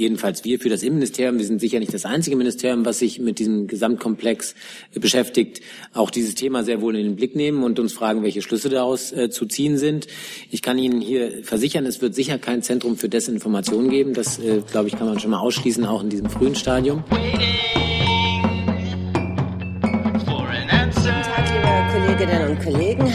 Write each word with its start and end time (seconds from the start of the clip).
jedenfalls 0.00 0.44
wir 0.44 0.58
für 0.58 0.68
das 0.68 0.82
Innenministerium, 0.82 1.38
wir 1.38 1.44
sind 1.44 1.60
sicher 1.60 1.78
nicht 1.78 1.94
das 1.94 2.04
einzige 2.04 2.34
Ministerium, 2.34 2.84
was 2.84 2.98
sich 2.98 3.20
mit 3.20 3.38
diesem 3.38 3.68
Gesamtkomplex 3.68 4.54
äh, 4.94 4.98
beschäftigt, 4.98 5.60
auch 5.94 6.10
dieses 6.10 6.34
Thema 6.34 6.64
sehr 6.64 6.80
wohl 6.80 6.96
in 6.96 7.04
den 7.04 7.16
Blick 7.16 7.36
nehmen 7.36 7.62
und 7.62 7.78
uns 7.78 7.92
fragen, 7.92 8.22
welche 8.22 8.42
Schlüsse 8.42 8.68
daraus 8.68 9.12
äh, 9.12 9.30
zu 9.30 9.46
ziehen 9.46 9.78
sind. 9.78 10.08
Ich 10.50 10.62
kann 10.62 10.78
Ihnen 10.78 11.00
hier 11.00 11.44
versichern, 11.44 11.86
es 11.86 12.00
wird 12.00 12.14
sicher 12.14 12.38
kein 12.38 12.62
Zentrum 12.62 12.96
für 12.96 13.08
Desinformation 13.08 13.90
geben. 13.90 14.14
Das, 14.14 14.38
äh, 14.38 14.62
glaube 14.70 14.88
ich, 14.88 14.96
kann 14.96 15.06
man 15.06 15.20
schon 15.20 15.30
mal 15.30 15.40
ausschließen, 15.40 15.84
auch 15.84 16.02
in 16.02 16.10
diesem 16.10 16.28
frühen 16.30 16.56
Stadium. 16.56 17.04
Kolleginnen 17.08 17.89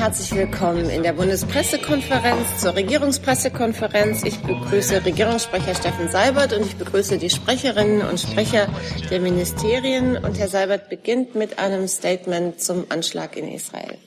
herzlich 0.06 0.36
willkommen 0.36 0.88
in 0.92 1.02
der 1.02 1.14
Bundespressekonferenz 1.14 2.62
zur 2.62 2.76
Regierungspressekonferenz. 2.76 4.24
Ich 4.24 4.40
begrüße 4.40 5.04
Regierungssprecher 5.04 5.74
Steffen 5.74 6.10
Seibert 6.10 6.54
und 6.54 6.64
ich 6.64 6.76
begrüße 6.76 7.18
die 7.18 7.32
Sprecherinnen 7.32 8.08
und 8.08 8.20
Sprecher 8.20 8.68
der 9.10 9.20
Ministerien. 9.20 10.16
Und 10.16 10.38
Herr 10.38 10.48
Seibert 10.48 10.92
beginnt 10.92 11.34
mit 11.34 11.58
einem 11.58 11.88
Statement 11.88 12.62
zum 12.62 12.86
Anschlag 12.90 13.36
in 13.36 13.48
Israel. 13.48 13.98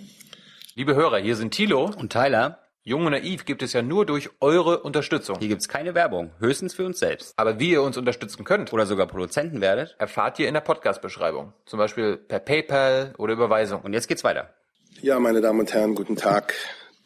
Liebe 0.76 0.94
Hörer, 0.94 1.18
hier 1.18 1.34
sind 1.34 1.52
Thilo 1.52 1.90
und 1.98 2.12
Tyler. 2.12 2.60
Jung 2.84 3.04
und 3.04 3.10
Naiv 3.10 3.44
gibt 3.44 3.64
es 3.64 3.72
ja 3.72 3.82
nur 3.82 4.06
durch 4.06 4.30
eure 4.38 4.78
Unterstützung. 4.82 5.40
Hier 5.40 5.48
gibt 5.48 5.62
es 5.62 5.68
keine 5.68 5.96
Werbung, 5.96 6.30
höchstens 6.38 6.74
für 6.74 6.86
uns 6.86 7.00
selbst. 7.00 7.34
Aber 7.36 7.58
wie 7.58 7.70
ihr 7.70 7.82
uns 7.82 7.96
unterstützen 7.96 8.44
könnt 8.44 8.72
oder 8.72 8.86
sogar 8.86 9.08
Produzenten 9.08 9.60
werdet, 9.60 9.96
erfahrt 9.98 10.38
ihr 10.38 10.46
in 10.46 10.54
der 10.54 10.60
Podcast-Beschreibung. 10.60 11.54
Zum 11.66 11.80
Beispiel 11.80 12.18
per 12.18 12.38
PayPal 12.38 13.14
oder 13.18 13.32
Überweisung. 13.32 13.80
Und 13.80 13.94
jetzt 13.94 14.06
geht's 14.06 14.22
weiter. 14.22 14.54
Ja, 15.00 15.20
meine 15.20 15.40
Damen 15.40 15.60
und 15.60 15.72
Herren, 15.72 15.94
guten 15.94 16.16
Tag. 16.16 16.54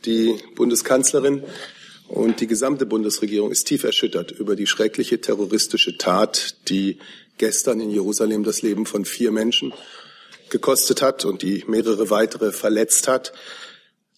Die 0.06 0.38
Bundeskanzlerin 0.54 1.42
und 2.08 2.40
die 2.40 2.46
gesamte 2.46 2.86
Bundesregierung 2.86 3.50
ist 3.50 3.64
tief 3.64 3.84
erschüttert 3.84 4.30
über 4.30 4.56
die 4.56 4.66
schreckliche 4.66 5.20
terroristische 5.20 5.98
Tat, 5.98 6.56
die 6.70 7.00
gestern 7.36 7.80
in 7.80 7.90
Jerusalem 7.90 8.44
das 8.44 8.62
Leben 8.62 8.86
von 8.86 9.04
vier 9.04 9.30
Menschen 9.30 9.74
gekostet 10.48 11.02
hat 11.02 11.26
und 11.26 11.42
die 11.42 11.64
mehrere 11.66 12.08
weitere 12.08 12.50
verletzt 12.52 13.08
hat. 13.08 13.34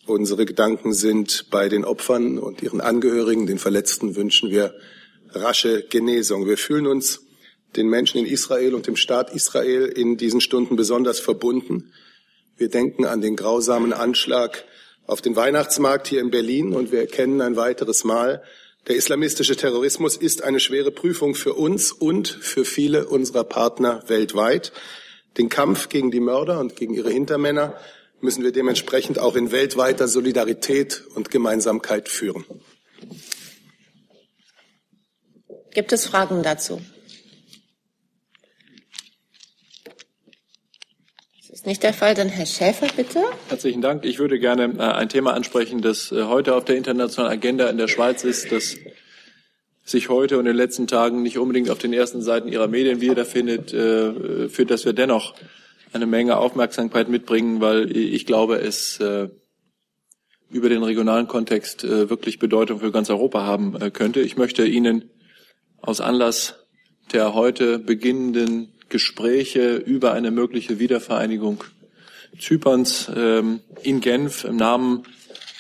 Unsere 0.07 0.47
Gedanken 0.47 0.95
sind 0.95 1.47
bei 1.51 1.69
den 1.69 1.85
Opfern 1.85 2.39
und 2.39 2.63
ihren 2.63 2.81
Angehörigen. 2.81 3.49
Den 3.49 3.59
Verletzten 3.59 4.15
wünschen 4.15 4.53
wir 4.53 4.73
rasche 5.31 5.83
Genesung. 5.83 6.47
Wir 6.47 6.59
fühlen 6.59 6.87
uns 6.87 7.23
den 7.75 7.89
Menschen 7.89 8.21
in 8.21 8.27
Israel 8.27 8.73
und 8.77 8.87
dem 8.87 8.95
Staat 8.95 9.35
Israel 9.35 9.87
in 9.87 10.17
diesen 10.17 10.41
Stunden 10.41 10.77
besonders 10.77 11.19
verbunden. 11.19 11.93
Wir 12.57 12.69
denken 12.69 13.05
an 13.05 13.21
den 13.21 13.37
grausamen 13.37 13.93
Anschlag 13.93 14.65
auf 15.07 15.21
den 15.21 15.37
Weihnachtsmarkt 15.37 16.07
hier 16.07 16.21
in 16.21 16.31
Berlin 16.31 16.75
und 16.75 16.93
wir 16.93 17.01
erkennen 17.01 17.41
ein 17.41 17.57
weiteres 17.57 18.05
Mal, 18.05 18.43
der 18.87 18.97
islamistische 18.97 19.57
Terrorismus 19.57 20.15
ist 20.15 20.43
eine 20.43 20.61
schwere 20.61 20.91
Prüfung 20.91 21.35
für 21.35 21.55
uns 21.55 21.91
und 21.91 22.29
für 22.29 22.67
viele 22.67 23.07
unserer 23.07 23.45
Partner 23.45 24.03
weltweit. 24.09 24.73
Den 25.39 25.49
Kampf 25.49 25.89
gegen 25.89 26.11
die 26.11 26.21
Mörder 26.21 26.61
und 26.61 26.77
gegen 26.77 26.93
ihre 26.93 27.11
Hintermänner 27.11 27.79
müssen 28.21 28.45
wir 28.45 28.53
dementsprechend 28.53 29.19
auch 29.19 29.37
in 29.37 29.53
weltweiter 29.53 30.07
Solidarität 30.07 31.03
und 31.15 31.31
Gemeinsamkeit 31.31 32.11
führen. 32.11 32.45
Gibt 35.73 35.93
es 35.93 36.07
Fragen 36.07 36.43
dazu? 36.43 36.81
Nicht 41.67 41.83
der 41.83 41.93
Fall. 41.93 42.15
Dann 42.15 42.29
Herr 42.29 42.47
Schäfer, 42.47 42.87
bitte. 42.95 43.23
Herzlichen 43.49 43.81
Dank. 43.81 44.05
Ich 44.05 44.19
würde 44.19 44.39
gerne 44.39 44.75
äh, 44.79 44.83
ein 44.83 45.09
Thema 45.09 45.35
ansprechen, 45.35 45.81
das 45.83 46.13
äh, 46.13 46.25
heute 46.25 46.55
auf 46.55 46.65
der 46.65 46.77
internationalen 46.77 47.33
Agenda 47.33 47.69
in 47.69 47.79
der 47.79 47.89
Schweiz 47.89 48.25
ist, 48.25 48.53
das 48.53 48.77
sich 49.85 50.09
heute 50.09 50.37
und 50.37 50.41
in 50.41 50.53
den 50.53 50.57
letzten 50.57 50.87
Tagen 50.87 51.23
nicht 51.23 51.39
unbedingt 51.39 51.71
auf 51.71 51.79
den 51.79 51.93
ersten 51.93 52.23
Seiten 52.23 52.49
Ihrer 52.49 52.69
Medien 52.69 53.01
wiederfindet, 53.01 53.73
äh, 53.73 54.49
für 54.49 54.65
das 54.67 54.85
wir 54.85 54.95
dennoch 54.95 55.35
eine 55.93 56.07
Menge 56.07 56.39
Aufmerksamkeit 56.39 57.09
mitbringen, 57.09 57.61
weil 57.61 57.97
ich 57.97 58.27
glaube, 58.27 58.57
es 58.57 59.01
über 60.51 60.69
den 60.69 60.83
regionalen 60.83 61.29
Kontext 61.29 61.85
wirklich 61.85 62.41
Bedeutung 62.41 62.81
für 62.81 62.91
ganz 62.91 63.11
Europa 63.11 63.45
haben 63.45 63.93
könnte. 63.93 64.21
Ich 64.21 64.37
möchte 64.37 64.67
Ihnen 64.67 65.09
aus 65.81 66.01
Anlass 66.01 66.67
der 67.13 67.35
heute 67.35 67.79
beginnenden 67.79 68.74
Gespräche 68.89 69.77
über 69.77 70.13
eine 70.13 70.31
mögliche 70.31 70.79
Wiedervereinigung 70.79 71.65
Zyperns 72.39 73.11
ähm, 73.15 73.61
in 73.83 74.01
Genf 74.01 74.45
im 74.45 74.57
Namen 74.57 75.05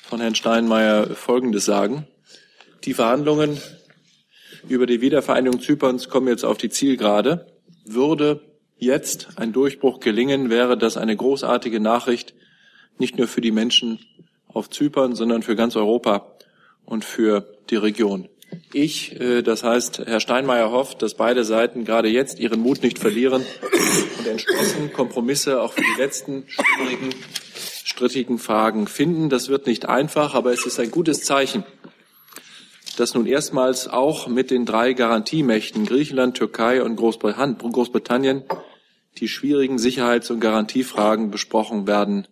von 0.03 0.21
Herrn 0.21 0.35
Steinmeier 0.35 1.07
Folgendes 1.15 1.65
sagen. 1.65 2.07
Die 2.84 2.95
Verhandlungen 2.95 3.59
über 4.69 4.87
die 4.87 5.01
Wiedervereinigung 5.01 5.61
Zyperns 5.61 6.09
kommen 6.09 6.29
jetzt 6.29 6.45
auf 6.45 6.59
die 6.59 6.71
Zielgerade. 6.71 7.47
Würde 7.84 8.41
jetzt 8.79 9.29
ein 9.37 9.53
Durchbruch 9.53 10.01
gelingen, 10.01 10.51
wäre 10.51 10.77
das 10.77 10.97
eine 10.97 11.17
großartige 11.17 11.81
Nachricht, 11.81 12.34
nicht 12.99 13.19
nur 13.19 13.29
für 13.29 13.41
die 13.41 13.51
Menschen 13.51 13.99
auf 14.49 14.71
Zypern, 14.71 15.15
sondern 15.15 15.43
für 15.43 15.57
ganz 15.57 15.77
Europa 15.77 16.37
und 16.84 17.05
für 17.05 17.47
die 17.71 17.77
Region. 17.77 18.29
Ich, 18.72 19.19
äh, 19.20 19.42
das 19.42 19.62
heißt 19.62 20.03
Herr 20.06 20.20
Steinmeier 20.20 20.70
hofft, 20.70 21.03
dass 21.03 21.15
beide 21.15 21.44
Seiten 21.44 21.84
gerade 21.84 22.09
jetzt 22.09 22.38
ihren 22.38 22.60
Mut 22.60 22.82
nicht 22.82 22.98
verlieren 22.98 23.44
und 24.19 24.26
entschlossen 24.26 24.92
Kompromisse 24.92 25.60
auch 25.60 25.72
für 25.72 25.82
die 25.82 26.00
letzten 26.00 26.44
schwierigen, 26.48 27.10
strittigen 27.84 28.38
Fragen 28.38 28.87
finden. 28.87 29.28
Das 29.28 29.48
wird 29.48 29.66
nicht 29.66 29.87
einfach, 29.87 30.34
aber 30.34 30.53
es 30.53 30.66
ist 30.66 30.81
ein 30.81 30.91
gutes 30.91 31.22
Zeichen, 31.22 31.65
dass 32.97 33.15
nun 33.15 33.26
erstmals 33.26 33.88
auch 33.88 34.26
mit 34.28 34.50
den 34.50 34.66
drei 34.66 34.92
Garantiemächten 34.92 35.86
Griechenland, 35.86 36.36
Türkei 36.36 36.82
und 36.82 36.97
Großbritannien 36.97 38.44
die 39.19 39.28
schwierigen 39.28 39.78
Sicherheits- 39.78 40.31
und 40.31 40.41
Garantiefragen 40.41 41.31
besprochen 41.31 41.86
werden 41.86 42.26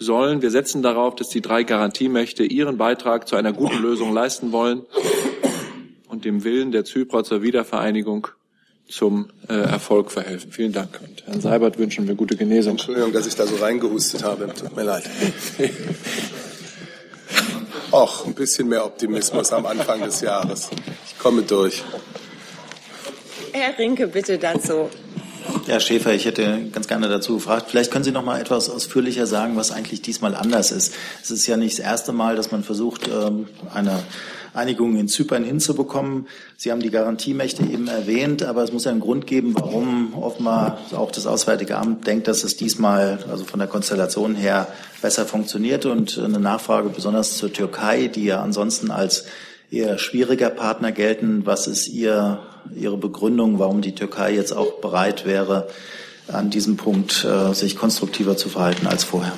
sollen. 0.00 0.42
Wir 0.42 0.50
setzen 0.50 0.82
darauf, 0.82 1.14
dass 1.14 1.28
die 1.28 1.40
drei 1.40 1.62
Garantiemächte 1.62 2.42
ihren 2.42 2.78
Beitrag 2.78 3.28
zu 3.28 3.36
einer 3.36 3.52
guten 3.52 3.78
Lösung 3.80 4.12
leisten 4.12 4.50
wollen 4.50 4.82
und 6.08 6.24
dem 6.24 6.42
Willen 6.42 6.72
der 6.72 6.84
Zyprer 6.84 7.22
zur 7.22 7.42
Wiedervereinigung 7.42 8.26
zum 8.88 9.30
äh, 9.48 9.54
Erfolg 9.54 10.10
verhelfen. 10.10 10.50
Vielen 10.50 10.72
Dank. 10.72 10.98
Und 11.06 11.24
Herrn 11.26 11.40
Seibert 11.40 11.78
wünschen 11.78 12.08
wir 12.08 12.16
gute 12.16 12.34
Genesung. 12.36 12.72
Entschuldigung, 12.72 13.12
dass 13.12 13.26
ich 13.26 13.36
da 13.36 13.46
so 13.46 13.56
reingehustet 13.56 14.24
habe. 14.24 14.52
Tut 14.52 14.74
mir 14.74 14.82
leid. 14.82 15.04
Och, 17.92 18.26
ein 18.26 18.34
bisschen 18.34 18.68
mehr 18.68 18.84
Optimismus 18.84 19.52
am 19.52 19.66
Anfang 19.66 20.02
des 20.02 20.20
Jahres. 20.20 20.70
Ich 21.06 21.18
komme 21.18 21.42
durch. 21.42 21.82
Herr 23.52 23.76
Rinke, 23.78 24.06
bitte 24.06 24.38
dazu. 24.38 24.88
Herr 25.66 25.80
Schäfer, 25.80 26.12
ich 26.14 26.24
hätte 26.24 26.68
ganz 26.72 26.88
gerne 26.88 27.08
dazu 27.08 27.34
gefragt. 27.34 27.66
Vielleicht 27.68 27.90
können 27.90 28.04
Sie 28.04 28.12
noch 28.12 28.24
mal 28.24 28.40
etwas 28.40 28.68
ausführlicher 28.70 29.26
sagen, 29.26 29.56
was 29.56 29.72
eigentlich 29.72 30.02
diesmal 30.02 30.34
anders 30.34 30.72
ist. 30.72 30.94
Es 31.22 31.30
ist 31.30 31.46
ja 31.46 31.56
nicht 31.56 31.78
das 31.78 31.84
erste 31.84 32.12
Mal, 32.12 32.36
dass 32.36 32.50
man 32.50 32.62
versucht, 32.62 33.08
ähm, 33.08 33.46
eine 33.72 34.02
Einigung 34.52 34.96
in 34.96 35.08
Zypern 35.08 35.44
hinzubekommen. 35.44 36.26
Sie 36.56 36.72
haben 36.72 36.80
die 36.80 36.90
Garantiemächte 36.90 37.62
eben 37.62 37.88
erwähnt, 37.88 38.42
aber 38.42 38.64
es 38.64 38.72
muss 38.72 38.84
ja 38.84 38.90
einen 38.90 39.00
Grund 39.00 39.26
geben, 39.26 39.54
warum 39.54 40.14
offenbar 40.14 40.78
auch 40.92 41.10
das 41.12 41.26
Auswärtige 41.26 41.76
Amt 41.76 42.06
denkt, 42.06 42.26
dass 42.26 42.42
es 42.42 42.56
diesmal, 42.56 43.20
also 43.30 43.44
von 43.44 43.60
der 43.60 43.68
Konstellation 43.68 44.34
her, 44.34 44.66
besser 45.02 45.24
funktioniert. 45.24 45.86
Und 45.86 46.18
eine 46.18 46.40
Nachfrage 46.40 46.88
besonders 46.88 47.36
zur 47.36 47.52
Türkei, 47.52 48.08
die 48.08 48.24
ja 48.24 48.42
ansonsten 48.42 48.90
als 48.90 49.26
eher 49.70 49.98
schwieriger 49.98 50.50
Partner 50.50 50.90
gelten. 50.92 51.46
Was 51.46 51.66
ist 51.66 51.88
Ihr, 51.88 52.40
Ihre 52.74 52.96
Begründung, 52.96 53.58
warum 53.58 53.80
die 53.82 53.94
Türkei 53.94 54.34
jetzt 54.34 54.52
auch 54.52 54.80
bereit 54.80 55.26
wäre, 55.26 55.68
an 56.28 56.50
diesem 56.50 56.76
Punkt 56.76 57.24
äh, 57.24 57.52
sich 57.54 57.76
konstruktiver 57.76 58.36
zu 58.36 58.48
verhalten 58.48 58.86
als 58.86 59.04
vorher? 59.04 59.32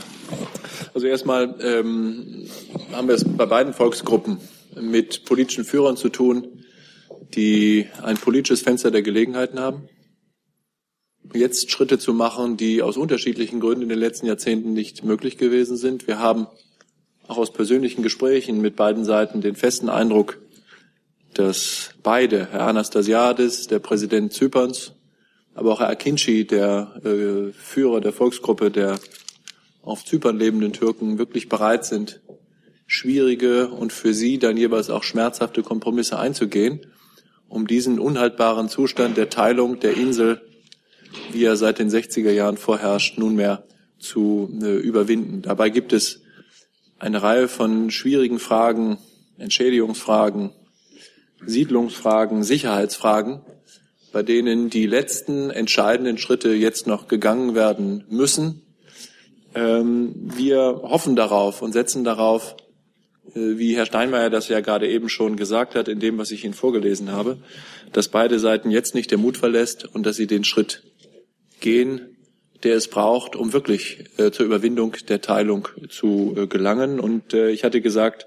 Also 0.94 1.06
erstmal 1.06 1.54
ähm, 1.60 2.48
haben 2.92 3.08
wir 3.08 3.14
es 3.14 3.24
bei 3.24 3.46
beiden 3.46 3.72
Volksgruppen 3.72 4.38
mit 4.80 5.24
politischen 5.24 5.64
Führern 5.64 5.96
zu 5.96 6.08
tun, 6.08 6.64
die 7.34 7.86
ein 8.02 8.16
politisches 8.16 8.62
Fenster 8.62 8.90
der 8.90 9.02
Gelegenheiten 9.02 9.60
haben, 9.60 9.88
jetzt 11.34 11.70
Schritte 11.70 11.98
zu 11.98 12.12
machen, 12.12 12.56
die 12.56 12.82
aus 12.82 12.96
unterschiedlichen 12.96 13.60
Gründen 13.60 13.82
in 13.82 13.88
den 13.88 13.98
letzten 13.98 14.26
Jahrzehnten 14.26 14.72
nicht 14.72 15.04
möglich 15.04 15.38
gewesen 15.38 15.76
sind. 15.76 16.06
Wir 16.06 16.18
haben 16.18 16.46
auch 17.28 17.38
aus 17.38 17.52
persönlichen 17.52 18.02
Gesprächen 18.02 18.60
mit 18.60 18.76
beiden 18.76 19.04
Seiten 19.04 19.40
den 19.40 19.54
festen 19.54 19.88
Eindruck, 19.88 20.38
dass 21.34 21.90
beide, 22.02 22.48
Herr 22.50 22.62
Anastasiadis, 22.62 23.66
der 23.66 23.78
Präsident 23.78 24.32
Zyperns, 24.32 24.92
aber 25.54 25.72
auch 25.72 25.80
Herr 25.80 25.88
Akinci, 25.88 26.46
der 26.46 26.94
äh, 27.04 27.52
Führer 27.52 28.00
der 28.00 28.12
Volksgruppe 28.12 28.70
der 28.70 28.98
auf 29.82 30.04
Zypern 30.04 30.38
lebenden 30.38 30.72
Türken, 30.72 31.18
wirklich 31.18 31.48
bereit 31.48 31.84
sind, 31.84 32.20
schwierige 32.86 33.68
und 33.68 33.92
für 33.92 34.14
sie 34.14 34.38
dann 34.38 34.56
jeweils 34.56 34.90
auch 34.90 35.02
schmerzhafte 35.02 35.62
Kompromisse 35.62 36.18
einzugehen, 36.18 36.86
um 37.48 37.66
diesen 37.66 37.98
unhaltbaren 37.98 38.68
Zustand 38.68 39.16
der 39.16 39.28
Teilung 39.28 39.80
der 39.80 39.96
Insel, 39.96 40.40
wie 41.32 41.44
er 41.44 41.56
seit 41.56 41.78
den 41.78 41.90
60er 41.90 42.30
Jahren 42.30 42.56
vorherrscht, 42.56 43.18
nunmehr 43.18 43.64
zu 43.98 44.50
äh, 44.62 44.76
überwinden. 44.76 45.42
Dabei 45.42 45.70
gibt 45.70 45.92
es 45.92 46.22
eine 46.98 47.22
Reihe 47.22 47.48
von 47.48 47.90
schwierigen 47.90 48.38
Fragen, 48.38 48.98
Entschädigungsfragen, 49.38 50.52
Siedlungsfragen, 51.46 52.42
Sicherheitsfragen, 52.42 53.40
bei 54.12 54.22
denen 54.22 54.70
die 54.70 54.86
letzten 54.86 55.50
entscheidenden 55.50 56.18
Schritte 56.18 56.52
jetzt 56.52 56.86
noch 56.86 57.08
gegangen 57.08 57.54
werden 57.54 58.04
müssen. 58.08 58.62
Ähm, 59.54 60.14
wir 60.36 60.80
hoffen 60.82 61.16
darauf 61.16 61.62
und 61.62 61.72
setzen 61.72 62.04
darauf, 62.04 62.56
äh, 63.34 63.58
wie 63.58 63.74
Herr 63.76 63.86
Steinmeier 63.86 64.30
das 64.30 64.48
ja 64.48 64.60
gerade 64.60 64.88
eben 64.88 65.08
schon 65.08 65.36
gesagt 65.36 65.74
hat, 65.74 65.88
in 65.88 66.00
dem, 66.00 66.18
was 66.18 66.30
ich 66.30 66.44
Ihnen 66.44 66.54
vorgelesen 66.54 67.12
habe, 67.12 67.38
dass 67.92 68.08
beide 68.08 68.38
Seiten 68.38 68.70
jetzt 68.70 68.94
nicht 68.94 69.10
der 69.10 69.18
Mut 69.18 69.36
verlässt 69.36 69.84
und 69.84 70.06
dass 70.06 70.16
sie 70.16 70.26
den 70.26 70.44
Schritt 70.44 70.82
gehen, 71.60 72.16
der 72.62 72.76
es 72.76 72.88
braucht, 72.88 73.36
um 73.36 73.52
wirklich 73.52 74.04
äh, 74.18 74.30
zur 74.30 74.46
Überwindung 74.46 74.96
der 75.08 75.20
Teilung 75.20 75.68
zu 75.88 76.34
äh, 76.36 76.46
gelangen. 76.46 77.00
Und 77.00 77.34
ich 77.34 77.64
hatte 77.64 77.80
gesagt, 77.80 78.26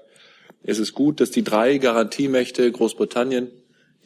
es 0.66 0.80
ist 0.80 0.94
gut, 0.94 1.20
dass 1.20 1.30
die 1.30 1.44
drei 1.44 1.78
Garantiemächte 1.78 2.70
Großbritannien, 2.70 3.50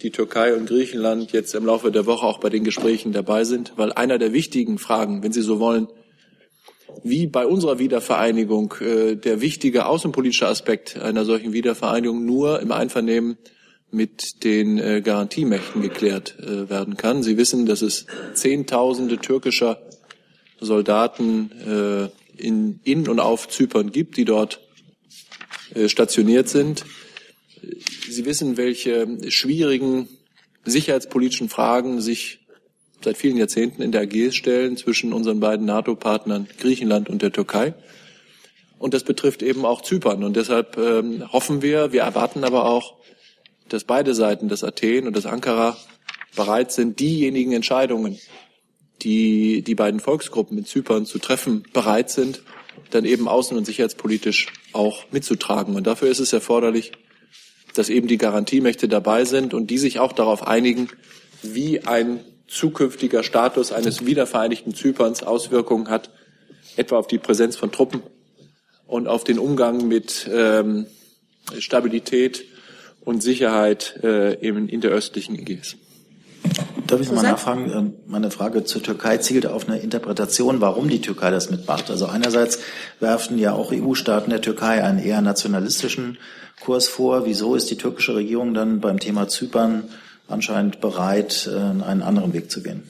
die 0.03 0.11
Türkei 0.11 0.55
und 0.55 0.67
Griechenland 0.67 1.33
jetzt 1.33 1.55
im 1.55 1.65
Laufe 1.65 1.91
der 1.91 2.07
Woche 2.07 2.27
auch 2.27 2.39
bei 2.39 2.51
den 2.51 2.65
Gesprächen 2.65 3.12
dabei 3.12 3.45
sind, 3.45 3.73
weil 3.77 3.93
einer 3.93 4.19
der 4.19 4.33
wichtigen 4.33 4.79
Fragen, 4.79 5.23
wenn 5.23 5.33
Sie 5.33 5.43
so 5.43 5.59
wollen, 5.59 5.89
wie 7.03 7.27
bei 7.27 7.47
unserer 7.47 7.79
Wiedervereinigung 7.79 8.75
äh, 8.81 9.17
der 9.17 9.41
wichtige 9.41 9.87
außenpolitische 9.87 10.49
Aspekt 10.49 10.99
einer 10.99 11.25
solchen 11.25 11.53
Wiedervereinigung 11.53 12.25
nur 12.25 12.61
im 12.61 12.73
Einvernehmen 12.73 13.39
mit 13.91 14.45
den 14.45 14.79
äh, 14.79 15.01
Garantiemächten 15.01 15.81
geklärt 15.81 16.39
äh, 16.41 16.69
werden 16.69 16.97
kann. 16.97 17.23
Sie 17.23 17.37
wissen, 17.37 17.65
dass 17.65 17.81
es 17.81 18.06
Zehntausende 18.35 19.19
türkischer 19.19 19.81
Soldaten 20.61 21.51
äh, 21.67 22.09
in, 22.37 22.81
in 22.85 23.09
und 23.09 23.19
auf 23.19 23.49
Zypern 23.49 23.93
gibt, 23.93 24.17
die 24.17 24.25
dort 24.25 24.61
stationiert 25.87 26.49
sind. 26.49 26.84
Sie 28.08 28.25
wissen, 28.25 28.56
welche 28.56 29.06
schwierigen 29.31 30.08
sicherheitspolitischen 30.64 31.49
Fragen 31.49 32.00
sich 32.00 32.40
seit 33.02 33.17
vielen 33.17 33.37
Jahrzehnten 33.37 33.82
in 33.82 33.93
der 33.93 34.02
AG 34.02 34.32
stellen 34.32 34.76
zwischen 34.76 35.12
unseren 35.12 35.40
beiden 35.40 35.67
NATO-Partnern 35.67 36.49
Griechenland 36.58 37.08
und 37.08 37.22
der 37.22 37.32
Türkei. 37.32 37.75
Und 38.78 38.94
das 38.94 39.05
betrifft 39.05 39.43
eben 39.43 39.64
auch 39.64 39.82
Zypern. 39.82 40.25
Und 40.25 40.37
deshalb 40.37 40.76
ähm, 40.78 41.31
hoffen 41.32 41.62
wir, 41.62 41.93
wir 41.93 42.02
erwarten 42.02 42.44
aber 42.44 42.67
auch, 42.67 42.96
dass 43.69 43.84
beide 43.84 44.14
Seiten, 44.14 44.49
das 44.49 44.64
Athen 44.64 45.06
und 45.06 45.17
das 45.17 45.26
Ankara, 45.26 45.76
bereit 46.34 46.72
sind, 46.72 47.00
diejenigen 47.00 47.52
Entscheidungen, 47.52 48.19
die 49.02 49.62
die 49.62 49.75
beiden 49.75 50.00
Volksgruppen 50.00 50.58
in 50.58 50.64
Zypern 50.64 51.06
zu 51.06 51.19
treffen 51.19 51.64
bereit 51.72 52.11
sind, 52.11 52.43
dann 52.91 53.05
eben 53.05 53.29
außen- 53.29 53.57
und 53.57 53.65
sicherheitspolitisch 53.65 54.49
auch 54.73 55.05
mitzutragen. 55.11 55.75
Und 55.75 55.87
dafür 55.87 56.09
ist 56.09 56.21
es 56.21 56.33
erforderlich, 56.33 56.93
dass 57.75 57.89
eben 57.89 58.09
die 58.09 58.19
Garantiemächte 58.19 58.89
dabei 58.89 59.25
sind 59.25 59.55
und 59.55 59.71
die 59.71 59.79
sich 59.79 59.99
auch 59.99 60.13
darauf 60.13 60.47
einigen, 60.47 60.89
wie 61.43 61.81
ein 61.81 62.21
zukünftiger 62.49 63.23
Status 63.23 63.73
eines 63.73 64.05
wiedervereinigten 64.05 64.75
Zyperns 64.75 65.23
Auswirkungen 65.23 65.89
hat, 65.89 66.11
etwa 66.77 66.99
auf 66.99 67.07
die 67.07 67.19
Präsenz 67.19 67.57
von 67.57 67.71
Truppen 67.71 68.03
und 68.87 69.07
auf 69.07 69.25
den 69.25 69.39
Umgang 69.39 69.87
mit 69.87 70.29
ähm, 70.33 70.87
Stabilität 71.59 72.45
und 73.01 73.23
Sicherheit 73.23 74.01
äh, 74.03 74.35
in, 74.35 74.81
der 74.81 74.91
östlichen 74.91 75.39
Ägäis. 75.39 75.77
Darf 76.91 77.01
ich 77.01 77.07
nochmal 77.07 77.31
nachfragen? 77.31 77.71
Ähm, 77.73 77.93
meine 78.09 78.31
Frage 78.33 78.65
zur 78.65 78.83
Türkei 78.83 79.19
zielt 79.19 79.47
auf 79.47 79.69
eine 79.69 79.79
Interpretation, 79.79 80.61
warum 80.61 80.89
die 80.89 81.01
Türkei 81.01 81.31
das 81.31 81.49
mitmacht. 81.49 81.89
Also 81.89 82.07
einerseits 82.07 82.59
werfen 82.99 83.39
ja 83.39 83.53
auch 83.53 83.73
EU-Staaten 83.73 84.31
der 84.31 84.41
Türkei 84.41 84.83
einen 84.83 84.99
eher 84.99 85.21
nationalistischen 85.21 86.19
Kurs 86.61 86.89
vor. 86.89 87.27
Wieso 87.27 87.55
ist 87.55 87.71
die 87.71 87.77
türkische 87.77 88.17
Regierung 88.17 88.55
dann 88.55 88.81
beim 88.81 88.99
Thema 88.99 89.29
Zypern 89.29 89.85
anscheinend 90.27 90.81
bereit, 90.81 91.49
äh, 91.53 91.57
einen 91.57 92.03
anderen 92.03 92.33
Weg 92.33 92.51
zu 92.51 92.61
gehen? 92.61 92.83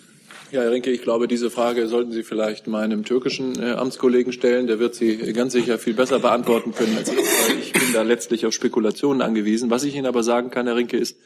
Ja, 0.50 0.62
Herr 0.62 0.72
Rinke, 0.72 0.90
ich 0.90 1.02
glaube, 1.02 1.28
diese 1.28 1.48
Frage 1.48 1.86
sollten 1.86 2.10
Sie 2.10 2.24
vielleicht 2.24 2.66
meinem 2.66 3.04
türkischen 3.04 3.62
äh, 3.62 3.72
Amtskollegen 3.72 4.32
stellen. 4.32 4.66
Der 4.66 4.80
wird 4.80 4.96
sie 4.96 5.16
ganz 5.32 5.52
sicher 5.52 5.78
viel 5.78 5.94
besser 5.94 6.18
beantworten 6.18 6.74
können 6.74 6.96
als 6.96 7.08
ich. 7.08 7.18
Ich 7.60 7.72
bin 7.72 7.92
da 7.92 8.02
letztlich 8.02 8.46
auf 8.46 8.52
Spekulationen 8.52 9.22
angewiesen. 9.22 9.70
Was 9.70 9.84
ich 9.84 9.94
Ihnen 9.94 10.06
aber 10.06 10.24
sagen 10.24 10.50
kann, 10.50 10.66
Herr 10.66 10.74
Rinke, 10.74 10.96
ist, 10.96 11.18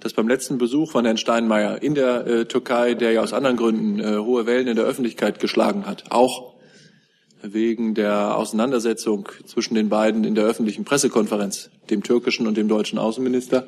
dass 0.00 0.14
beim 0.14 0.28
letzten 0.28 0.58
Besuch 0.58 0.90
von 0.90 1.04
Herrn 1.04 1.16
Steinmeier 1.16 1.82
in 1.82 1.94
der 1.94 2.26
äh, 2.26 2.44
Türkei, 2.46 2.94
der 2.94 3.12
ja 3.12 3.22
aus 3.22 3.32
anderen 3.32 3.56
Gründen 3.56 4.00
äh, 4.00 4.16
hohe 4.16 4.46
Wellen 4.46 4.66
in 4.66 4.76
der 4.76 4.84
Öffentlichkeit 4.84 5.38
geschlagen 5.38 5.86
hat, 5.86 6.10
auch 6.10 6.54
wegen 7.42 7.94
der 7.94 8.36
Auseinandersetzung 8.36 9.28
zwischen 9.46 9.74
den 9.74 9.88
beiden 9.88 10.24
in 10.24 10.34
der 10.34 10.44
öffentlichen 10.44 10.84
Pressekonferenz, 10.84 11.70
dem 11.88 12.02
türkischen 12.02 12.46
und 12.46 12.56
dem 12.56 12.68
deutschen 12.68 12.98
Außenminister, 12.98 13.66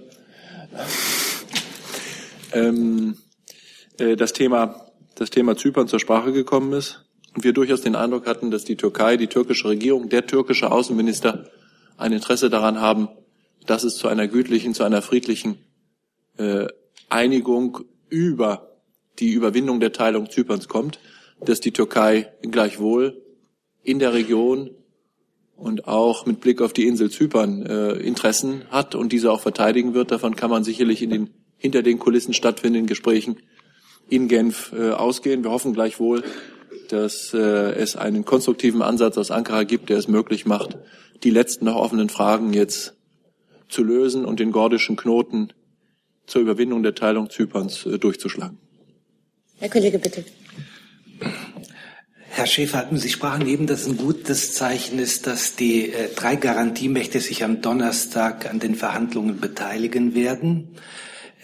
ähm, 2.53 3.17
äh, 3.99 4.17
das 4.17 4.33
Thema 4.33 4.93
das 5.15 5.31
Thema 5.31 5.57
Zypern 5.57 5.89
zur 5.89 6.01
Sprache 6.01 6.33
gekommen 6.33 6.73
ist 6.73 7.05
und 7.35 7.45
wir 7.45 7.53
durchaus 7.53 7.83
den 7.83 7.95
Eindruck 7.97 8.27
hatten, 8.27 8.51
dass 8.51 8.65
die 8.65 8.77
Türkei, 8.77 9.17
die 9.17 9.27
türkische 9.27 9.69
Regierung, 9.69 10.09
der 10.09 10.27
türkische 10.27 10.71
Außenminister 10.71 11.51
ein 11.97 12.13
Interesse 12.13 12.51
daran 12.51 12.81
haben, 12.81 13.09
dass 13.67 13.85
es 13.85 13.97
zu 13.97 14.09
einer 14.09 14.27
gütlichen, 14.27 14.75
zu 14.75 14.83
einer 14.83 15.03
friedlichen 15.03 15.59
äh, 16.37 16.67
Einigung 17.09 17.81
über 18.09 18.79
die 19.19 19.33
Überwindung 19.33 19.81
der 19.81 19.93
Teilung 19.93 20.31
Zyperns 20.31 20.69
kommt, 20.69 20.99
dass 21.41 21.61
die 21.61 21.73
Türkei 21.73 22.33
gleichwohl 22.43 23.23
in 23.83 23.99
der 23.99 24.13
Region 24.13 24.71
und 25.57 25.87
auch 25.87 26.27
mit 26.27 26.41
Blick 26.41 26.61
auf 26.61 26.73
die 26.73 26.87
Insel 26.87 27.11
Zypern 27.11 27.65
äh, 27.67 27.93
Interessen 27.93 28.63
hat 28.71 28.95
und 28.95 29.13
diese 29.13 29.31
auch 29.31 29.41
verteidigen 29.41 29.95
wird. 29.95 30.11
Davon 30.11 30.35
kann 30.35 30.51
man 30.51 30.65
sicherlich 30.65 31.03
in 31.03 31.11
den 31.11 31.31
hinter 31.63 31.83
den 31.83 32.01
Kulissen 32.01 32.35
stattfindenden 32.35 32.89
Gesprächen 32.89 33.37
in 34.09 34.27
Genf 34.27 34.73
äh, 34.73 34.91
ausgehen. 34.91 35.45
Wir 35.45 35.53
hoffen 35.53 35.73
gleichwohl, 35.73 36.25
dass 36.89 37.33
äh, 37.33 37.39
es 37.39 37.95
einen 37.95 38.25
konstruktiven 38.25 38.83
Ansatz 38.83 39.17
aus 39.17 39.31
Ankara 39.31 39.63
gibt, 39.63 39.89
der 39.89 39.97
es 39.97 40.09
möglich 40.09 40.45
macht, 40.45 40.77
die 41.23 41.31
letzten 41.31 41.67
noch 41.67 41.77
offenen 41.77 42.09
Fragen 42.09 42.53
jetzt 42.53 42.95
zu 43.69 43.85
lösen 43.85 44.25
und 44.25 44.41
den 44.41 44.51
gordischen 44.51 44.97
Knoten 44.97 45.53
zur 46.33 46.41
Überwindung 46.41 46.83
der 46.83 46.95
Teilung 46.95 47.29
Zyperns 47.29 47.85
äh, 47.85 47.99
durchzuschlagen. 47.99 48.59
Herr 49.59 49.69
Kollege, 49.69 49.99
bitte. 49.99 50.25
Herr 52.31 52.47
Schäfer, 52.47 52.89
Sie 52.93 53.11
sprachen 53.11 53.47
eben, 53.47 53.67
dass 53.67 53.87
ein 53.87 53.99
gutes 53.99 54.55
Zeichen 54.55 54.99
ist, 54.99 55.27
dass 55.27 55.57
die 55.57 55.93
äh, 55.93 56.09
drei 56.17 56.37
Garantiemächte 56.37 57.21
sich 57.21 57.45
am 57.45 57.61
Donnerstag 57.61 58.51
an 58.51 58.59
den 58.59 58.75
Verhandlungen 58.75 59.41
beteiligen 59.41 60.15
werden. 60.15 60.69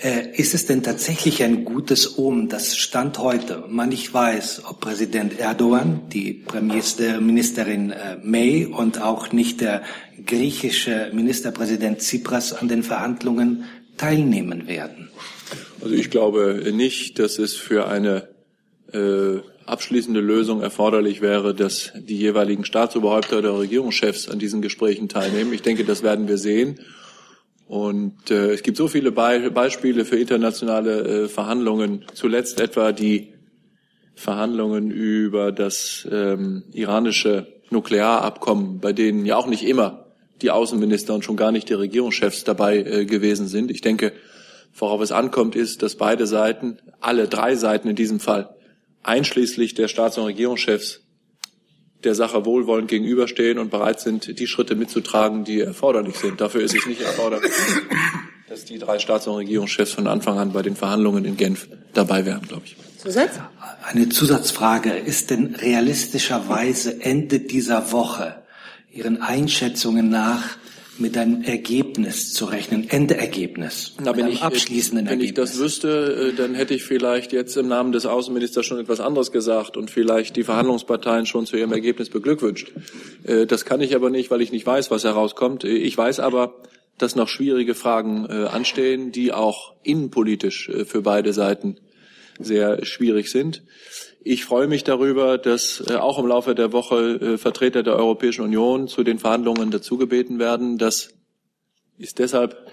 Äh, 0.03 0.31
ist 0.33 0.55
es 0.55 0.65
denn 0.65 0.83
tatsächlich 0.83 1.43
ein 1.43 1.67
gutes 1.67 2.17
Omen, 2.17 2.49
dass 2.49 2.75
Stand 2.75 3.19
heute 3.19 3.65
man 3.69 3.91
nicht 3.91 4.15
weiß, 4.15 4.63
ob 4.65 4.81
Präsident 4.81 5.39
Erdogan, 5.39 6.09
die 6.09 6.33
Premierministerin 6.33 7.91
äh, 7.91 8.17
May 8.23 8.65
und 8.65 9.03
auch 9.03 9.33
nicht 9.33 9.61
der 9.61 9.83
griechische 10.25 11.11
Ministerpräsident 11.13 11.99
Tsipras 11.99 12.55
an 12.55 12.69
den 12.69 12.83
Verhandlungen 12.83 13.65
teilnehmen 13.99 14.67
werden? 14.67 15.11
Also 15.81 15.95
ich 15.95 16.11
glaube 16.11 16.73
nicht, 16.73 17.19
dass 17.19 17.39
es 17.39 17.55
für 17.55 17.87
eine 17.87 18.29
äh, 18.93 19.41
abschließende 19.67 20.21
Lösung 20.21 20.63
erforderlich 20.63 21.21
wäre, 21.21 21.55
dass 21.55 21.93
die 21.95 22.17
jeweiligen 22.17 22.65
Staatsoberhäupter 22.65 23.39
oder 23.39 23.59
Regierungschefs 23.59 24.29
an 24.29 24.39
diesen 24.39 24.63
Gesprächen 24.63 25.09
teilnehmen. 25.09 25.53
Ich 25.53 25.63
denke, 25.63 25.85
das 25.85 26.03
werden 26.03 26.27
wir 26.27 26.39
sehen. 26.39 26.81
Und 27.67 28.31
äh, 28.31 28.53
es 28.53 28.63
gibt 28.63 28.79
so 28.79 28.89
viele 28.89 29.13
Be 29.13 29.51
Beispiele 29.53 30.07
für 30.07 30.19
internationale 30.19 31.25
äh, 31.25 31.29
Verhandlungen, 31.29 32.07
zuletzt 32.15 32.61
etwa 32.61 32.93
die 32.93 33.35
Verhandlungen 34.15 34.91
über 34.91 35.53
das 35.53 36.09
ähm, 36.11 36.65
iranische 36.73 37.47
Nuklearabkommen, 37.71 38.81
bei 38.81 38.95
denen 38.95 39.27
ja 39.27 39.37
auch 39.37 39.47
nicht 39.47 39.65
immer 39.65 40.08
die 40.43 40.51
Außenminister 40.51 41.15
und 41.15 41.25
schon 41.25 41.37
gar 41.37 41.53
nicht 41.53 41.69
die 41.69 41.75
Regierungschefs 41.75 42.45
dabei 42.45 42.79
äh, 42.79 43.05
gewesen 43.05 43.49
sind. 43.49 43.71
Ich 43.71 43.81
denke, 43.81 44.13
worauf 44.75 45.01
es 45.01 45.13
ankommt, 45.13 45.57
ist, 45.57 45.83
dass 45.83 45.97
beide 45.97 46.27
Seiten, 46.27 46.79
alle 47.01 47.29
drei 47.29 47.57
Seiten 47.57 47.89
in 47.89 47.97
diesem 47.97 48.21
Fall, 48.21 48.55
einschließlich 49.03 49.75
der 49.75 49.89
Staats- 49.89 50.19
und 50.19 50.25
Regierungschefs, 50.25 51.01
der 52.05 52.15
Sache 52.15 52.45
wohlwollend 52.45 52.89
gegenüberstehen 52.89 53.59
und 53.59 53.71
bereit 53.71 54.01
sind, 54.01 54.39
die 54.39 54.47
Schritte 54.47 54.77
mitzutragen, 54.77 55.45
die 55.45 55.61
erforderlich 55.61 56.17
sind. 56.17 56.41
Dafür 56.41 56.63
ist 56.63 56.77
es 56.77 56.87
nicht 56.87 57.01
erforderlich, 57.01 57.51
dass 58.49 58.65
die 58.65 58.79
drei 58.79 59.01
Staats- 59.01 59.27
und 59.27 59.35
Regierungschefs 59.35 59.93
von 59.93 60.07
Anfang 60.07 60.39
an 60.39 60.53
bei 60.53 60.63
den 60.63 60.77
Verhandlungen 60.77 61.25
in 61.25 61.37
Genf 61.37 61.69
dabei 61.95 62.25
wären, 62.25 62.43
glaube 62.43 62.63
ich. 62.67 62.77
Zusatz? 62.99 63.33
Eine 63.83 64.09
Zusatzfrage. 64.09 64.91
Ist 64.91 65.31
denn 65.31 65.57
realistischerweise 65.57 67.01
Ende 67.01 67.41
dieser 67.41 67.91
Woche 67.91 68.43
Ihren 68.93 69.21
Einschätzungen 69.23 70.09
nach 70.09 70.57
mit 70.99 71.17
einem 71.17 71.43
Ergebnis 71.43 72.33
zu 72.33 72.47
rechnen, 72.47 72.89
Endergebnis, 72.91 73.95
Na, 74.03 74.17
wenn 74.17 74.25
einem 74.25 74.35
ich, 74.35 74.43
abschließenden 74.43 75.07
wenn 75.07 75.21
Ergebnis. 75.21 75.51
ich 75.51 75.53
das 75.53 75.59
wüsste, 75.63 76.33
äh, 76.33 76.37
dann 76.37 76.55
hätte 76.55 76.75
ich 76.75 76.83
vielleicht 76.83 77.33
jetzt 77.33 77.57
im 77.57 77.69
Namen 77.69 77.93
des 77.93 78.07
Außenministers 78.07 78.67
schon 78.67 78.81
etwas 78.81 79.01
anderes 79.01 79.31
gesagt 79.31 79.77
und 79.77 79.91
vielleicht 79.91 80.37
die 80.37 80.43
Verhandlungsparteien 80.43 81.27
schon 81.27 81.47
zu 81.47 81.57
ihrem 81.57 81.73
Ergebnis 81.73 82.11
beglückwünscht. 82.11 82.73
Äh, 83.25 83.47
das 83.47 83.65
kann 83.65 83.81
ich 83.81 83.95
aber 83.95 84.11
nicht, 84.11 84.31
weil 84.31 84.43
ich 84.43 84.51
nicht 84.51 84.67
weiß, 84.67 84.91
was 84.91 85.05
herauskommt. 85.05 85.65
Äh, 85.65 85.69
ich 85.69 85.97
weiß 85.97 86.21
aber, 86.21 86.57
dass 86.99 87.15
noch 87.15 87.29
schwierige 87.29 87.77
Fragen 87.77 88.27
anstehen, 88.27 89.13
die 89.13 89.33
auch 89.33 89.75
innenpolitisch 89.85 90.69
für 90.85 91.01
beide 91.01 91.33
Seiten 91.33 91.77
sehr 92.41 92.85
schwierig 92.85 93.31
sind. 93.31 93.63
Ich 94.31 94.45
freue 94.45 94.67
mich 94.67 94.85
darüber, 94.85 95.39
dass 95.39 95.83
äh, 95.89 95.95
auch 95.95 96.19
im 96.19 96.27
Laufe 96.27 96.55
der 96.55 96.71
Woche 96.71 97.15
äh, 97.15 97.39
Vertreter 97.39 97.83
der 97.83 97.97
Europäischen 97.97 98.43
Union 98.43 98.87
zu 98.87 99.03
den 99.03 99.19
Verhandlungen 99.19 99.71
dazugebeten 99.71 100.39
werden. 100.39 100.77
Das 100.77 101.15
ist 101.97 102.19
deshalb 102.19 102.71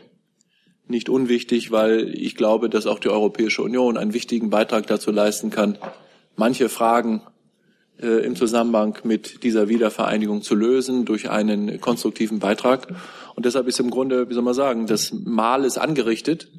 nicht 0.86 1.08
unwichtig, 1.08 1.72
weil 1.72 2.14
ich 2.14 2.36
glaube, 2.36 2.70
dass 2.70 2.88
auch 2.88 3.00
die 3.00 3.08
Europäische 3.08 3.64
Union 3.64 3.96
einen 3.96 4.14
wichtigen 4.14 4.50
Beitrag 4.50 4.86
dazu 4.88 5.12
leisten 5.12 5.50
kann, 5.50 5.78
manche 6.36 6.68
Fragen 6.68 7.22
äh, 8.02 8.26
im 8.26 8.36
Zusammenhang 8.36 8.98
mit 9.06 9.44
dieser 9.44 9.70
Wiedervereinigung 9.70 10.42
zu 10.42 10.56
lösen 10.56 11.06
durch 11.06 11.30
einen 11.30 11.80
konstruktiven 11.80 12.40
Beitrag. 12.40 12.94
Und 13.34 13.46
deshalb 13.46 13.70
ist 13.70 13.80
im 13.80 13.92
Grunde, 13.92 14.30
wie 14.30 14.34
soll 14.34 14.44
man 14.44 14.54
sagen, 14.54 14.88
das 14.88 15.14
Mahl 15.14 15.64
ist 15.64 15.78
angerichtet 15.78 16.50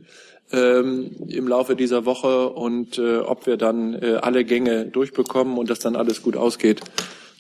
ähm, 0.52 1.10
im 1.28 1.48
Laufe 1.48 1.74
dieser 1.76 2.04
Woche 2.04 2.50
und 2.50 2.98
äh, 2.98 3.18
ob 3.18 3.46
wir 3.46 3.56
dann 3.56 3.94
äh, 3.94 4.18
alle 4.22 4.44
Gänge 4.44 4.86
durchbekommen 4.86 5.58
und 5.58 5.70
dass 5.70 5.80
dann 5.80 5.96
alles 5.96 6.22
gut 6.22 6.36
ausgeht, 6.36 6.80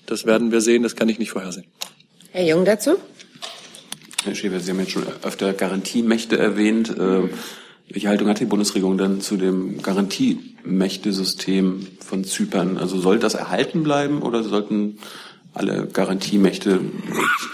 das 0.06 0.26
werden 0.26 0.52
wir 0.52 0.60
sehen. 0.60 0.82
Das 0.82 0.96
kann 0.96 1.08
ich 1.08 1.18
nicht 1.18 1.30
vorhersehen. 1.30 1.66
Herr 2.32 2.44
Jung 2.44 2.64
dazu? 2.64 2.96
Herr 4.24 4.34
Schäfer, 4.34 4.60
Sie 4.60 4.70
haben 4.70 4.80
jetzt 4.80 4.92
schon 4.92 5.06
öfter 5.22 5.52
Garantiemächte 5.52 6.38
erwähnt. 6.38 6.90
Äh, 6.90 7.28
welche 7.88 8.08
Haltung 8.08 8.28
hat 8.28 8.40
die 8.40 8.46
Bundesregierung 8.46 8.98
denn 8.98 9.20
zu 9.20 9.36
dem 9.36 9.80
Garantiemächtesystem 9.80 11.86
von 12.00 12.24
Zypern? 12.24 12.78
Also 12.78 12.98
soll 12.98 13.20
das 13.20 13.34
erhalten 13.34 13.84
bleiben 13.84 14.22
oder 14.22 14.42
sollten 14.42 14.98
alle 15.54 15.86
Garantiemächte 15.86 16.80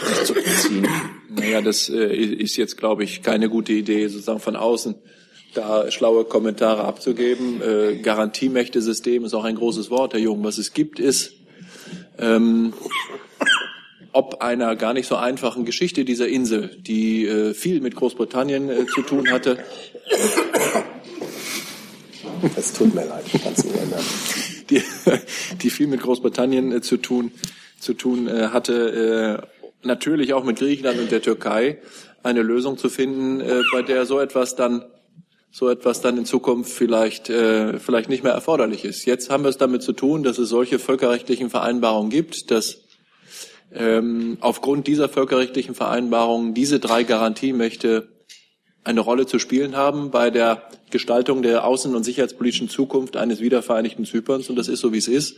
sich 0.06 0.25
zurückziehen? 0.25 0.88
Naja, 1.28 1.61
das 1.61 1.90
äh, 1.90 2.14
ist 2.14 2.56
jetzt, 2.56 2.78
glaube 2.78 3.04
ich, 3.04 3.23
keine 3.23 3.50
gute 3.50 3.75
Idee, 3.75 4.09
sozusagen 4.09 4.40
von 4.40 4.56
außen 4.56 4.94
da 5.54 5.90
schlaue 5.90 6.25
Kommentare 6.25 6.85
abzugeben. 6.85 7.61
Äh, 7.61 7.97
Garantiemächtesystem 7.97 9.25
ist 9.25 9.35
auch 9.35 9.44
ein 9.44 9.56
großes 9.56 9.90
Wort, 9.90 10.14
Herr 10.14 10.21
Jung. 10.21 10.42
Was 10.44 10.59
es 10.59 10.73
gibt, 10.73 10.99
ist 10.99 11.35
ähm, 12.18 12.73
ob 14.12 14.42
einer 14.42 14.76
gar 14.76 14.92
nicht 14.92 15.09
so 15.09 15.16
einfachen 15.16 15.64
Geschichte 15.64 16.04
dieser 16.04 16.28
Insel, 16.28 16.76
die 16.78 17.26
äh, 17.26 17.54
viel 17.54 17.80
mit 17.80 17.97
Großbritannien 17.97 18.68
äh, 18.68 18.87
zu 18.87 19.02
tun 19.02 19.30
hatte. 19.30 19.59
Es 22.56 22.73
tut 22.73 22.94
mir 22.94 23.04
leid, 23.06 23.25
ich 23.32 23.42
kann 23.42 23.52
es 23.54 23.64
nicht 23.64 23.76
ändern. 23.76 24.04
Die, 24.71 24.82
die 25.62 25.71
viel 25.71 25.87
mit 25.87 26.02
Großbritannien 26.02 26.73
äh, 26.73 26.80
zu 26.82 26.99
tun, 26.99 27.32
zu 27.78 27.94
tun 27.94 28.28
äh, 28.28 28.49
hatte, 28.49 29.42
äh, 29.42 29.87
natürlich 29.87 30.35
auch 30.35 30.44
mit 30.44 30.59
Griechenland 30.59 30.99
und 30.99 31.11
der 31.11 31.23
Türkei, 31.23 31.78
eine 32.23 32.42
Lösung 32.42 32.78
zu 32.78 32.88
finden, 32.88 33.40
äh, 33.40 33.62
bei 33.73 33.82
der 33.82 34.06
so 34.06 34.21
etwas 34.21 34.54
dann 34.56 34.85
so 35.52 35.68
etwas 35.68 36.00
dann 36.00 36.16
in 36.16 36.25
Zukunft 36.25 36.73
vielleicht, 36.73 37.28
äh, 37.28 37.78
vielleicht 37.78 38.09
nicht 38.09 38.25
mehr 38.25 38.32
erforderlich 38.32 38.87
ist. 38.87 39.04
Jetzt 39.04 39.28
haben 39.28 39.44
wir 39.44 39.50
es 39.50 39.59
damit 39.59 39.82
zu 39.82 39.92
tun, 39.92 40.23
dass 40.23 40.38
es 40.38 40.49
solche 40.49 40.78
völkerrechtlichen 40.78 41.50
Vereinbarungen 41.50 42.11
gibt, 42.11 42.50
dass 42.50 42.78
ähm, 43.75 44.38
aufgrund 44.40 44.87
dieser 44.87 45.11
völkerrechtlichen 45.11 45.75
Vereinbarungen 45.75 46.54
diese 46.54 46.80
drei 46.80 47.04
Garantiemächte 47.04 48.09
eine 48.82 49.00
Rolle 49.00 49.26
zu 49.26 49.38
spielen 49.38 49.76
haben 49.76 50.11
bei 50.11 50.30
der 50.30 50.62
Gestaltung 50.90 51.42
der 51.42 51.66
außen- 51.66 51.94
und 51.94 52.02
sicherheitspolitischen 52.02 52.71
Zukunft 52.71 53.18
eines 53.18 53.40
wiedervereinigten 53.40 54.06
Zyperns. 54.06 54.49
Und 54.49 54.56
das 54.56 54.68
ist 54.68 54.80
so, 54.80 54.92
wie 54.94 54.99
es 54.99 55.06
ist. 55.06 55.37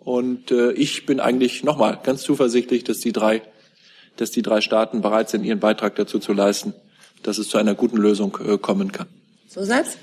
Und 0.00 0.50
äh, 0.50 0.72
ich 0.72 1.06
bin 1.06 1.18
eigentlich 1.18 1.64
nochmal 1.64 1.98
ganz 2.02 2.22
zuversichtlich, 2.22 2.84
dass 2.84 2.98
die 2.98 3.12
drei, 3.12 3.42
dass 4.16 4.30
die 4.30 4.42
drei 4.42 4.60
Staaten 4.60 5.00
bereit 5.00 5.30
sind, 5.30 5.44
ihren 5.44 5.60
Beitrag 5.60 5.96
dazu 5.96 6.18
zu 6.18 6.34
leisten, 6.34 6.74
dass 7.22 7.38
es 7.38 7.48
zu 7.48 7.56
einer 7.56 7.74
guten 7.74 7.96
Lösung 7.96 8.38
äh, 8.46 8.58
kommen 8.58 8.92
kann. 8.92 9.08
Zusatz? 9.56 9.96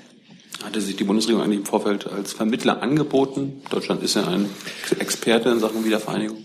Hatte 0.64 0.80
sich 0.80 0.96
die 0.96 1.04
Bundesregierung 1.04 1.44
eigentlich 1.44 1.60
im 1.60 1.64
Vorfeld 1.66 2.08
als 2.08 2.32
Vermittler 2.32 2.82
angeboten? 2.82 3.62
Deutschland 3.70 4.02
ist 4.02 4.16
ja 4.16 4.26
ein 4.26 4.50
Experte 4.98 5.48
in 5.50 5.60
Sachen 5.60 5.84
Wiedervereinigung. 5.84 6.44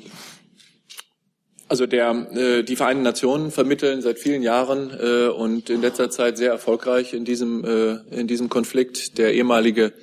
Also 1.68 1.88
der, 1.88 2.28
äh, 2.36 2.64
die 2.64 2.76
Vereinten 2.76 3.02
Nationen 3.02 3.50
vermitteln 3.50 4.04
seit 4.04 4.20
vielen 4.20 4.44
Jahren 4.44 4.92
äh, 4.92 5.28
und 5.28 5.72
in 5.72 5.82
letzter 5.82 6.12
Zeit 6.12 6.38
sehr 6.38 6.52
erfolgreich 6.52 7.14
in 7.14 7.26
diesem, 7.26 7.66
äh, 7.66 7.96
in 8.16 8.28
diesem 8.28 8.48
Konflikt. 8.48 9.18
Der 9.18 9.34
ehemalige 9.34 9.94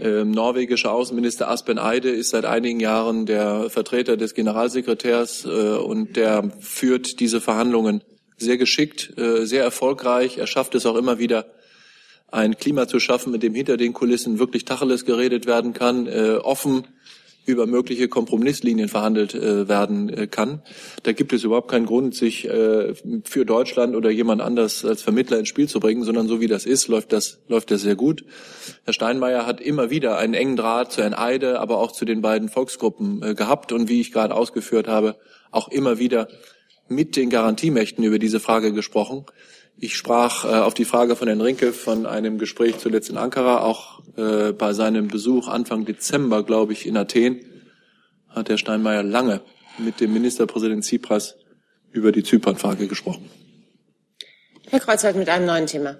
äh, 0.00 0.24
norwegische 0.24 0.90
Außenminister 0.90 1.50
Aspen 1.50 1.80
Eide 1.80 2.10
ist 2.10 2.30
seit 2.30 2.44
einigen 2.44 2.78
Jahren 2.78 3.26
der 3.26 3.70
Vertreter 3.70 4.16
des 4.16 4.34
Generalsekretärs 4.34 5.46
äh, 5.46 5.48
und 5.48 6.14
der 6.16 6.52
führt 6.60 7.18
diese 7.18 7.40
Verhandlungen 7.40 8.04
sehr 8.36 8.56
geschickt, 8.56 9.18
äh, 9.18 9.46
sehr 9.46 9.64
erfolgreich. 9.64 10.38
Er 10.38 10.46
schafft 10.46 10.76
es 10.76 10.86
auch 10.86 10.96
immer 10.96 11.18
wieder, 11.18 11.46
ein 12.30 12.56
Klima 12.56 12.88
zu 12.88 13.00
schaffen, 13.00 13.34
in 13.34 13.40
dem 13.40 13.54
hinter 13.54 13.76
den 13.76 13.92
Kulissen 13.92 14.38
wirklich 14.38 14.64
Tacheles 14.64 15.04
geredet 15.04 15.46
werden 15.46 15.72
kann, 15.72 16.06
äh, 16.06 16.36
offen 16.42 16.84
über 17.46 17.66
mögliche 17.66 18.08
Kompromisslinien 18.08 18.88
verhandelt 18.88 19.34
äh, 19.34 19.68
werden 19.68 20.08
äh, 20.08 20.26
kann. 20.26 20.62
Da 21.02 21.12
gibt 21.12 21.32
es 21.32 21.44
überhaupt 21.44 21.70
keinen 21.70 21.86
Grund, 21.86 22.14
sich 22.14 22.48
äh, 22.48 22.94
für 23.24 23.44
Deutschland 23.44 23.96
oder 23.96 24.10
jemand 24.10 24.40
anders 24.40 24.84
als 24.84 25.02
Vermittler 25.02 25.38
ins 25.38 25.48
Spiel 25.48 25.68
zu 25.68 25.80
bringen, 25.80 26.04
sondern 26.04 26.28
so 26.28 26.40
wie 26.40 26.46
das 26.46 26.66
ist, 26.66 26.88
läuft 26.88 27.12
das, 27.12 27.40
läuft 27.48 27.70
das 27.70 27.82
sehr 27.82 27.96
gut. 27.96 28.24
Herr 28.84 28.92
Steinmeier 28.92 29.46
hat 29.46 29.60
immer 29.60 29.90
wieder 29.90 30.18
einen 30.18 30.34
engen 30.34 30.56
Draht 30.56 30.92
zu 30.92 31.02
Herrn 31.02 31.14
Eide, 31.14 31.60
aber 31.60 31.78
auch 31.78 31.92
zu 31.92 32.04
den 32.04 32.20
beiden 32.20 32.48
Volksgruppen 32.48 33.22
äh, 33.22 33.34
gehabt 33.34 33.72
und 33.72 33.88
wie 33.88 34.00
ich 34.00 34.12
gerade 34.12 34.34
ausgeführt 34.34 34.86
habe, 34.86 35.16
auch 35.50 35.68
immer 35.68 35.98
wieder 35.98 36.28
mit 36.88 37.16
den 37.16 37.30
Garantiemächten 37.30 38.04
über 38.04 38.18
diese 38.18 38.40
Frage 38.40 38.72
gesprochen. 38.72 39.24
Ich 39.82 39.96
sprach 39.96 40.44
äh, 40.44 40.48
auf 40.48 40.74
die 40.74 40.84
Frage 40.84 41.16
von 41.16 41.26
Herrn 41.26 41.40
Rinke 41.40 41.72
von 41.72 42.04
einem 42.04 42.36
Gespräch 42.36 42.76
zuletzt 42.78 43.08
in 43.08 43.16
Ankara, 43.16 43.62
auch 43.62 44.02
äh, 44.18 44.52
bei 44.52 44.74
seinem 44.74 45.08
Besuch 45.08 45.48
Anfang 45.48 45.86
Dezember, 45.86 46.42
glaube 46.42 46.74
ich, 46.74 46.86
in 46.86 46.98
Athen, 46.98 47.40
hat 48.28 48.50
Herr 48.50 48.58
Steinmeier 48.58 49.02
lange 49.02 49.40
mit 49.78 50.00
dem 50.00 50.12
Ministerpräsident 50.12 50.84
Tsipras 50.84 51.34
über 51.92 52.12
die 52.12 52.22
Zypernfrage 52.22 52.88
gesprochen. 52.88 53.30
Herr 54.68 54.80
Kreuzfeld 54.80 55.16
mit 55.16 55.30
einem 55.30 55.46
neuen 55.46 55.66
Thema. 55.66 55.96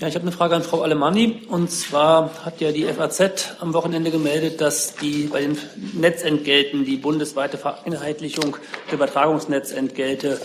Ja, 0.00 0.08
ich 0.08 0.14
habe 0.14 0.22
eine 0.22 0.32
Frage 0.32 0.54
an 0.54 0.62
Frau 0.62 0.82
Alemanni. 0.82 1.46
Und 1.48 1.70
zwar 1.70 2.44
hat 2.44 2.60
ja 2.60 2.72
die 2.72 2.84
FAZ 2.84 3.56
am 3.60 3.72
Wochenende 3.72 4.10
gemeldet, 4.10 4.60
dass 4.60 4.96
die 4.96 5.28
bei 5.32 5.40
den 5.40 5.56
Netzentgelten 5.94 6.84
die 6.84 6.98
bundesweite 6.98 7.56
Vereinheitlichung 7.56 8.56
der 8.88 8.94
Übertragungsnetzentgelte 8.94 10.40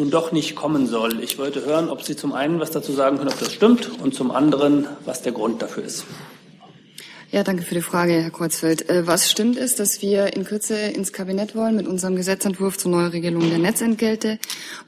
nun 0.00 0.10
doch 0.10 0.32
nicht 0.32 0.56
kommen 0.56 0.86
soll. 0.86 1.22
Ich 1.22 1.38
wollte 1.38 1.64
hören, 1.64 1.88
ob 1.88 2.02
Sie 2.02 2.16
zum 2.16 2.32
einen 2.32 2.58
was 2.58 2.70
dazu 2.70 2.92
sagen 2.92 3.18
können, 3.18 3.30
ob 3.30 3.38
das 3.38 3.52
stimmt, 3.52 3.90
und 4.02 4.14
zum 4.14 4.30
anderen, 4.30 4.88
was 5.04 5.22
der 5.22 5.32
Grund 5.32 5.60
dafür 5.62 5.84
ist. 5.84 6.04
Ja, 7.32 7.44
danke 7.44 7.62
für 7.62 7.76
die 7.76 7.80
Frage, 7.80 8.14
Herr 8.14 8.30
Kreuzfeld. 8.30 8.90
Äh, 8.90 9.06
was 9.06 9.30
stimmt 9.30 9.56
ist, 9.56 9.78
dass 9.78 10.02
wir 10.02 10.34
in 10.34 10.44
Kürze 10.44 10.74
ins 10.76 11.12
Kabinett 11.12 11.54
wollen 11.54 11.76
mit 11.76 11.86
unserem 11.86 12.16
Gesetzentwurf 12.16 12.76
zur 12.76 12.90
Neuregelung 12.90 13.48
der 13.48 13.60
Netzentgelte 13.60 14.40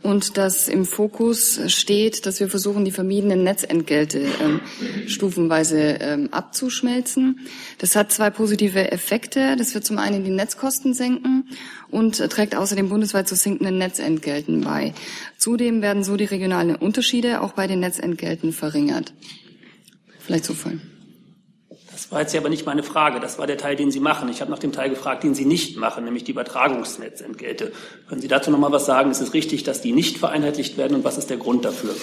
und 0.02 0.36
dass 0.36 0.66
im 0.66 0.84
Fokus 0.84 1.60
steht, 1.68 2.26
dass 2.26 2.40
wir 2.40 2.48
versuchen, 2.48 2.84
die 2.84 2.90
vermiedenen 2.90 3.44
Netzentgelte 3.44 4.26
ähm, 4.42 4.60
stufenweise 5.06 5.78
ähm, 6.00 6.30
abzuschmelzen. 6.32 7.46
Das 7.78 7.94
hat 7.94 8.10
zwei 8.10 8.30
positive 8.30 8.90
Effekte. 8.90 9.54
Das 9.54 9.72
wird 9.74 9.84
zum 9.84 9.98
einen 9.98 10.24
die 10.24 10.30
Netzkosten 10.30 10.94
senken 10.94 11.48
und 11.90 12.16
trägt 12.28 12.56
außerdem 12.56 12.88
bundesweit 12.88 13.28
zu 13.28 13.36
sinkenden 13.36 13.78
Netzentgelten 13.78 14.62
bei. 14.62 14.94
Zudem 15.38 15.80
werden 15.80 16.02
so 16.02 16.16
die 16.16 16.24
regionalen 16.24 16.74
Unterschiede 16.74 17.40
auch 17.40 17.52
bei 17.52 17.68
den 17.68 17.78
Netzentgelten 17.78 18.52
verringert. 18.52 19.14
Vielleicht 20.18 20.46
voll. 20.46 20.80
Das 22.02 22.10
war 22.10 22.20
jetzt 22.20 22.34
aber 22.34 22.48
nicht 22.48 22.66
meine 22.66 22.82
Frage. 22.82 23.20
Das 23.20 23.38
war 23.38 23.46
der 23.46 23.56
Teil, 23.56 23.76
den 23.76 23.92
Sie 23.92 24.00
machen. 24.00 24.28
Ich 24.28 24.40
habe 24.40 24.50
nach 24.50 24.58
dem 24.58 24.72
Teil 24.72 24.90
gefragt, 24.90 25.22
den 25.22 25.34
Sie 25.34 25.44
nicht 25.44 25.76
machen, 25.76 26.04
nämlich 26.04 26.24
die 26.24 26.32
Übertragungsnetzentgelte. 26.32 27.72
Können 28.08 28.20
Sie 28.20 28.28
dazu 28.28 28.50
noch 28.50 28.58
mal 28.58 28.72
was 28.72 28.86
sagen? 28.86 29.10
Ist 29.10 29.20
es 29.20 29.34
richtig, 29.34 29.62
dass 29.62 29.80
die 29.80 29.92
nicht 29.92 30.18
vereinheitlicht 30.18 30.76
werden 30.76 30.96
und 30.96 31.04
was 31.04 31.16
ist 31.16 31.30
der 31.30 31.36
Grund 31.36 31.64
dafür? 31.64 31.94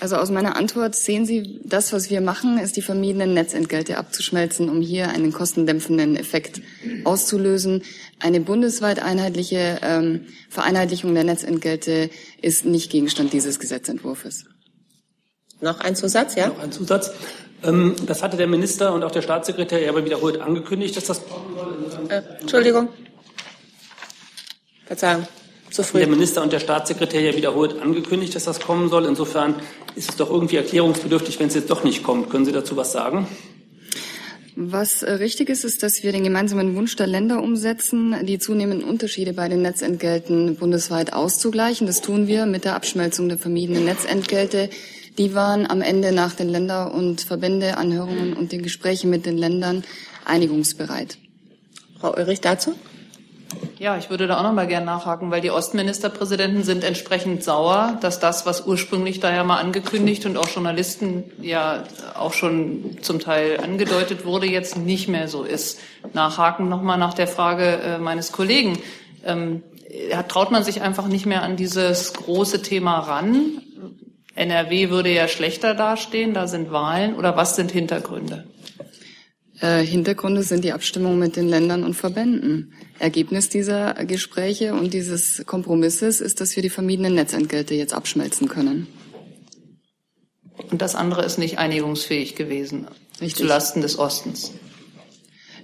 Also 0.00 0.16
aus 0.16 0.30
meiner 0.30 0.56
Antwort 0.56 0.94
sehen 0.94 1.26
Sie, 1.26 1.60
das, 1.64 1.92
was 1.92 2.10
wir 2.10 2.22
machen, 2.22 2.58
ist 2.58 2.76
die 2.76 2.82
vermiedenen 2.82 3.34
Netzentgelte 3.34 3.98
abzuschmelzen, 3.98 4.68
um 4.68 4.80
hier 4.80 5.10
einen 5.10 5.32
kostendämpfenden 5.32 6.16
Effekt 6.16 6.62
auszulösen. 7.04 7.82
Eine 8.20 8.40
bundesweit 8.40 9.00
einheitliche 9.00 9.80
ähm, 9.82 10.26
Vereinheitlichung 10.48 11.14
der 11.14 11.24
Netzentgelte 11.24 12.10
ist 12.40 12.64
nicht 12.64 12.90
Gegenstand 12.90 13.32
dieses 13.32 13.60
Gesetzentwurfs. 13.60 14.44
Noch 15.60 15.80
ein 15.80 15.94
Zusatz, 15.94 16.34
ja? 16.34 16.48
Noch 16.48 16.58
ein 16.58 16.72
Zusatz. 16.72 17.12
Ähm, 17.64 17.94
das 18.06 18.22
hatte 18.22 18.36
der 18.36 18.46
Minister 18.46 18.92
und 18.92 19.02
auch 19.02 19.10
der 19.10 19.22
Staatssekretär 19.22 19.80
ja 19.80 19.90
aber 19.90 20.04
wiederholt 20.04 20.40
angekündigt, 20.40 20.96
dass 20.96 21.04
das 21.04 21.22
kommen 21.26 21.56
soll. 21.56 22.10
Äh, 22.10 22.22
Entschuldigung. 22.40 22.88
Verzeihung. 24.86 25.26
Zu 25.70 25.82
früh. 25.82 25.98
Der 25.98 26.08
Minister 26.08 26.42
und 26.42 26.52
der 26.52 26.60
Staatssekretär 26.60 27.20
ja 27.20 27.34
wiederholt 27.34 27.80
angekündigt, 27.80 28.34
dass 28.34 28.44
das 28.44 28.60
kommen 28.60 28.90
soll. 28.90 29.06
Insofern 29.06 29.56
ist 29.96 30.10
es 30.10 30.16
doch 30.16 30.30
irgendwie 30.30 30.56
erklärungsbedürftig, 30.56 31.40
wenn 31.40 31.48
es 31.48 31.54
jetzt 31.54 31.70
doch 31.70 31.82
nicht 31.82 32.04
kommt. 32.04 32.30
Können 32.30 32.44
Sie 32.44 32.52
dazu 32.52 32.76
was 32.76 32.92
sagen? 32.92 33.26
Was 34.56 35.02
äh, 35.02 35.14
richtig 35.14 35.48
ist, 35.48 35.64
ist, 35.64 35.82
dass 35.82 36.04
wir 36.04 36.12
den 36.12 36.22
gemeinsamen 36.22 36.76
Wunsch 36.76 36.94
der 36.94 37.08
Länder 37.08 37.42
umsetzen, 37.42 38.14
die 38.24 38.38
zunehmenden 38.38 38.88
Unterschiede 38.88 39.32
bei 39.32 39.48
den 39.48 39.62
Netzentgelten 39.62 40.54
bundesweit 40.56 41.12
auszugleichen. 41.12 41.88
Das 41.88 42.02
tun 42.02 42.28
wir 42.28 42.46
mit 42.46 42.64
der 42.64 42.76
Abschmelzung 42.76 43.28
der 43.28 43.38
vermiedenen 43.38 43.84
Netzentgelte. 43.84 44.70
Die 45.18 45.34
waren 45.34 45.70
am 45.70 45.80
Ende 45.80 46.12
nach 46.12 46.34
den 46.34 46.48
Länder- 46.48 46.92
und 46.92 47.20
Verbändeanhörungen 47.20 48.32
und 48.32 48.52
den 48.52 48.62
Gesprächen 48.62 49.10
mit 49.10 49.26
den 49.26 49.38
Ländern 49.38 49.84
einigungsbereit. 50.24 51.18
Frau 52.00 52.14
Ulrich 52.14 52.40
dazu? 52.40 52.74
Ja, 53.78 53.96
ich 53.96 54.10
würde 54.10 54.26
da 54.26 54.38
auch 54.38 54.42
noch 54.42 54.52
mal 54.52 54.66
gern 54.66 54.84
nachhaken, 54.84 55.30
weil 55.30 55.40
die 55.40 55.50
Ostministerpräsidenten 55.50 56.64
sind 56.64 56.84
entsprechend 56.84 57.44
sauer, 57.44 57.98
dass 58.00 58.18
das, 58.18 58.46
was 58.46 58.66
ursprünglich 58.66 59.20
da 59.20 59.32
ja 59.32 59.44
mal 59.44 59.58
angekündigt 59.58 60.26
und 60.26 60.36
auch 60.36 60.48
Journalisten 60.48 61.24
ja 61.40 61.84
auch 62.14 62.32
schon 62.32 62.98
zum 63.02 63.20
Teil 63.20 63.60
angedeutet 63.60 64.24
wurde, 64.24 64.46
jetzt 64.46 64.76
nicht 64.76 65.08
mehr 65.08 65.28
so 65.28 65.44
ist. 65.44 65.78
Nachhaken 66.12 66.68
noch 66.68 66.82
mal 66.82 66.96
nach 66.96 67.14
der 67.14 67.26
Frage 67.28 67.64
äh, 67.64 67.98
meines 67.98 68.32
Kollegen. 68.32 68.78
Ähm, 69.24 69.62
traut 70.28 70.50
man 70.50 70.64
sich 70.64 70.82
einfach 70.82 71.06
nicht 71.06 71.26
mehr 71.26 71.42
an 71.42 71.56
dieses 71.56 72.12
große 72.14 72.62
Thema 72.62 72.98
ran? 72.98 73.62
NRW 74.34 74.90
würde 74.90 75.12
ja 75.12 75.28
schlechter 75.28 75.74
dastehen, 75.74 76.34
da 76.34 76.46
sind 76.46 76.70
Wahlen 76.70 77.14
oder 77.14 77.36
was 77.36 77.56
sind 77.56 77.70
Hintergründe? 77.70 78.46
Äh, 79.60 79.82
Hintergründe 79.84 80.42
sind 80.42 80.64
die 80.64 80.72
Abstimmung 80.72 81.18
mit 81.18 81.36
den 81.36 81.48
Ländern 81.48 81.84
und 81.84 81.94
Verbänden. 81.94 82.72
Ergebnis 82.98 83.48
dieser 83.48 83.94
Gespräche 84.06 84.74
und 84.74 84.92
dieses 84.92 85.44
Kompromisses 85.46 86.20
ist, 86.20 86.40
dass 86.40 86.56
wir 86.56 86.62
die 86.62 86.70
vermiedenen 86.70 87.14
Netzentgelte 87.14 87.74
jetzt 87.74 87.94
abschmelzen 87.94 88.48
können. 88.48 88.88
Und 90.70 90.82
das 90.82 90.94
andere 90.94 91.24
ist 91.24 91.38
nicht 91.38 91.58
einigungsfähig 91.58 92.34
gewesen, 92.34 92.88
Richtig. 93.20 93.36
zulasten 93.36 93.82
des 93.82 93.98
Ostens. 93.98 94.52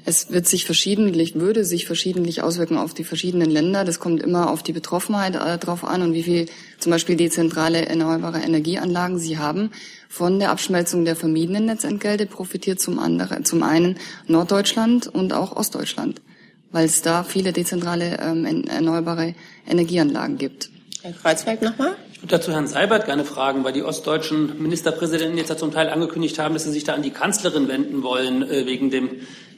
Es 0.04 0.30
wird 0.30 0.46
sich 0.46 0.64
verschiedentlich, 0.64 1.34
würde 1.34 1.64
sich 1.64 1.86
verschiedentlich 1.86 2.42
auswirken 2.42 2.78
auf 2.78 2.94
die 2.94 3.04
verschiedenen 3.04 3.50
Länder. 3.50 3.84
Das 3.84 4.00
kommt 4.00 4.22
immer 4.22 4.50
auf 4.50 4.62
die 4.62 4.72
Betroffenheit 4.72 5.34
äh, 5.36 5.58
drauf 5.58 5.84
an 5.84 6.02
und 6.02 6.14
wie 6.14 6.22
viel 6.22 6.46
zum 6.78 6.90
Beispiel 6.90 7.16
dezentrale 7.16 7.86
erneuerbare 7.86 8.38
Energieanlagen 8.38 9.18
sie 9.18 9.38
haben. 9.38 9.70
Von 10.08 10.38
der 10.38 10.50
Abschmelzung 10.50 11.04
der 11.04 11.16
vermiedenen 11.16 11.66
Netzentgelte 11.66 12.26
profitiert 12.26 12.80
zum 12.80 12.98
anderen, 12.98 13.44
zum 13.44 13.62
einen 13.62 13.96
Norddeutschland 14.26 15.06
und 15.06 15.32
auch 15.32 15.54
Ostdeutschland, 15.56 16.20
weil 16.72 16.86
es 16.86 17.02
da 17.02 17.22
viele 17.22 17.52
dezentrale 17.52 18.18
ähm, 18.20 18.64
erneuerbare 18.66 19.34
Energieanlagen 19.68 20.38
gibt. 20.38 20.70
Herr 21.02 21.12
Kreuzfeld 21.12 21.62
nochmal. 21.62 21.96
Ich 22.12 22.22
würde 22.22 22.36
dazu 22.36 22.52
Herrn 22.52 22.66
Seibert 22.66 23.06
gerne 23.06 23.24
fragen, 23.24 23.64
weil 23.64 23.72
die 23.72 23.82
ostdeutschen 23.82 24.62
Ministerpräsidenten 24.62 25.38
jetzt 25.38 25.48
ja 25.48 25.56
zum 25.56 25.72
Teil 25.72 25.88
angekündigt 25.88 26.38
haben, 26.38 26.52
dass 26.52 26.64
sie 26.64 26.72
sich 26.72 26.84
da 26.84 26.92
an 26.92 27.02
die 27.02 27.10
Kanzlerin 27.10 27.68
wenden 27.68 28.02
wollen 28.02 28.42
äh, 28.42 28.66
wegen 28.66 28.90
dem 28.90 29.08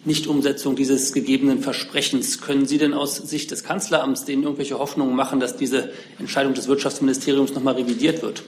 Nichtumsetzung 0.04 0.74
dieses 0.74 1.12
gegebenen 1.12 1.62
Versprechens. 1.62 2.40
Können 2.40 2.66
Sie 2.66 2.78
denn 2.78 2.92
aus 2.92 3.16
Sicht 3.16 3.50
des 3.50 3.64
Kanzleramts 3.64 4.24
denen 4.24 4.42
irgendwelche 4.42 4.78
Hoffnungen 4.78 5.14
machen, 5.14 5.40
dass 5.40 5.56
diese 5.56 5.92
Entscheidung 6.18 6.54
des 6.54 6.68
Wirtschaftsministeriums 6.68 7.54
nochmal 7.54 7.74
revidiert 7.74 8.22
wird? 8.22 8.42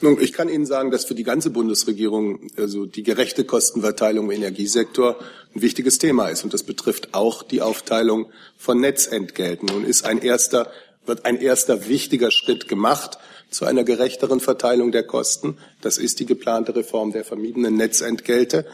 Nun, 0.00 0.20
ich 0.20 0.32
kann 0.32 0.48
Ihnen 0.48 0.66
sagen, 0.66 0.92
dass 0.92 1.04
für 1.04 1.16
die 1.16 1.24
ganze 1.24 1.50
Bundesregierung 1.50 2.50
also 2.56 2.86
die 2.86 3.02
gerechte 3.02 3.44
Kostenverteilung 3.44 4.26
im 4.26 4.30
Energiesektor 4.30 5.16
ein 5.54 5.62
wichtiges 5.62 5.98
Thema 5.98 6.28
ist. 6.28 6.44
Und 6.44 6.54
das 6.54 6.62
betrifft 6.62 7.14
auch 7.14 7.42
die 7.42 7.62
Aufteilung 7.62 8.26
von 8.56 8.80
Netzentgelten. 8.80 9.66
Nun 9.66 9.84
ist 9.84 10.04
ein 10.04 10.18
erster, 10.18 10.70
wird 11.04 11.24
ein 11.24 11.40
erster 11.40 11.88
wichtiger 11.88 12.30
Schritt 12.30 12.68
gemacht 12.68 13.18
zu 13.50 13.64
einer 13.64 13.84
gerechteren 13.84 14.40
Verteilung 14.40 14.92
der 14.92 15.04
Kosten. 15.04 15.58
Das 15.80 15.98
ist 15.98 16.20
die 16.20 16.26
geplante 16.26 16.74
Reform 16.74 17.12
der 17.12 17.24
vermiedenen 17.24 17.76
Netzentgelte. 17.76 18.66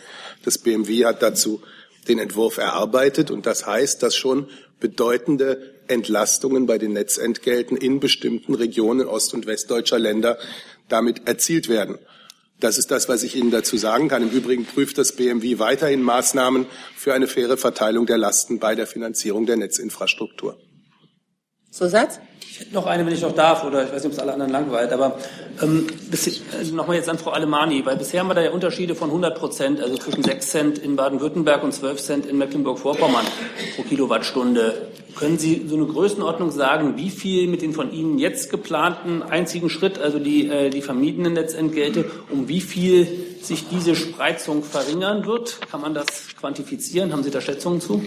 Das 0.45 0.59
BMW 0.59 1.05
hat 1.07 1.23
dazu 1.23 1.63
den 2.09 2.19
Entwurf 2.19 2.59
erarbeitet 2.59 3.31
und 3.31 3.47
das 3.47 3.67
heißt, 3.67 4.03
dass 4.03 4.17
schon 4.17 4.49
bedeutende 4.81 5.75
Entlastungen 5.89 6.67
bei 6.67 6.79
den 6.79 6.93
Netzentgelten 6.93 7.77
in 7.77 8.01
bestimmten 8.01 8.55
Regionen 8.55 9.07
ost- 9.07 9.35
und 9.35 9.47
westdeutscher 9.47 9.99
Länder 9.99 10.39
damit 10.89 11.27
erzielt 11.27 11.69
werden. 11.69 11.99
Das 12.61 12.79
ist 12.79 12.91
das, 12.91 13.09
was 13.09 13.23
ich 13.23 13.37
Ihnen 13.37 13.51
dazu 13.51 13.77
sagen 13.77 14.09
kann. 14.09 14.23
Im 14.23 14.31
Übrigen 14.31 14.65
prüft 14.65 14.97
das 14.99 15.13
BMW 15.13 15.59
weiterhin 15.59 16.03
Maßnahmen 16.03 16.67
für 16.97 17.13
eine 17.13 17.27
faire 17.27 17.57
Verteilung 17.57 18.07
der 18.07 18.19
Lasten 18.19 18.59
bei 18.59 18.75
der 18.75 18.87
Finanzierung 18.87 19.45
der 19.47 19.57
Netzinfrastruktur. 19.57 20.59
Zusatz? 21.75 22.21
Ich 22.49 22.61
hätte 22.61 22.73
noch 22.73 22.87
eine, 22.87 23.05
wenn 23.05 23.13
ich 23.13 23.23
noch 23.23 23.35
darf, 23.35 23.65
oder 23.65 23.83
ich 23.83 23.93
weiß 23.93 24.05
nicht, 24.05 24.07
ob 24.07 24.13
es 24.13 24.19
alle 24.21 24.33
anderen 24.33 24.53
langweilt, 24.53 24.93
aber 24.93 25.19
ähm, 25.61 25.89
äh, 26.13 26.65
nochmal 26.71 26.95
jetzt 26.95 27.09
an 27.09 27.19
Frau 27.19 27.31
Alemani, 27.31 27.85
weil 27.85 27.97
bisher 27.97 28.21
haben 28.21 28.29
wir 28.29 28.35
da 28.35 28.43
ja 28.43 28.53
Unterschiede 28.53 28.95
von 28.95 29.09
100 29.09 29.37
Prozent, 29.37 29.81
also 29.81 29.97
zwischen 29.97 30.23
6 30.23 30.49
Cent 30.49 30.79
in 30.79 30.95
Baden-Württemberg 30.95 31.65
und 31.65 31.73
12 31.73 32.01
Cent 32.01 32.27
in 32.27 32.39
Mecklenburg-Vorpommern 32.39 33.27
pro 33.75 33.83
Kilowattstunde. 33.83 34.87
Können 35.17 35.39
Sie 35.39 35.67
so 35.69 35.75
eine 35.75 35.87
Größenordnung 35.87 36.53
sagen, 36.53 36.97
wie 36.97 37.11
viel 37.11 37.49
mit 37.49 37.61
den 37.61 37.73
von 37.73 37.93
Ihnen 37.93 38.21
jetzt 38.21 38.51
geplanten 38.51 39.25
einzigen 39.25 39.69
Schritt, 39.69 39.99
also 39.99 40.21
die, 40.21 40.49
äh, 40.49 40.71
die 40.71 40.81
vermiedenen 40.81 41.33
Netzentgelte, 41.33 42.05
um 42.31 42.47
wie 42.47 42.61
viel 42.61 43.09
sich 43.43 43.67
diese 43.69 43.97
Spreizung 43.97 44.63
verringern 44.63 45.27
wird? 45.27 45.59
Kann 45.73 45.81
man 45.81 45.93
das 45.93 46.07
quantifizieren? 46.39 47.13
Haben 47.13 47.25
Sie 47.25 47.33
da 47.33 47.41
Schätzungen 47.41 47.81
zu? 47.81 48.05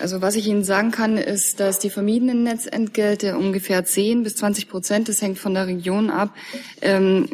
Also 0.00 0.22
was 0.22 0.36
ich 0.36 0.46
Ihnen 0.46 0.64
sagen 0.64 0.90
kann, 0.90 1.16
ist, 1.16 1.60
dass 1.60 1.78
die 1.78 1.90
vermiedenen 1.90 2.42
Netzentgelte 2.44 3.36
ungefähr 3.36 3.84
10 3.84 4.22
bis 4.22 4.36
20 4.36 4.68
Prozent, 4.68 5.08
das 5.08 5.20
hängt 5.22 5.38
von 5.38 5.54
der 5.54 5.66
Region 5.66 6.10
ab, 6.10 6.34
ähm, 6.82 7.28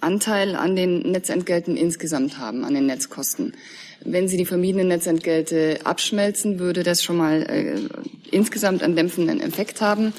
Anteil 0.00 0.56
an 0.56 0.76
den 0.76 1.12
Netzentgelten 1.12 1.76
insgesamt 1.76 2.38
haben, 2.38 2.64
an 2.64 2.74
den 2.74 2.86
Netzkosten. 2.86 3.54
Wenn 4.04 4.26
Sie 4.26 4.36
die 4.36 4.44
vermiedenen 4.44 4.88
Netzentgelte 4.88 5.78
abschmelzen, 5.84 6.58
würde 6.58 6.82
das 6.82 7.04
schon 7.04 7.16
mal 7.16 7.42
äh, 7.42 7.76
insgesamt 8.30 8.82
einen 8.82 8.96
dämpfenden 8.96 9.40
Effekt 9.40 9.80
haben. 9.80 10.12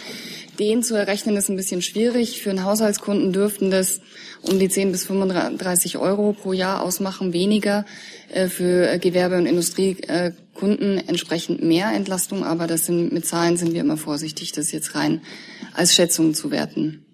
Den 0.58 0.84
zu 0.84 0.96
errechnen 0.96 1.36
ist 1.36 1.50
ein 1.50 1.58
bisschen 1.58 1.82
schwierig. 1.82 2.42
Für 2.42 2.52
einen 2.52 2.64
Haushaltskunden 2.64 3.34
dürften 3.34 3.72
das 3.72 4.00
um 4.42 4.58
die 4.58 4.70
10 4.70 4.92
bis 4.92 5.06
35 5.06 5.98
Euro 5.98 6.34
pro 6.34 6.54
Jahr 6.54 6.82
ausmachen, 6.82 7.34
weniger. 7.34 7.86
Äh, 8.32 8.48
für 8.48 8.98
Gewerbe- 9.00 9.38
und 9.38 9.48
Industriekunden 10.64 11.08
entsprechend 11.08 11.62
mehr 11.62 11.92
Entlastung, 11.92 12.44
aber 12.44 12.68
das 12.68 12.86
sind, 12.86 13.12
mit 13.12 13.26
Zahlen 13.26 13.58
sind 13.58 13.74
wir 13.74 13.82
immer 13.82 13.98
vorsichtig, 13.98 14.52
das 14.54 14.72
jetzt 14.72 14.96
rein 14.96 15.22
als 15.74 15.94
Schätzung 15.94 16.34
zu 16.34 16.52
werten. 16.52 17.06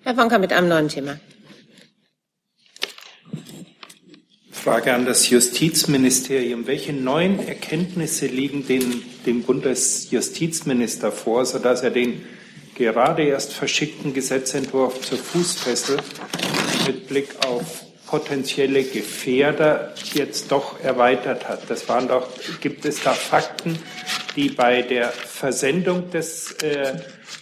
Herr 0.00 0.16
Wonka 0.16 0.38
mit 0.38 0.52
einem 0.52 0.68
neuen 0.68 0.88
Thema. 0.88 1.18
Frage 4.50 4.94
an 4.94 5.06
das 5.06 5.28
Justizministerium. 5.28 6.66
Welche 6.68 6.92
neuen 6.92 7.40
Erkenntnisse 7.40 8.26
liegen 8.26 8.66
dem, 8.66 9.02
dem 9.26 9.42
Bundesjustizminister 9.42 11.10
vor, 11.10 11.44
sodass 11.44 11.82
er 11.82 11.90
den 11.90 12.22
gerade 12.76 13.24
erst 13.24 13.52
verschickten 13.52 14.14
Gesetzentwurf 14.14 15.00
zur 15.00 15.18
Fußfessel 15.18 15.98
mit 16.86 17.08
Blick 17.08 17.28
auf 17.44 17.91
potenzielle 18.12 18.82
Gefährder 18.82 19.94
jetzt 20.12 20.52
doch 20.52 20.78
erweitert 20.84 21.48
hat. 21.48 21.70
Das 21.70 21.88
waren 21.88 22.08
doch, 22.08 22.28
gibt 22.60 22.84
es 22.84 23.02
da 23.02 23.12
Fakten, 23.12 23.78
die 24.36 24.50
bei 24.50 24.82
der 24.82 25.08
Versendung 25.08 26.10
des 26.10 26.52
äh, 26.62 26.92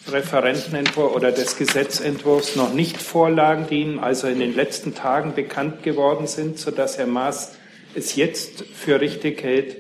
Referentenentwurfs 0.09 1.17
oder 1.17 1.33
des 1.33 1.59
Gesetzentwurfs 1.59 2.55
noch 2.55 2.73
nicht 2.73 3.03
vorlagen, 3.03 3.67
die 3.69 3.81
Ihnen 3.81 3.99
also 3.99 4.29
in 4.29 4.39
den 4.39 4.55
letzten 4.55 4.95
Tagen 4.95 5.35
bekannt 5.35 5.83
geworden 5.83 6.29
sind, 6.29 6.57
sodass 6.57 6.99
Herr 6.99 7.09
Maas 7.09 7.57
es 7.97 8.15
jetzt 8.15 8.63
für 8.73 9.01
richtig 9.01 9.43
hält, 9.43 9.77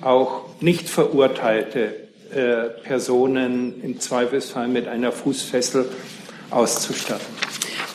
auch 0.00 0.46
nicht 0.62 0.88
verurteilte 0.88 2.08
äh, 2.34 2.70
Personen 2.82 3.82
im 3.82 4.00
Zweifelsfall 4.00 4.68
mit 4.68 4.88
einer 4.88 5.12
Fußfessel 5.12 5.84
auszustatten. 6.50 7.26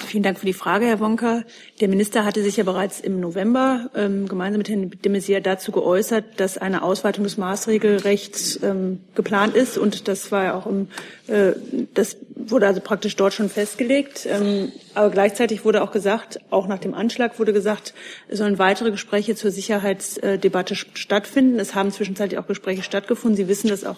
Vielen 0.05 0.23
Dank 0.23 0.39
für 0.39 0.45
die 0.45 0.53
Frage, 0.53 0.85
Herr 0.85 0.99
Wonka. 0.99 1.43
Der 1.81 1.87
Minister 1.87 2.25
hatte 2.25 2.43
sich 2.43 2.57
ja 2.57 2.63
bereits 2.63 2.99
im 2.99 3.19
November 3.19 3.89
ähm, 3.95 4.27
gemeinsam 4.27 4.59
mit 4.59 4.69
Herrn 4.69 4.89
de 4.89 5.11
Maizière 5.11 5.39
dazu 5.39 5.71
geäußert, 5.71 6.25
dass 6.37 6.57
eine 6.57 6.83
Ausweitung 6.83 7.23
des 7.23 7.37
Maßregelrechts 7.37 8.59
ähm, 8.63 8.99
geplant 9.15 9.55
ist. 9.55 9.77
Und 9.77 10.07
das 10.07 10.31
war 10.31 10.43
ja 10.43 10.53
auch 10.55 10.67
im, 10.67 10.87
äh, 11.27 11.53
das 11.93 12.17
wurde 12.35 12.67
also 12.67 12.81
praktisch 12.81 13.15
dort 13.15 13.33
schon 13.33 13.49
festgelegt. 13.49 14.27
Ähm, 14.29 14.71
aber 14.93 15.09
gleichzeitig 15.09 15.65
wurde 15.65 15.81
auch 15.81 15.91
gesagt, 15.91 16.39
auch 16.49 16.67
nach 16.67 16.79
dem 16.79 16.93
Anschlag 16.93 17.39
wurde 17.39 17.53
gesagt, 17.53 17.93
es 18.27 18.37
sollen 18.37 18.59
weitere 18.59 18.91
Gespräche 18.91 19.35
zur 19.35 19.51
Sicherheitsdebatte 19.51 20.75
stattfinden. 20.75 21.59
Es 21.59 21.73
haben 21.73 21.91
zwischenzeitlich 21.91 22.39
auch 22.39 22.47
Gespräche 22.47 22.83
stattgefunden. 22.83 23.37
Sie 23.37 23.47
wissen 23.47 23.69
das 23.69 23.83
auch 23.83 23.97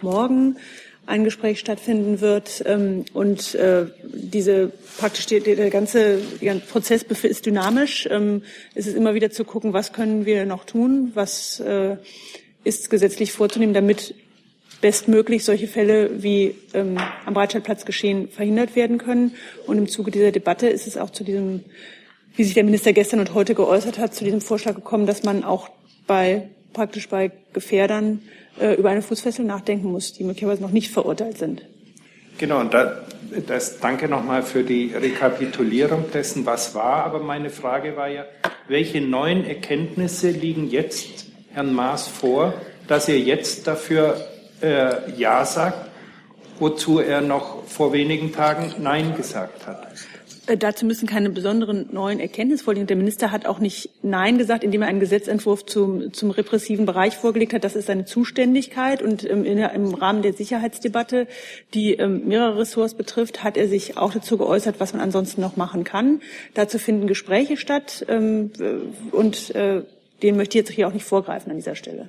morgen 0.00 0.56
ein 1.06 1.24
Gespräch 1.24 1.58
stattfinden 1.60 2.20
wird. 2.20 2.62
Ähm, 2.66 3.04
und 3.12 3.54
äh, 3.54 3.86
diese 4.02 4.72
praktisch 4.98 5.26
der, 5.26 5.40
der 5.40 5.70
ganze, 5.70 6.20
ganze 6.40 6.66
Prozess 6.66 7.02
ist 7.02 7.46
dynamisch. 7.46 8.08
Ähm, 8.10 8.42
es 8.74 8.86
ist 8.86 8.96
immer 8.96 9.14
wieder 9.14 9.30
zu 9.30 9.44
gucken, 9.44 9.72
was 9.72 9.92
können 9.92 10.26
wir 10.26 10.44
noch 10.46 10.64
tun, 10.64 11.12
was 11.14 11.60
äh, 11.60 11.96
ist 12.64 12.90
gesetzlich 12.90 13.32
vorzunehmen, 13.32 13.74
damit 13.74 14.14
bestmöglich 14.80 15.44
solche 15.44 15.68
Fälle 15.68 16.22
wie 16.22 16.54
ähm, 16.74 16.98
am 17.24 17.34
Breitscheidplatz 17.34 17.86
geschehen 17.86 18.28
verhindert 18.28 18.76
werden 18.76 18.98
können. 18.98 19.34
Und 19.66 19.78
im 19.78 19.88
Zuge 19.88 20.10
dieser 20.10 20.32
Debatte 20.32 20.68
ist 20.68 20.86
es 20.86 20.96
auch 20.96 21.10
zu 21.10 21.24
diesem 21.24 21.64
wie 22.36 22.44
sich 22.44 22.54
der 22.54 22.64
Minister 22.64 22.92
gestern 22.92 23.20
und 23.20 23.34
heute 23.34 23.54
geäußert 23.54 23.98
hat, 23.98 24.14
zu 24.14 24.22
diesem 24.22 24.42
Vorschlag 24.42 24.74
gekommen, 24.74 25.06
dass 25.06 25.22
man 25.22 25.42
auch 25.42 25.70
bei 26.06 26.48
praktisch 26.72 27.08
bei 27.08 27.32
Gefährdern 27.54 28.20
äh, 28.60 28.74
über 28.74 28.90
eine 28.90 29.02
Fußfessel 29.02 29.44
nachdenken 29.44 29.90
muss, 29.90 30.12
die 30.12 30.24
möglicherweise 30.24 30.62
noch 30.62 30.72
nicht 30.72 30.90
verurteilt 30.90 31.38
sind. 31.38 31.62
Genau, 32.38 32.60
und 32.60 32.74
da, 32.74 33.02
das, 33.46 33.80
danke 33.80 34.08
nochmal 34.08 34.42
für 34.42 34.62
die 34.62 34.92
Rekapitulierung 34.94 36.10
dessen, 36.12 36.44
was 36.44 36.74
war. 36.74 37.04
Aber 37.04 37.20
meine 37.20 37.50
Frage 37.50 37.96
war 37.96 38.08
ja, 38.08 38.24
welche 38.68 39.00
neuen 39.00 39.44
Erkenntnisse 39.46 40.30
liegen 40.30 40.68
jetzt 40.68 41.26
Herrn 41.52 41.72
Maas 41.72 42.08
vor, 42.08 42.54
dass 42.88 43.08
er 43.08 43.18
jetzt 43.18 43.66
dafür 43.66 44.20
äh, 44.60 45.10
Ja 45.16 45.44
sagt, 45.44 45.90
wozu 46.58 47.00
er 47.00 47.20
noch 47.20 47.64
vor 47.66 47.92
wenigen 47.92 48.32
Tagen 48.32 48.74
Nein 48.78 49.16
gesagt 49.16 49.66
hat? 49.66 49.88
Äh, 50.46 50.56
dazu 50.56 50.86
müssen 50.86 51.06
keine 51.06 51.30
besonderen 51.30 51.88
neuen 51.92 52.20
Erkenntnisse 52.20 52.64
vorliegen. 52.64 52.86
Der 52.86 52.96
Minister 52.96 53.32
hat 53.32 53.46
auch 53.46 53.58
nicht 53.58 53.90
Nein 54.02 54.38
gesagt, 54.38 54.64
indem 54.64 54.82
er 54.82 54.88
einen 54.88 55.00
Gesetzentwurf 55.00 55.66
zum, 55.66 56.12
zum 56.12 56.30
repressiven 56.30 56.86
Bereich 56.86 57.16
vorgelegt 57.16 57.52
hat. 57.52 57.64
Das 57.64 57.76
ist 57.76 57.86
seine 57.86 58.04
Zuständigkeit. 58.04 59.02
Und 59.02 59.28
ähm, 59.28 59.44
in, 59.44 59.58
im 59.58 59.94
Rahmen 59.94 60.22
der 60.22 60.32
Sicherheitsdebatte, 60.32 61.26
die 61.74 61.94
ähm, 61.94 62.26
mehrere 62.26 62.58
Ressorts 62.58 62.94
betrifft, 62.94 63.42
hat 63.42 63.56
er 63.56 63.68
sich 63.68 63.96
auch 63.96 64.12
dazu 64.12 64.38
geäußert, 64.38 64.76
was 64.78 64.92
man 64.92 65.02
ansonsten 65.02 65.40
noch 65.40 65.56
machen 65.56 65.84
kann. 65.84 66.20
Dazu 66.54 66.78
finden 66.78 67.06
Gespräche 67.06 67.56
statt. 67.56 68.04
Ähm, 68.08 68.50
und 69.12 69.54
äh, 69.54 69.82
den 70.22 70.36
möchte 70.36 70.58
ich 70.58 70.64
jetzt 70.64 70.74
hier 70.74 70.88
auch 70.88 70.92
nicht 70.92 71.04
vorgreifen 71.04 71.50
an 71.50 71.56
dieser 71.56 71.74
Stelle. 71.74 72.08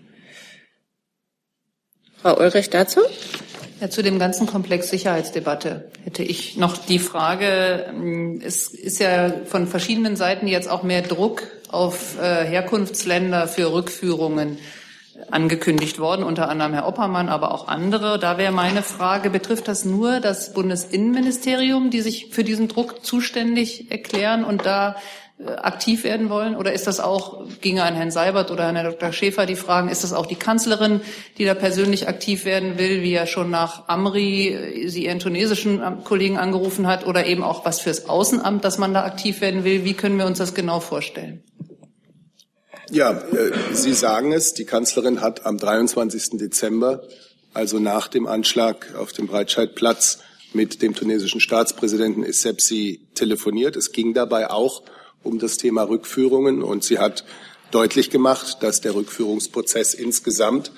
Frau 2.22 2.40
Ulrich 2.40 2.70
dazu? 2.70 3.02
Ja, 3.80 3.92
zu 3.92 4.02
dem 4.02 4.18
ganzen 4.18 4.48
Komplex 4.48 4.90
Sicherheitsdebatte 4.90 5.92
hätte 6.04 6.24
ich 6.24 6.58
noch 6.58 6.78
die 6.78 6.98
Frage, 6.98 7.86
ähm, 7.90 8.42
es 8.44 8.70
ist 8.70 9.00
ja 9.00 9.32
von 9.46 9.68
verschiedenen 9.68 10.16
Seiten 10.16 10.48
jetzt 10.48 10.68
auch 10.68 10.82
mehr 10.82 11.04
Druck 11.04 11.44
auf 11.70 12.20
äh, 12.20 12.44
Herkunftsländer 12.46 13.48
für 13.48 13.72
Rückführungen 13.72 14.58
angekündigt 15.30 16.00
worden, 16.00 16.24
unter 16.24 16.50
anderem 16.50 16.74
Herr 16.74 16.88
Oppermann, 16.88 17.30
aber 17.30 17.52
auch 17.52 17.68
andere. 17.68 18.18
Da 18.18 18.40
wäre 18.40 18.52
meine 18.52 18.82
Frage, 18.82 19.30
betrifft 19.30 19.68
das 19.68 19.86
nur 19.86 20.22
das 20.22 20.54
Bundesinnenministerium, 20.54 21.92
die 21.92 22.02
sich 22.02 22.28
für 22.32 22.44
diesen 22.44 22.68
Druck 22.68 23.06
zuständig 23.06 23.92
erklären 23.92 24.44
und 24.44 24.66
da 24.66 24.96
aktiv 25.46 26.04
werden 26.04 26.30
wollen? 26.30 26.56
Oder 26.56 26.74
ist 26.74 26.88
das 26.88 27.00
auch, 27.00 27.46
ginge 27.62 27.84
an 27.84 27.94
Herrn 27.94 28.10
Seibert 28.10 28.50
oder 28.50 28.66
an 28.66 28.76
Herrn 28.76 28.92
Dr. 28.92 29.14
Schäfer 29.14 29.46
die 29.46 29.56
Fragen, 29.56 29.90
ist 29.90 30.04
das 30.04 30.14
auch 30.14 30.26
die 30.26 30.36
Kanzlerin, 30.36 31.02
die 31.38 31.46
da 31.46 31.54
persönlich 31.54 32.08
aktiv 32.08 32.44
werden 32.46 32.78
will, 32.80 33.04
wie 33.04 33.12
ja 33.12 33.28
schon 33.28 33.52
nach 33.52 33.88
Amri 33.88 34.50
äh, 34.50 34.88
sie 34.88 35.06
ihren 35.06 35.20
tunesischen 35.20 36.04
Kollegen 36.04 36.38
angerufen 36.38 36.88
hat, 36.88 37.06
oder 37.06 37.28
eben 37.28 37.44
auch 37.44 37.66
was 37.66 37.80
fürs 37.80 38.10
Außenamt, 38.10 38.66
dass 38.66 38.78
man 38.78 38.94
da 38.94 39.04
aktiv 39.04 39.42
werden 39.42 39.64
will? 39.64 39.84
Wie 39.84 39.94
können 39.94 40.18
wir 40.18 40.26
uns 40.26 40.40
das 40.40 40.56
genau 40.56 40.80
vorstellen? 40.80 41.44
Ja, 42.90 43.12
äh, 43.12 43.52
Sie 43.74 43.94
sagen 43.94 44.32
es, 44.32 44.54
die 44.54 44.66
Kanzlerin 44.66 45.22
hat 45.22 45.46
am 45.46 45.58
23. 45.58 46.40
Dezember, 46.40 47.04
also 47.54 47.80
nach 47.80 48.08
dem 48.08 48.26
Anschlag 48.26 48.96
auf 48.96 49.14
dem 49.14 49.28
Breitscheidplatz, 49.28 50.20
mit 50.54 50.82
dem 50.82 50.96
tunesischen 50.96 51.42
Staatspräsidenten 51.42 52.24
Essebsi 52.24 53.08
telefoniert. 53.14 53.76
Es 53.76 53.92
ging 53.92 54.14
dabei 54.14 54.50
auch 54.50 54.82
um 55.24 55.40
das 55.40 55.58
Thema 55.58 55.84
Rückführungen 55.84 56.64
und 56.64 56.84
sie 56.84 57.00
hat 57.00 57.26
deutlich 57.72 58.10
gemacht, 58.10 58.58
dass 58.62 58.82
der 58.82 58.96
Rückführungsprozess 58.96 59.94
insgesamt 59.94 60.72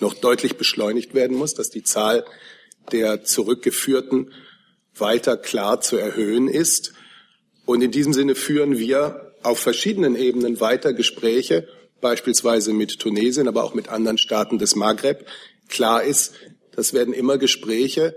noch 0.00 0.14
deutlich 0.14 0.56
beschleunigt 0.56 1.14
werden 1.14 1.36
muss, 1.36 1.54
dass 1.54 1.70
die 1.70 1.84
Zahl 1.84 2.24
der 2.90 3.24
Zurückgeführten 3.24 4.32
weiter 4.96 5.36
klar 5.36 5.80
zu 5.80 5.96
erhöhen 5.96 6.48
ist. 6.48 6.92
Und 7.64 7.82
in 7.82 7.90
diesem 7.90 8.12
Sinne 8.12 8.34
führen 8.34 8.78
wir 8.78 9.34
auf 9.42 9.58
verschiedenen 9.58 10.16
Ebenen 10.16 10.60
weiter 10.60 10.92
Gespräche, 10.92 11.68
beispielsweise 12.00 12.72
mit 12.72 12.98
Tunesien, 12.98 13.48
aber 13.48 13.64
auch 13.64 13.74
mit 13.74 13.88
anderen 13.88 14.18
Staaten 14.18 14.58
des 14.58 14.74
Maghreb. 14.74 15.26
Klar 15.68 16.02
ist, 16.02 16.34
das 16.72 16.92
werden 16.92 17.14
immer 17.14 17.38
Gespräche 17.38 18.16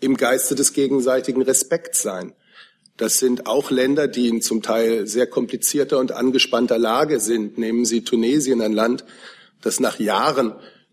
im 0.00 0.16
Geiste 0.16 0.54
des 0.54 0.74
gegenseitigen 0.74 1.42
Respekts 1.42 2.02
sein. 2.02 2.34
Das 2.96 3.18
sind 3.18 3.46
auch 3.46 3.72
Länder, 3.72 4.06
die 4.06 4.28
in 4.28 4.40
zum 4.40 4.62
Teil 4.62 5.06
sehr 5.08 5.26
komplizierter 5.26 5.98
und 5.98 6.12
angespannter 6.12 6.78
Lage 6.78 7.18
sind. 7.18 7.58
Nehmen 7.58 7.84
Sie 7.84 8.02
Tunesien, 8.04 8.60
ein 8.60 8.72
Land, 8.72 9.04
das 9.62 9.80
nach 9.80 9.98
Jahren 9.98 10.52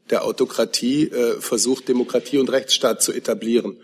der 0.09 0.25
Autokratie 0.25 1.09
äh, 1.09 1.39
versucht, 1.39 1.87
Demokratie 1.87 2.39
und 2.39 2.51
Rechtsstaat 2.51 3.03
zu 3.03 3.13
etablieren. 3.13 3.77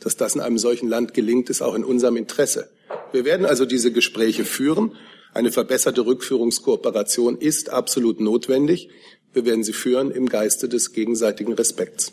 Dass 0.00 0.16
das 0.16 0.34
in 0.34 0.40
einem 0.40 0.58
solchen 0.58 0.88
Land 0.88 1.14
gelingt, 1.14 1.48
ist 1.48 1.62
auch 1.62 1.74
in 1.74 1.84
unserem 1.84 2.16
Interesse. 2.16 2.70
Wir 3.12 3.24
werden 3.24 3.46
also 3.46 3.64
diese 3.64 3.92
Gespräche 3.92 4.44
führen. 4.44 4.96
Eine 5.32 5.52
verbesserte 5.52 6.04
Rückführungskooperation 6.04 7.38
ist 7.38 7.70
absolut 7.70 8.20
notwendig. 8.20 8.88
Wir 9.32 9.44
werden 9.44 9.62
sie 9.62 9.72
führen 9.72 10.10
im 10.10 10.28
Geiste 10.28 10.68
des 10.68 10.92
gegenseitigen 10.92 11.52
Respekts. 11.52 12.12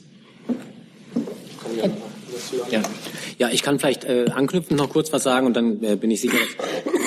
Ja. 1.78 2.11
Ja, 3.38 3.50
ich 3.50 3.64
kann 3.64 3.80
vielleicht 3.80 4.04
äh, 4.04 4.26
anknüpfen 4.34 4.78
noch 4.78 4.90
kurz 4.90 5.12
was 5.12 5.24
sagen 5.24 5.48
und 5.48 5.56
dann 5.56 5.84
äh, 5.84 5.96
bin 5.96 6.12
ich 6.12 6.22
sicher, 6.22 6.38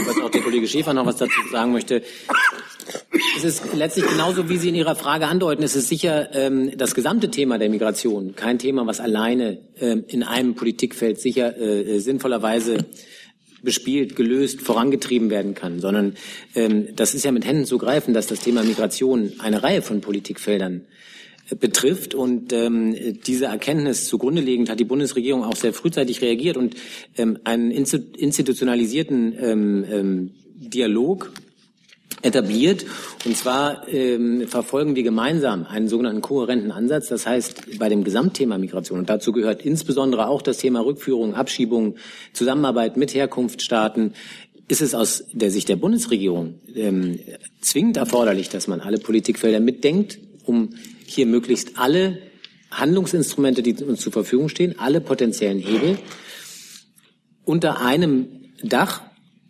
dass, 0.06 0.20
auch 0.20 0.30
der 0.30 0.40
Kollege 0.42 0.66
Schäfer 0.66 0.94
noch 0.94 1.06
was 1.06 1.16
dazu 1.16 1.32
sagen 1.50 1.72
möchte. 1.72 2.02
Es 3.36 3.44
ist 3.44 3.74
letztlich 3.74 4.06
genauso, 4.06 4.48
wie 4.48 4.56
Sie 4.56 4.68
in 4.68 4.74
Ihrer 4.74 4.96
Frage 4.96 5.26
andeuten. 5.26 5.62
Es 5.62 5.76
ist 5.76 5.88
sicher 5.88 6.34
ähm, 6.34 6.76
das 6.76 6.94
gesamte 6.94 7.30
Thema 7.30 7.58
der 7.58 7.68
Migration 7.68 8.34
kein 8.34 8.58
Thema, 8.58 8.86
was 8.86 9.00
alleine 9.00 9.58
ähm, 9.80 10.04
in 10.08 10.22
einem 10.22 10.54
Politikfeld 10.54 11.20
sicher 11.20 11.56
äh, 11.56 11.98
sinnvollerweise 11.98 12.78
bespielt, 13.64 14.14
gelöst, 14.14 14.60
vorangetrieben 14.60 15.30
werden 15.30 15.54
kann, 15.54 15.80
sondern 15.80 16.14
ähm, 16.54 16.88
das 16.94 17.14
ist 17.14 17.24
ja 17.24 17.32
mit 17.32 17.46
Händen 17.46 17.64
zu 17.64 17.78
greifen, 17.78 18.14
dass 18.14 18.26
das 18.26 18.40
Thema 18.40 18.62
Migration 18.62 19.32
eine 19.38 19.62
Reihe 19.62 19.82
von 19.82 20.00
Politikfeldern 20.00 20.82
betrifft. 21.58 22.14
Und 22.14 22.52
ähm, 22.52 22.94
diese 23.26 23.46
Erkenntnis 23.46 24.06
zugrunde 24.06 24.42
legend 24.42 24.70
hat 24.70 24.80
die 24.80 24.84
Bundesregierung 24.84 25.44
auch 25.44 25.56
sehr 25.56 25.72
frühzeitig 25.72 26.22
reagiert 26.22 26.56
und 26.56 26.74
ähm, 27.16 27.38
einen 27.44 27.70
institutionalisierten 27.70 29.34
ähm, 29.38 29.84
ähm, 29.90 30.30
Dialog 30.56 31.32
etabliert. 32.22 32.86
Und 33.24 33.36
zwar 33.36 33.86
ähm, 33.88 34.46
verfolgen 34.48 34.96
wir 34.96 35.02
gemeinsam 35.02 35.64
einen 35.66 35.88
sogenannten 35.88 36.22
kohärenten 36.22 36.70
Ansatz. 36.70 37.08
Das 37.08 37.26
heißt, 37.26 37.78
bei 37.78 37.88
dem 37.88 38.04
Gesamtthema 38.04 38.58
Migration, 38.58 38.98
und 38.98 39.10
dazu 39.10 39.32
gehört 39.32 39.62
insbesondere 39.62 40.28
auch 40.28 40.42
das 40.42 40.58
Thema 40.58 40.80
Rückführung, 40.80 41.34
Abschiebung, 41.34 41.96
Zusammenarbeit 42.32 42.96
mit 42.96 43.14
Herkunftsstaaten, 43.14 44.14
ist 44.68 44.80
es 44.80 44.94
aus 44.94 45.24
der 45.32 45.50
Sicht 45.50 45.68
der 45.68 45.76
Bundesregierung 45.76 46.54
ähm, 46.74 47.18
zwingend 47.60 47.98
erforderlich, 47.98 48.48
dass 48.48 48.66
man 48.66 48.80
alle 48.80 48.98
Politikfelder 48.98 49.60
mitdenkt, 49.60 50.18
um 50.44 50.70
hier 51.06 51.26
möglichst 51.26 51.78
alle 51.78 52.18
Handlungsinstrumente, 52.70 53.62
die 53.62 53.82
uns 53.84 54.00
zur 54.00 54.12
Verfügung 54.12 54.48
stehen, 54.48 54.78
alle 54.78 55.00
potenziellen 55.00 55.58
Hebel 55.58 55.98
unter 57.44 57.80
einem 57.80 58.26
Dach 58.62 59.02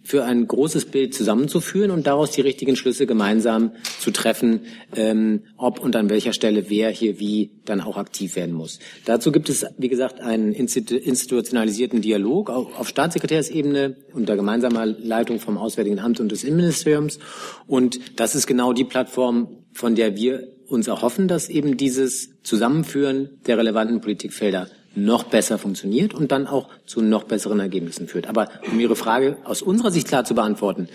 für 0.07 0.25
ein 0.25 0.47
großes 0.47 0.85
Bild 0.87 1.15
zusammenzuführen 1.15 1.91
und 1.91 2.07
daraus 2.07 2.31
die 2.31 2.43
richtigen 2.43 2.77
Schlüsse 2.77 3.07
gemeinsam 3.07 3.73
zu 3.99 4.11
treffen, 4.11 4.61
ähm, 4.95 5.45
ob 5.57 5.81
und 5.81 5.97
an 5.97 6.11
welcher 6.11 6.35
Stelle 6.35 6.69
wer 6.69 6.91
hier 6.91 7.19
wie 7.19 7.53
dann 7.65 7.81
auch 7.81 7.97
aktiv 7.97 8.37
werden 8.37 8.55
muss. 8.55 8.81
Dazu 9.07 9.33
gibt 9.33 9.49
es, 9.49 9.65
wie 9.79 9.89
gesagt, 9.89 10.21
einen 10.21 10.53
institutionalisierten 10.53 12.03
Dialog 12.03 12.51
auf 12.51 12.87
Staatssekretärsebene 12.87 13.97
unter 14.13 14.37
gemeinsamer 14.37 14.85
Leitung 14.85 15.41
vom 15.41 15.57
Auswärtigen 15.57 15.99
Amt 15.99 16.21
und 16.21 16.31
des 16.31 16.45
Innenministeriums. 16.45 17.19
Und 17.67 17.99
das 18.21 18.35
ist 18.35 18.47
genau 18.47 18.75
die 18.75 18.85
Plattform, 18.85 19.64
von 19.75 19.95
der 19.95 20.17
wir 20.17 20.49
uns 20.67 20.89
erhoffen, 20.89 21.29
dass 21.29 21.49
eben 21.49 21.77
dieses 21.77 22.31
Zusammenführen 22.43 23.29
der 23.47 23.59
relevanten 23.59 24.01
Politikfelder 24.01 24.69
noch 24.95 25.25
besser 25.25 25.59
funktioniert 25.59 26.15
und 26.15 26.33
dann 26.33 26.47
auch 26.47 26.69
zu 26.87 27.03
noch 27.03 27.25
besseren 27.25 27.61
Ergebnissen 27.61 28.09
führt. 28.09 28.29
Aber 28.29 28.49
um 28.71 28.79
Ihre 28.79 28.97
Frage 28.97 29.37
aus 29.45 29.61
unserer 29.61 29.91
Sicht 29.91 30.09
klar 30.09 30.25
zu 30.25 30.35
beantworten, 30.35 30.89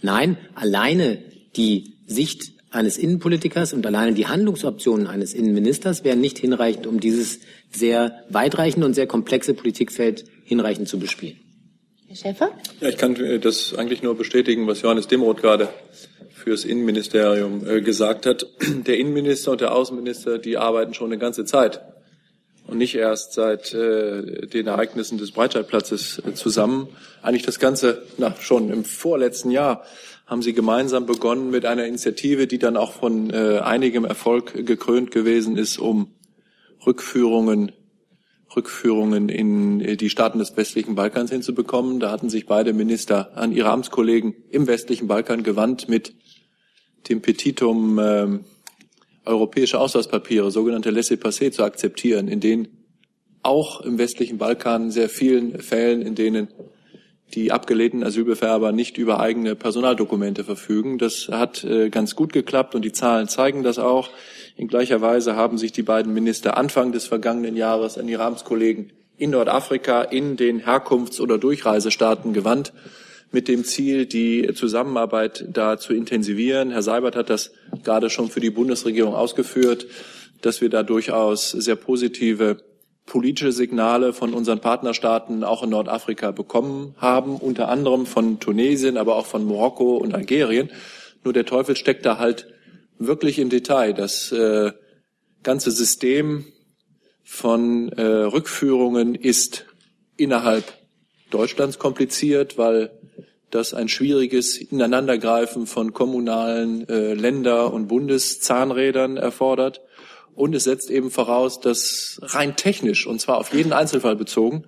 nein, 0.00 0.38
alleine 0.54 1.18
die 1.56 1.94
Sicht 2.06 2.52
eines 2.70 2.96
Innenpolitikers 2.96 3.74
und 3.74 3.84
alleine 3.86 4.14
die 4.14 4.26
Handlungsoptionen 4.26 5.06
eines 5.06 5.34
Innenministers 5.34 6.04
wären 6.04 6.20
nicht 6.20 6.38
hinreichend, 6.38 6.86
um 6.86 7.00
dieses 7.00 7.40
sehr 7.70 8.24
weitreichende 8.30 8.86
und 8.86 8.94
sehr 8.94 9.06
komplexe 9.06 9.52
Politikfeld 9.52 10.24
hinreichend 10.44 10.88
zu 10.88 10.98
bespielen. 10.98 11.38
Herr 12.06 12.16
Schäfer? 12.16 12.50
Ja, 12.80 12.88
ich 12.88 12.96
kann 12.96 13.16
das 13.42 13.74
eigentlich 13.74 14.02
nur 14.02 14.16
bestätigen, 14.16 14.66
was 14.66 14.80
Johannes 14.80 15.06
Demroth 15.06 15.40
gerade 15.40 15.68
fürs 16.42 16.64
Innenministerium 16.64 17.66
äh, 17.66 17.80
gesagt 17.80 18.26
hat. 18.26 18.46
Der 18.86 18.98
Innenminister 18.98 19.52
und 19.52 19.60
der 19.60 19.74
Außenminister, 19.74 20.38
die 20.38 20.58
arbeiten 20.58 20.92
schon 20.92 21.06
eine 21.06 21.18
ganze 21.18 21.44
Zeit 21.44 21.80
und 22.66 22.78
nicht 22.78 22.94
erst 22.94 23.34
seit 23.34 23.72
äh, 23.74 24.46
den 24.46 24.66
Ereignissen 24.66 25.18
des 25.18 25.32
Breitscheidplatzes 25.32 26.22
äh, 26.26 26.34
zusammen. 26.34 26.88
Eigentlich 27.22 27.44
das 27.44 27.58
Ganze, 27.58 28.02
na, 28.18 28.34
schon 28.40 28.70
im 28.70 28.84
vorletzten 28.84 29.50
Jahr 29.50 29.84
haben 30.26 30.42
sie 30.42 30.52
gemeinsam 30.52 31.06
begonnen 31.06 31.50
mit 31.50 31.64
einer 31.66 31.84
Initiative, 31.84 32.46
die 32.46 32.58
dann 32.58 32.76
auch 32.76 32.92
von 32.92 33.30
einigem 33.32 34.06
Erfolg 34.06 34.64
gekrönt 34.64 35.10
gewesen 35.10 35.58
ist, 35.58 35.78
um 35.78 36.14
Rückführungen 36.86 37.72
Rückführungen 38.54 39.28
in 39.28 39.96
die 39.96 40.10
Staaten 40.10 40.38
des 40.38 40.56
westlichen 40.56 40.94
Balkans 40.94 41.30
hinzubekommen. 41.30 42.00
Da 42.00 42.10
hatten 42.10 42.30
sich 42.30 42.46
beide 42.46 42.72
Minister 42.72 43.36
an 43.36 43.52
ihre 43.52 43.70
Amtskollegen 43.70 44.34
im 44.50 44.66
westlichen 44.66 45.08
Balkan 45.08 45.42
gewandt 45.42 45.88
mit 45.88 46.14
dem 47.08 47.22
Petitum 47.22 47.98
äh, 47.98 48.26
europäische 49.24 49.78
Ausweispapiere, 49.78 50.50
sogenannte 50.50 50.90
Laissez-passer, 50.90 51.52
zu 51.52 51.62
akzeptieren, 51.64 52.28
in 52.28 52.40
denen 52.40 52.68
auch 53.42 53.80
im 53.80 53.98
westlichen 53.98 54.38
Balkan 54.38 54.90
sehr 54.90 55.08
vielen 55.08 55.60
Fällen, 55.60 56.02
in 56.02 56.14
denen 56.14 56.48
die 57.34 57.50
abgelehnten 57.50 58.04
Asylbewerber 58.04 58.72
nicht 58.72 58.98
über 58.98 59.20
eigene 59.20 59.54
Personaldokumente 59.54 60.44
verfügen. 60.44 60.98
Das 60.98 61.28
hat 61.30 61.64
äh, 61.64 61.88
ganz 61.88 62.14
gut 62.14 62.32
geklappt 62.32 62.74
und 62.74 62.84
die 62.84 62.92
Zahlen 62.92 63.26
zeigen 63.26 63.62
das 63.62 63.78
auch. 63.78 64.10
In 64.56 64.68
gleicher 64.68 65.00
Weise 65.00 65.34
haben 65.34 65.56
sich 65.56 65.72
die 65.72 65.82
beiden 65.82 66.12
Minister 66.12 66.56
Anfang 66.56 66.92
des 66.92 67.06
vergangenen 67.06 67.56
Jahres 67.56 67.96
an 67.96 68.08
ihre 68.08 68.24
Amtskollegen 68.24 68.92
in 69.16 69.30
Nordafrika 69.30 70.02
in 70.02 70.36
den 70.36 70.60
Herkunfts- 70.60 71.20
oder 71.20 71.38
Durchreisestaaten 71.38 72.32
gewandt, 72.32 72.72
mit 73.32 73.48
dem 73.48 73.64
Ziel, 73.64 74.06
die 74.06 74.52
Zusammenarbeit 74.54 75.46
da 75.50 75.78
zu 75.78 75.94
intensivieren. 75.94 76.70
Herr 76.70 76.82
Seibert 76.82 77.16
hat 77.16 77.30
das 77.30 77.52
gerade 77.82 78.10
schon 78.10 78.28
für 78.28 78.40
die 78.40 78.50
Bundesregierung 78.50 79.14
ausgeführt, 79.14 79.86
dass 80.42 80.60
wir 80.60 80.68
da 80.68 80.82
durchaus 80.82 81.50
sehr 81.50 81.76
positive 81.76 82.58
politische 83.06 83.52
Signale 83.52 84.12
von 84.12 84.32
unseren 84.32 84.60
Partnerstaaten 84.60 85.44
auch 85.44 85.62
in 85.62 85.70
Nordafrika 85.70 86.30
bekommen 86.30 86.94
haben, 86.98 87.36
unter 87.36 87.68
anderem 87.68 88.06
von 88.06 88.38
Tunesien, 88.38 88.96
aber 88.96 89.16
auch 89.16 89.26
von 89.26 89.46
Marokko 89.46 89.96
und 89.96 90.14
Algerien. 90.14 90.70
Nur 91.24 91.32
der 91.32 91.44
Teufel 91.44 91.76
steckt 91.76 92.06
da 92.06 92.18
halt 92.18 92.46
wirklich 92.98 93.38
im 93.38 93.48
Detail. 93.48 93.92
Das 93.92 94.30
äh, 94.32 94.72
ganze 95.42 95.70
System 95.70 96.44
von 97.24 97.90
äh, 97.90 98.02
Rückführungen 98.02 99.14
ist 99.14 99.66
innerhalb 100.16 100.64
Deutschlands 101.30 101.78
kompliziert, 101.78 102.58
weil 102.58 102.90
das 103.52 103.74
ein 103.74 103.88
schwieriges 103.88 104.56
Ineinandergreifen 104.56 105.66
von 105.66 105.92
kommunalen 105.92 106.88
äh, 106.88 107.14
Länder- 107.14 107.72
und 107.72 107.86
Bundeszahnrädern 107.86 109.18
erfordert. 109.18 109.82
Und 110.34 110.54
es 110.54 110.64
setzt 110.64 110.90
eben 110.90 111.10
voraus, 111.10 111.60
dass 111.60 112.18
rein 112.22 112.56
technisch, 112.56 113.06
und 113.06 113.20
zwar 113.20 113.36
auf 113.36 113.52
jeden 113.52 113.74
Einzelfall 113.74 114.16
bezogen, 114.16 114.64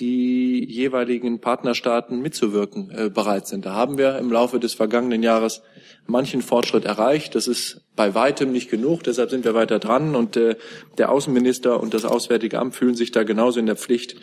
die 0.00 0.64
jeweiligen 0.64 1.40
Partnerstaaten 1.40 2.20
mitzuwirken 2.20 2.90
äh, 2.90 3.08
bereit 3.08 3.46
sind. 3.46 3.66
Da 3.66 3.74
haben 3.74 3.98
wir 3.98 4.18
im 4.18 4.32
Laufe 4.32 4.58
des 4.58 4.74
vergangenen 4.74 5.22
Jahres 5.22 5.62
manchen 6.06 6.42
Fortschritt 6.42 6.84
erreicht. 6.84 7.36
Das 7.36 7.46
ist 7.46 7.82
bei 7.94 8.14
weitem 8.14 8.50
nicht 8.50 8.70
genug, 8.70 9.04
deshalb 9.04 9.30
sind 9.30 9.44
wir 9.44 9.54
weiter 9.54 9.78
dran. 9.78 10.16
Und 10.16 10.36
äh, 10.36 10.56
der 10.98 11.12
Außenminister 11.12 11.80
und 11.80 11.94
das 11.94 12.04
Auswärtige 12.04 12.58
Amt 12.58 12.74
fühlen 12.74 12.94
sich 12.96 13.12
da 13.12 13.22
genauso 13.22 13.60
in 13.60 13.66
der 13.66 13.76
Pflicht 13.76 14.16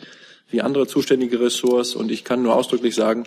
wie 0.50 0.60
andere 0.60 0.86
zuständige 0.86 1.40
Ressorts. 1.40 1.94
Und 1.94 2.10
ich 2.10 2.24
kann 2.24 2.42
nur 2.42 2.54
ausdrücklich 2.54 2.94
sagen, 2.94 3.24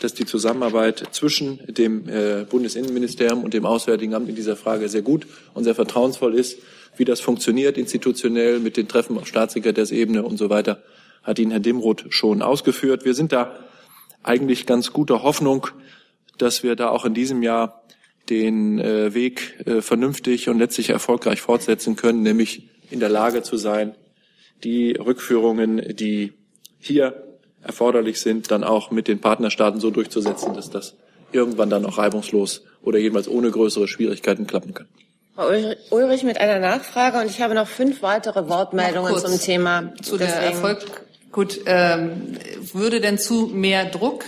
dass 0.00 0.14
die 0.14 0.26
Zusammenarbeit 0.26 1.02
zwischen 1.12 1.60
dem 1.66 2.08
äh, 2.08 2.44
Bundesinnenministerium 2.48 3.44
und 3.44 3.54
dem 3.54 3.66
Auswärtigen 3.66 4.14
Amt 4.14 4.28
in 4.28 4.34
dieser 4.34 4.56
Frage 4.56 4.88
sehr 4.88 5.02
gut 5.02 5.26
und 5.54 5.64
sehr 5.64 5.74
vertrauensvoll 5.74 6.34
ist. 6.34 6.58
Wie 6.96 7.04
das 7.04 7.20
funktioniert 7.20 7.76
institutionell 7.76 8.58
mit 8.58 8.76
den 8.76 8.88
Treffen 8.88 9.18
auf 9.18 9.26
Staatssekretärsebene 9.26 10.22
und 10.22 10.36
so 10.38 10.50
weiter, 10.50 10.82
hat 11.22 11.38
Ihnen 11.38 11.50
Herr 11.50 11.60
Dimroth 11.60 12.06
schon 12.10 12.42
ausgeführt. 12.42 13.04
Wir 13.04 13.14
sind 13.14 13.32
da 13.32 13.58
eigentlich 14.22 14.66
ganz 14.66 14.92
guter 14.92 15.22
Hoffnung, 15.22 15.68
dass 16.38 16.62
wir 16.62 16.76
da 16.76 16.90
auch 16.90 17.04
in 17.04 17.14
diesem 17.14 17.42
Jahr 17.42 17.82
den 18.28 18.78
äh, 18.78 19.14
Weg 19.14 19.60
äh, 19.66 19.80
vernünftig 19.82 20.48
und 20.48 20.58
letztlich 20.58 20.90
erfolgreich 20.90 21.40
fortsetzen 21.40 21.96
können, 21.96 22.22
nämlich 22.22 22.68
in 22.90 23.00
der 23.00 23.08
Lage 23.08 23.42
zu 23.42 23.56
sein, 23.56 23.94
die 24.64 24.92
Rückführungen, 24.92 25.96
die 25.96 26.32
hier 26.78 27.25
erforderlich 27.66 28.20
sind, 28.20 28.50
dann 28.50 28.64
auch 28.64 28.90
mit 28.90 29.08
den 29.08 29.20
Partnerstaaten 29.20 29.80
so 29.80 29.90
durchzusetzen, 29.90 30.54
dass 30.54 30.70
das 30.70 30.94
irgendwann 31.32 31.70
dann 31.70 31.84
auch 31.84 31.98
reibungslos 31.98 32.62
oder 32.82 32.98
jedenfalls 32.98 33.28
ohne 33.28 33.50
größere 33.50 33.88
Schwierigkeiten 33.88 34.46
klappen 34.46 34.74
kann. 34.74 34.86
Frau 35.34 35.50
Ulrich 35.90 36.22
mit 36.22 36.40
einer 36.40 36.60
Nachfrage 36.60 37.18
und 37.18 37.26
ich 37.26 37.42
habe 37.42 37.54
noch 37.54 37.68
fünf 37.68 38.02
weitere 38.02 38.48
Wortmeldungen 38.48 39.18
zum 39.18 39.38
Thema. 39.38 39.92
Zu 40.00 40.16
der 40.16 40.28
Erfolg. 40.28 40.78
Gut, 41.30 41.60
ähm, 41.66 42.38
würde 42.72 43.00
denn 43.00 43.18
zu 43.18 43.48
mehr 43.48 43.84
Druck 43.84 44.24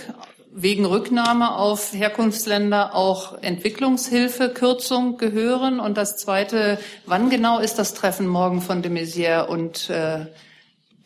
wegen 0.51 0.85
Rücknahme 0.85 1.55
auf 1.55 1.93
Herkunftsländer 1.93 2.93
auch 2.93 3.41
Entwicklungshilfekürzung 3.41 5.17
gehören? 5.17 5.79
Und 5.79 5.97
das 5.97 6.17
Zweite, 6.17 6.77
wann 7.07 7.31
genau 7.31 7.59
ist 7.59 7.79
das 7.79 7.95
Treffen 7.95 8.27
morgen 8.27 8.61
von 8.61 8.83
de 8.83 8.91
Maizière 8.91 9.47
und 9.47 9.89
äh, 9.89 10.25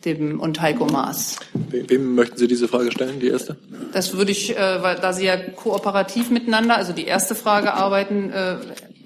dem 0.04 0.40
und 0.40 0.60
Heiko 0.60 0.86
Maas. 0.86 1.36
Wem 1.70 2.14
möchten 2.14 2.36
Sie 2.36 2.46
diese 2.46 2.68
Frage 2.68 2.90
stellen, 2.92 3.20
die 3.20 3.28
erste? 3.28 3.56
Das 3.92 4.16
würde 4.16 4.32
ich, 4.32 4.56
äh, 4.56 4.82
weil, 4.82 4.96
da 4.96 5.12
Sie 5.12 5.24
ja 5.24 5.36
kooperativ 5.36 6.30
miteinander, 6.30 6.76
also 6.76 6.92
die 6.92 7.04
erste 7.04 7.34
Frage 7.34 7.74
arbeiten, 7.74 8.30
äh, 8.30 8.56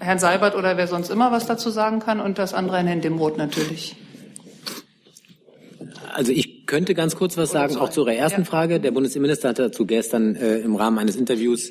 Herrn 0.01 0.19
Seibert 0.19 0.55
oder 0.55 0.77
wer 0.77 0.87
sonst 0.87 1.11
immer 1.11 1.33
was 1.33 1.47
dazu 1.47 1.71
sagen 1.71 2.01
kann 2.01 2.21
und 2.21 2.39
das 2.39 2.55
andere 2.55 2.79
an 2.79 2.87
Herrn 2.87 3.01
Demroth 3.01 3.37
natürlich. 3.37 3.97
Also 6.15 6.33
ich 6.33 6.67
könnte 6.67 6.95
ganz 6.95 7.17
kurz 7.17 7.37
was 7.37 7.51
sagen, 7.51 7.77
auch 7.77 7.91
zu 7.91 8.03
Ihrer 8.03 8.15
ersten 8.15 8.43
ja. 8.43 8.47
Frage. 8.47 8.81
Der 8.81 8.91
Bundesinnenminister 8.91 9.51
hatte 9.51 9.63
dazu 9.63 9.87
gestern 9.87 10.37
äh, 10.37 10.59
im 10.59 10.75
Rahmen 10.77 10.99
eines 10.99 11.17
Interviews 11.17 11.71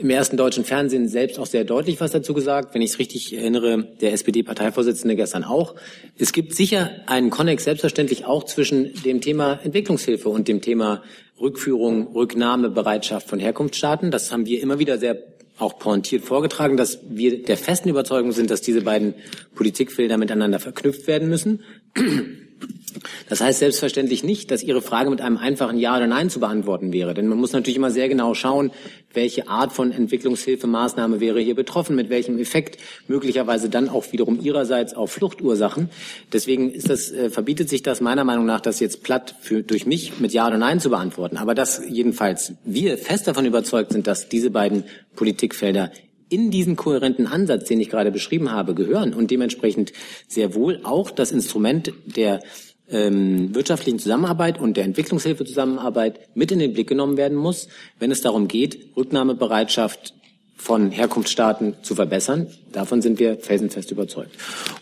im 0.00 0.10
ersten 0.10 0.36
deutschen 0.36 0.64
Fernsehen 0.64 1.08
selbst 1.08 1.38
auch 1.38 1.46
sehr 1.46 1.64
deutlich 1.64 2.00
was 2.00 2.10
dazu 2.10 2.32
gesagt. 2.32 2.74
Wenn 2.74 2.82
ich 2.82 2.92
es 2.92 2.98
richtig 2.98 3.36
erinnere, 3.36 3.88
der 4.00 4.12
SPD-Parteivorsitzende 4.12 5.14
gestern 5.14 5.44
auch. 5.44 5.74
Es 6.18 6.32
gibt 6.32 6.54
sicher 6.54 6.90
einen 7.06 7.30
Konnex 7.30 7.64
selbstverständlich 7.64 8.24
auch 8.24 8.44
zwischen 8.44 8.94
dem 9.04 9.20
Thema 9.20 9.60
Entwicklungshilfe 9.62 10.28
und 10.28 10.48
dem 10.48 10.62
Thema 10.62 11.02
Rückführung, 11.40 12.08
Rücknahmebereitschaft 12.14 13.28
von 13.28 13.38
Herkunftsstaaten. 13.38 14.10
Das 14.10 14.32
haben 14.32 14.46
wir 14.46 14.62
immer 14.62 14.78
wieder 14.78 14.98
sehr 14.98 15.18
auch 15.58 15.78
pointiert 15.78 16.24
vorgetragen, 16.24 16.78
dass 16.78 17.00
wir 17.08 17.42
der 17.42 17.58
festen 17.58 17.90
Überzeugung 17.90 18.32
sind, 18.32 18.50
dass 18.50 18.62
diese 18.62 18.80
beiden 18.80 19.14
Politikfelder 19.54 20.16
miteinander 20.16 20.58
verknüpft 20.58 21.06
werden 21.06 21.28
müssen. 21.28 21.62
Das 23.28 23.40
heißt 23.40 23.58
selbstverständlich 23.58 24.24
nicht, 24.24 24.50
dass 24.50 24.62
Ihre 24.62 24.82
Frage 24.82 25.10
mit 25.10 25.20
einem 25.20 25.36
einfachen 25.36 25.78
Ja 25.78 25.96
oder 25.96 26.06
Nein 26.06 26.30
zu 26.30 26.40
beantworten 26.40 26.92
wäre. 26.92 27.14
Denn 27.14 27.26
man 27.26 27.38
muss 27.38 27.52
natürlich 27.52 27.76
immer 27.76 27.90
sehr 27.90 28.08
genau 28.08 28.34
schauen, 28.34 28.70
welche 29.12 29.48
Art 29.48 29.72
von 29.72 29.92
Entwicklungshilfemaßnahme 29.92 31.20
wäre 31.20 31.40
hier 31.40 31.54
betroffen, 31.54 31.96
mit 31.96 32.10
welchem 32.10 32.38
Effekt, 32.38 32.78
möglicherweise 33.08 33.68
dann 33.68 33.88
auch 33.88 34.12
wiederum 34.12 34.40
Ihrerseits 34.40 34.94
auf 34.94 35.12
Fluchtursachen. 35.12 35.90
Deswegen 36.32 36.70
ist 36.70 36.88
das, 36.88 37.10
äh, 37.10 37.30
verbietet 37.30 37.68
sich 37.68 37.82
das 37.82 38.00
meiner 38.00 38.24
Meinung 38.24 38.46
nach, 38.46 38.60
das 38.60 38.80
jetzt 38.80 39.02
platt 39.02 39.34
für, 39.40 39.62
durch 39.62 39.86
mich 39.86 40.20
mit 40.20 40.32
Ja 40.32 40.46
oder 40.46 40.58
Nein 40.58 40.80
zu 40.80 40.90
beantworten. 40.90 41.36
Aber 41.36 41.54
dass 41.54 41.82
jedenfalls 41.88 42.54
wir 42.64 42.98
fest 42.98 43.26
davon 43.26 43.46
überzeugt 43.46 43.92
sind, 43.92 44.06
dass 44.06 44.28
diese 44.28 44.50
beiden 44.50 44.84
Politikfelder 45.16 45.90
in 46.30 46.50
diesen 46.50 46.76
kohärenten 46.76 47.26
Ansatz, 47.26 47.66
den 47.66 47.80
ich 47.80 47.90
gerade 47.90 48.10
beschrieben 48.10 48.52
habe, 48.52 48.74
gehören 48.74 49.12
und 49.12 49.30
dementsprechend 49.30 49.92
sehr 50.28 50.54
wohl 50.54 50.80
auch 50.84 51.10
das 51.10 51.32
Instrument 51.32 51.92
der 52.06 52.40
ähm, 52.90 53.54
wirtschaftlichen 53.54 53.98
Zusammenarbeit 53.98 54.60
und 54.60 54.76
der 54.76 54.84
Entwicklungshilfezusammenarbeit 54.84 56.20
mit 56.34 56.52
in 56.52 56.58
den 56.58 56.72
Blick 56.72 56.88
genommen 56.88 57.16
werden 57.16 57.36
muss, 57.36 57.68
wenn 57.98 58.10
es 58.10 58.20
darum 58.20 58.48
geht, 58.48 58.96
Rücknahmebereitschaft 58.96 60.14
von 60.56 60.90
Herkunftsstaaten 60.90 61.76
zu 61.82 61.94
verbessern. 61.94 62.48
Davon 62.72 63.00
sind 63.00 63.18
wir 63.18 63.38
felsenfest 63.38 63.90
überzeugt. 63.90 64.32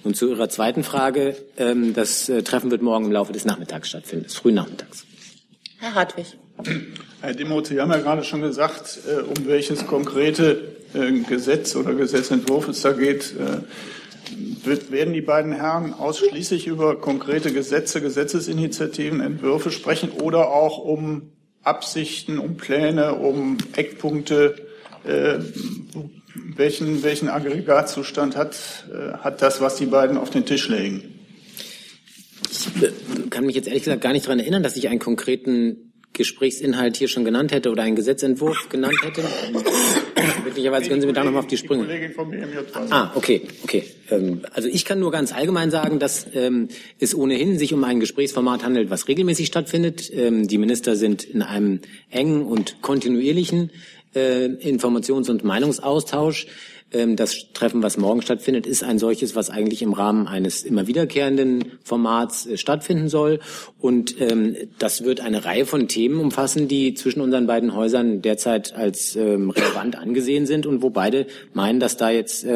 Und 0.03 0.17
zu 0.17 0.29
Ihrer 0.29 0.49
zweiten 0.49 0.83
Frage, 0.83 1.37
ähm, 1.57 1.95
das 1.95 2.29
äh, 2.29 2.43
Treffen 2.43 2.71
wird 2.71 2.83
morgen 2.83 3.07
im 3.07 3.13
Laufe 3.13 3.33
des 3.33 3.45
Nachmittags 3.45 3.89
stattfinden, 3.89 4.25
des 4.25 4.35
frühen 4.35 4.57
Nachmittags. 4.57 5.05
Herr 5.79 5.95
Hartwig. 5.95 6.37
Herr 7.21 7.35
Demoth, 7.35 7.69
Sie 7.69 7.81
haben 7.81 7.93
ja 7.93 7.99
gerade 7.99 8.25
schon 8.25 8.41
gesagt, 8.41 8.99
äh, 9.09 9.23
um 9.23 9.47
welches 9.47 9.87
konkrete 9.87 10.77
äh, 10.95 11.13
Gesetz 11.21 11.77
oder 11.77 11.95
Gesetzentwurf 11.95 12.69
es 12.69 12.83
da 12.83 12.93
geht. 12.93 13.35
Äh, 13.39 13.59
werden 14.91 15.15
die 15.15 15.21
beiden 15.21 15.53
Herren 15.53 15.95
ausschließlich 15.95 16.67
über 16.67 17.01
konkrete 17.01 17.53
Gesetze, 17.53 18.01
Gesetzesinitiativen, 18.01 19.21
Entwürfe 19.21 19.71
sprechen 19.71 20.11
oder 20.11 20.51
auch 20.51 20.79
um 20.79 21.33
Absichten, 21.63 22.39
um 22.39 22.57
Pläne, 22.57 23.15
um 23.15 23.59
Eckpunkte? 23.77 24.67
Äh, 25.05 25.39
welchen, 26.57 27.03
welchen 27.03 27.29
Aggregatzustand 27.29 28.37
hat, 28.37 28.87
äh, 28.93 29.19
hat 29.19 29.43
das, 29.43 29.61
was 29.61 29.77
die 29.77 29.87
beiden 29.87 30.17
auf 30.17 30.31
den 30.31 30.45
Tisch 30.45 30.69
legen? 30.69 31.15
Ich 32.51 33.31
kann 33.31 33.47
mich 33.47 33.57
jetzt 33.57 33.69
ehrlich 33.69 33.85
gesagt 33.85 34.03
gar 34.03 34.13
nicht 34.13 34.27
daran 34.27 34.39
erinnern, 34.39 34.63
dass 34.63 34.77
ich 34.77 34.89
einen 34.89 34.99
konkreten 34.99 35.93
Gesprächsinhalt 36.13 36.97
hier 36.97 37.09
schon 37.09 37.25
genannt 37.25 37.53
hätte 37.53 37.71
oder 37.71 37.83
einen 37.83 37.97
Gesetzentwurf 37.97 38.69
genannt 38.69 38.97
hätte. 39.03 39.23
Möglicherweise 40.59 40.89
können 40.89 41.01
Sie 41.01 41.07
mir 41.07 41.13
da 41.13 41.23
nochmal 41.23 41.41
auf 41.41 41.47
die 41.47 41.57
Sprünge. 41.57 41.87
Ah, 42.91 43.13
okay, 43.15 43.43
okay. 43.63 43.85
Ähm, 44.11 44.43
also 44.53 44.69
ich 44.69 44.85
kann 44.85 44.99
nur 44.99 45.13
ganz 45.13 45.33
allgemein 45.33 45.71
sagen, 45.71 46.01
dass 46.01 46.27
ähm, 46.35 46.69
es 46.99 47.15
ohnehin 47.15 47.59
sich 47.59 47.73
um 47.73 47.85
ein 47.85 48.01
Gesprächsformat 48.01 48.65
handelt, 48.65 48.91
was 48.91 49.07
regelmäßig 49.07 49.47
stattfindet. 49.47 50.11
Ähm, 50.13 50.49
die 50.49 50.59
Minister 50.59 50.97
sind 50.97 51.23
in 51.23 51.43
einem 51.43 51.81
engen 52.11 52.43
und 52.43 52.83
kontinuierlichen 52.83 53.71
äh, 54.17 54.47
Informations- 54.47 55.31
und 55.31 55.45
Meinungsaustausch. 55.45 56.49
Ähm, 56.91 57.17
das 57.17 57.53
Treffen, 57.53 57.83
was 57.83 57.99
morgen 57.99 58.23
stattfindet, 58.23 58.67
ist 58.67 58.83
ein 58.83 58.99
solches, 58.99 59.37
was 59.37 59.51
eigentlich 59.51 59.83
im 59.83 59.93
Rahmen 59.93 60.27
eines 60.27 60.63
immer 60.63 60.87
wiederkehrenden 60.87 61.73
Formats 61.85 62.47
äh, 62.47 62.57
stattfinden 62.57 63.09
soll. 63.09 63.41
Und 63.79 64.19
ähm, 64.21 64.57
das 64.79 65.05
wird 65.05 65.21
eine 65.21 65.45
Reihe 65.45 65.67
von 65.67 65.89
Themen 65.89 66.19
umfassen, 66.19 66.67
die 66.67 66.95
zwischen 66.95 67.21
unseren 67.21 67.47
beiden 67.47 67.75
Häusern 67.75 68.23
derzeit 68.23 68.75
als 68.75 69.17
ähm, 69.17 69.51
relevant 69.51 69.97
angesehen 69.97 70.47
sind 70.47 70.65
und 70.65 70.83
wo 70.83 70.89
beide 70.89 71.27
meinen, 71.53 71.81
dass 71.81 71.97
da 71.97 72.11
jetzt 72.11 72.47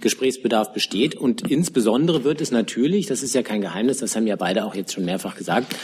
Gesprächsbedarf 0.00 0.72
besteht. 0.72 1.14
Und 1.14 1.50
insbesondere 1.50 2.24
wird 2.24 2.40
es 2.40 2.50
natürlich, 2.50 3.06
das 3.06 3.22
ist 3.22 3.34
ja 3.34 3.42
kein 3.42 3.60
Geheimnis, 3.60 3.98
das 3.98 4.16
haben 4.16 4.26
ja 4.26 4.36
beide 4.36 4.64
auch 4.64 4.74
jetzt 4.74 4.92
schon 4.92 5.04
mehrfach 5.04 5.36
gesagt, 5.36 5.74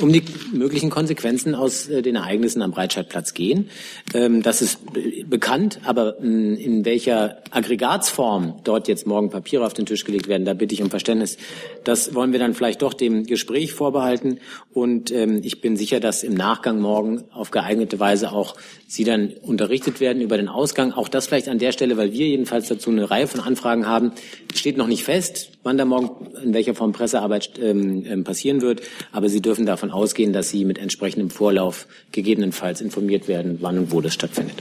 um 0.00 0.12
die 0.12 0.22
möglichen 0.52 0.90
Konsequenzen 0.90 1.54
aus 1.54 1.88
äh, 1.88 2.02
den 2.02 2.16
Ereignissen 2.16 2.62
am 2.62 2.70
Breitscheidplatz 2.70 3.34
gehen. 3.34 3.70
Ähm, 4.14 4.42
das 4.42 4.62
ist 4.62 4.80
bekannt, 5.28 5.80
aber 5.84 6.18
in 6.18 6.84
welcher 6.84 7.38
Aggregatsform 7.50 8.60
dort 8.64 8.88
jetzt 8.88 9.06
morgen 9.06 9.30
Papiere 9.30 9.64
auf 9.64 9.74
den 9.74 9.86
Tisch 9.86 10.04
gelegt 10.04 10.28
werden, 10.28 10.44
da 10.44 10.54
bitte 10.54 10.74
ich 10.74 10.82
um 10.82 10.90
Verständnis. 10.90 11.36
Das 11.84 12.14
wollen 12.14 12.32
wir 12.32 12.38
dann 12.38 12.54
vielleicht 12.54 12.82
doch 12.82 12.94
dem 12.94 13.24
Gespräch 13.24 13.72
vorbehalten. 13.72 14.38
Und 14.72 15.10
ähm, 15.10 15.40
ich 15.42 15.60
bin 15.60 15.76
sicher, 15.76 16.00
dass 16.00 16.22
im 16.22 16.34
Nachgang 16.34 16.80
morgen 16.80 17.24
auf 17.32 17.50
geeignete 17.50 17.98
Weise 17.98 18.32
auch 18.32 18.56
Sie 18.86 19.04
dann 19.04 19.34
unterrichtet 19.42 20.00
werden 20.00 20.22
über 20.22 20.36
den 20.36 20.48
Ausgang. 20.48 20.92
Auch 20.92 21.08
das 21.08 21.26
vielleicht 21.26 21.48
an 21.48 21.58
der 21.58 21.72
Stelle, 21.72 21.96
weil 21.96 22.12
wir 22.12 22.26
jedenfalls 22.26 22.68
dazu 22.68 22.90
eine 22.90 23.10
Reihe 23.10 23.26
von 23.26 23.40
Anfragen 23.40 23.86
haben, 23.86 24.12
steht 24.58 24.76
noch 24.76 24.86
nicht 24.86 25.04
fest, 25.04 25.52
wann 25.62 25.78
da 25.78 25.84
morgen 25.84 26.26
in 26.42 26.54
welcher 26.54 26.74
Form 26.74 26.92
Pressearbeit 26.92 27.58
ähm, 27.58 28.24
passieren 28.24 28.60
wird. 28.60 28.82
Aber 29.12 29.28
Sie 29.28 29.40
dürfen 29.40 29.66
davon 29.66 29.90
ausgehen, 29.90 30.32
dass 30.32 30.50
Sie 30.50 30.64
mit 30.64 30.78
entsprechendem 30.78 31.30
Vorlauf 31.30 31.86
gegebenenfalls 32.12 32.80
informiert 32.80 33.28
werden, 33.28 33.58
wann 33.60 33.78
und 33.78 33.92
wo 33.92 34.00
das 34.00 34.14
stattfindet. 34.14 34.56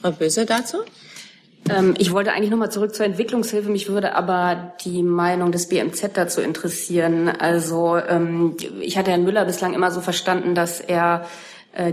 Frau 0.00 0.10
Böse 0.10 0.46
dazu? 0.46 0.78
Ähm, 1.70 1.94
ich 1.98 2.12
wollte 2.12 2.32
eigentlich 2.32 2.50
nochmal 2.50 2.72
zurück 2.72 2.94
zur 2.94 3.06
Entwicklungshilfe. 3.06 3.70
Mich 3.70 3.88
würde 3.88 4.14
aber 4.14 4.74
die 4.84 5.02
Meinung 5.02 5.52
des 5.52 5.68
BMZ 5.68 6.10
dazu 6.14 6.40
interessieren. 6.40 7.28
Also 7.28 7.96
ähm, 7.96 8.56
ich 8.80 8.98
hatte 8.98 9.10
Herrn 9.10 9.24
Müller 9.24 9.44
bislang 9.44 9.74
immer 9.74 9.90
so 9.90 10.00
verstanden, 10.00 10.54
dass 10.54 10.80
er 10.80 11.26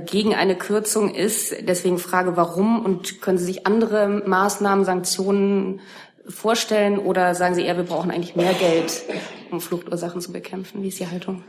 gegen 0.06 0.36
eine 0.36 0.56
Kürzung 0.56 1.14
ist. 1.14 1.56
Deswegen 1.62 2.00
frage, 2.00 2.36
warum 2.36 2.84
und 2.84 3.22
können 3.22 3.38
Sie 3.38 3.46
sich 3.46 3.66
andere 3.66 4.08
Maßnahmen, 4.26 4.84
Sanktionen 4.84 5.80
vorstellen 6.28 7.00
oder 7.00 7.36
sagen 7.36 7.56
Sie 7.56 7.64
eher, 7.64 7.78
wir 7.78 7.84
brauchen 7.84 8.12
eigentlich 8.12 8.36
mehr 8.36 8.54
Geld, 8.54 9.04
um 9.52 9.62
Fluchtursachen 9.62 10.22
zu 10.22 10.32
bekämpfen? 10.32 10.84
Wie 10.84 10.90
ist 10.90 11.00
die 11.00 11.08
Haltung? 11.08 11.44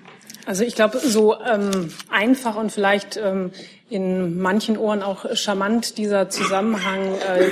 Also 0.47 0.65
ich 0.65 0.75
glaube, 0.75 0.99
so 0.99 1.37
ähm, 1.41 1.93
einfach 2.09 2.57
und 2.57 2.73
vielleicht 2.73 3.17
ähm, 3.17 3.51
in 3.89 4.41
manchen 4.41 4.79
Ohren 4.79 5.03
auch 5.03 5.27
charmant 5.37 5.99
dieser 5.99 6.31
Zusammenhang 6.31 7.15
äh, 7.15 7.51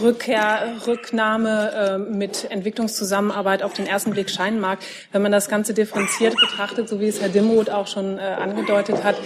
Rückkehr, 0.00 0.76
Rücknahme 0.86 1.72
äh, 1.72 1.98
mit 1.98 2.50
Entwicklungszusammenarbeit 2.50 3.62
auf 3.62 3.72
den 3.72 3.86
ersten 3.86 4.10
Blick 4.10 4.30
scheinen 4.30 4.60
mag. 4.60 4.78
Wenn 5.12 5.22
man 5.22 5.32
das 5.32 5.48
Ganze 5.48 5.74
differenziert 5.74 6.36
betrachtet, 6.36 6.88
so 6.88 7.00
wie 7.00 7.08
es 7.08 7.20
Herr 7.20 7.28
Dimroth 7.28 7.70
auch 7.70 7.86
schon 7.86 8.18
äh, 8.18 8.22
angedeutet 8.22 9.04
hat, 9.04 9.16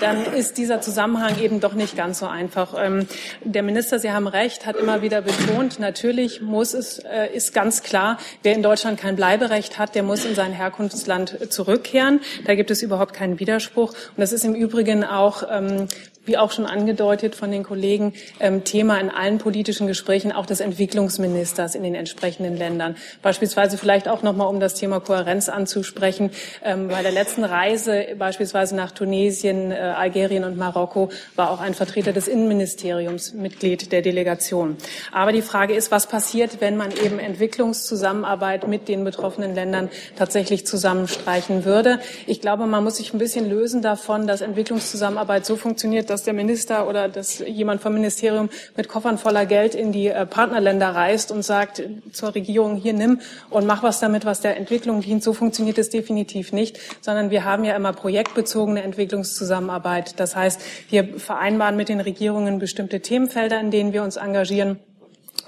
dann 0.00 0.24
ist 0.34 0.58
dieser 0.58 0.80
Zusammenhang 0.80 1.40
eben 1.40 1.60
doch 1.60 1.74
nicht 1.74 1.96
ganz 1.96 2.18
so 2.18 2.26
einfach. 2.26 2.74
Ähm, 2.78 3.06
der 3.42 3.62
Minister, 3.62 3.98
Sie 3.98 4.10
haben 4.10 4.26
recht, 4.26 4.66
hat 4.66 4.76
immer 4.76 5.02
wieder 5.02 5.22
betont, 5.22 5.78
natürlich 5.80 6.40
muss 6.40 6.74
es, 6.74 6.98
äh, 7.00 7.34
ist 7.34 7.54
ganz 7.54 7.82
klar, 7.82 8.18
wer 8.42 8.54
in 8.54 8.62
Deutschland 8.62 9.00
kein 9.00 9.16
Bleiberecht 9.16 9.78
hat, 9.78 9.94
der 9.94 10.02
muss 10.02 10.24
in 10.24 10.34
sein 10.34 10.52
Herkunftsland 10.52 11.52
zurückkehren. 11.52 12.20
Da 12.46 12.54
gibt 12.54 12.70
es 12.70 12.82
überhaupt 12.82 13.14
keinen 13.14 13.40
Widerspruch. 13.40 13.90
Und 13.90 14.18
das 14.18 14.32
ist 14.32 14.44
im 14.44 14.54
Übrigen 14.54 15.04
auch 15.04 15.42
ähm, 15.50 15.88
wie 16.28 16.38
auch 16.38 16.52
schon 16.52 16.66
angedeutet 16.66 17.34
von 17.34 17.50
den 17.50 17.64
Kollegen, 17.64 18.12
ähm, 18.38 18.62
Thema 18.62 18.98
in 19.00 19.10
allen 19.10 19.38
politischen 19.38 19.86
Gesprächen 19.86 20.30
auch 20.30 20.46
des 20.46 20.60
Entwicklungsministers 20.60 21.74
in 21.74 21.82
den 21.82 21.94
entsprechenden 21.94 22.56
Ländern. 22.56 22.96
Beispielsweise 23.22 23.78
vielleicht 23.78 24.08
auch 24.08 24.22
noch 24.22 24.36
mal, 24.36 24.44
um 24.44 24.60
das 24.60 24.74
Thema 24.74 25.00
Kohärenz 25.00 25.48
anzusprechen. 25.48 26.30
Ähm, 26.64 26.88
bei 26.88 27.02
der 27.02 27.12
letzten 27.12 27.44
Reise 27.44 28.06
beispielsweise 28.18 28.76
nach 28.76 28.92
Tunesien, 28.92 29.72
äh, 29.72 29.76
Algerien 29.76 30.44
und 30.44 30.56
Marokko 30.56 31.10
war 31.34 31.50
auch 31.50 31.60
ein 31.60 31.74
Vertreter 31.74 32.12
des 32.12 32.28
Innenministeriums 32.28 33.32
Mitglied 33.32 33.90
der 33.90 34.02
Delegation. 34.02 34.76
Aber 35.12 35.32
die 35.32 35.42
Frage 35.42 35.74
ist, 35.74 35.90
was 35.90 36.06
passiert, 36.06 36.60
wenn 36.60 36.76
man 36.76 36.90
eben 36.92 37.18
Entwicklungszusammenarbeit 37.18 38.68
mit 38.68 38.88
den 38.88 39.04
betroffenen 39.04 39.54
Ländern 39.54 39.88
tatsächlich 40.16 40.66
zusammenstreichen 40.66 41.64
würde? 41.64 42.00
Ich 42.26 42.40
glaube, 42.40 42.66
man 42.66 42.84
muss 42.84 42.96
sich 42.96 43.14
ein 43.14 43.18
bisschen 43.18 43.48
lösen 43.48 43.80
davon, 43.82 44.26
dass 44.26 44.40
Entwicklungszusammenarbeit 44.40 45.46
so 45.46 45.56
funktioniert, 45.56 46.10
dass 46.10 46.17
dass 46.18 46.24
der 46.24 46.34
Minister 46.34 46.88
oder 46.88 47.08
dass 47.08 47.38
jemand 47.38 47.80
vom 47.80 47.94
Ministerium 47.94 48.48
mit 48.76 48.88
Koffern 48.88 49.18
voller 49.18 49.46
Geld 49.46 49.76
in 49.76 49.92
die 49.92 50.08
äh, 50.08 50.26
Partnerländer 50.26 50.88
reist 50.88 51.30
und 51.30 51.42
sagt 51.42 51.80
zur 52.10 52.34
Regierung, 52.34 52.74
hier 52.74 52.92
nimm 52.92 53.20
und 53.50 53.66
mach 53.66 53.84
was 53.84 54.00
damit, 54.00 54.24
was 54.24 54.40
der 54.40 54.56
Entwicklung 54.56 55.00
dient. 55.00 55.22
So 55.22 55.32
funktioniert 55.32 55.78
es 55.78 55.90
definitiv 55.90 56.52
nicht, 56.52 56.80
sondern 57.02 57.30
wir 57.30 57.44
haben 57.44 57.62
ja 57.62 57.76
immer 57.76 57.92
projektbezogene 57.92 58.82
Entwicklungszusammenarbeit. 58.82 60.18
Das 60.18 60.34
heißt, 60.34 60.60
wir 60.90 61.20
vereinbaren 61.20 61.76
mit 61.76 61.88
den 61.88 62.00
Regierungen 62.00 62.58
bestimmte 62.58 63.00
Themenfelder, 63.00 63.60
in 63.60 63.70
denen 63.70 63.92
wir 63.92 64.02
uns 64.02 64.16
engagieren 64.16 64.80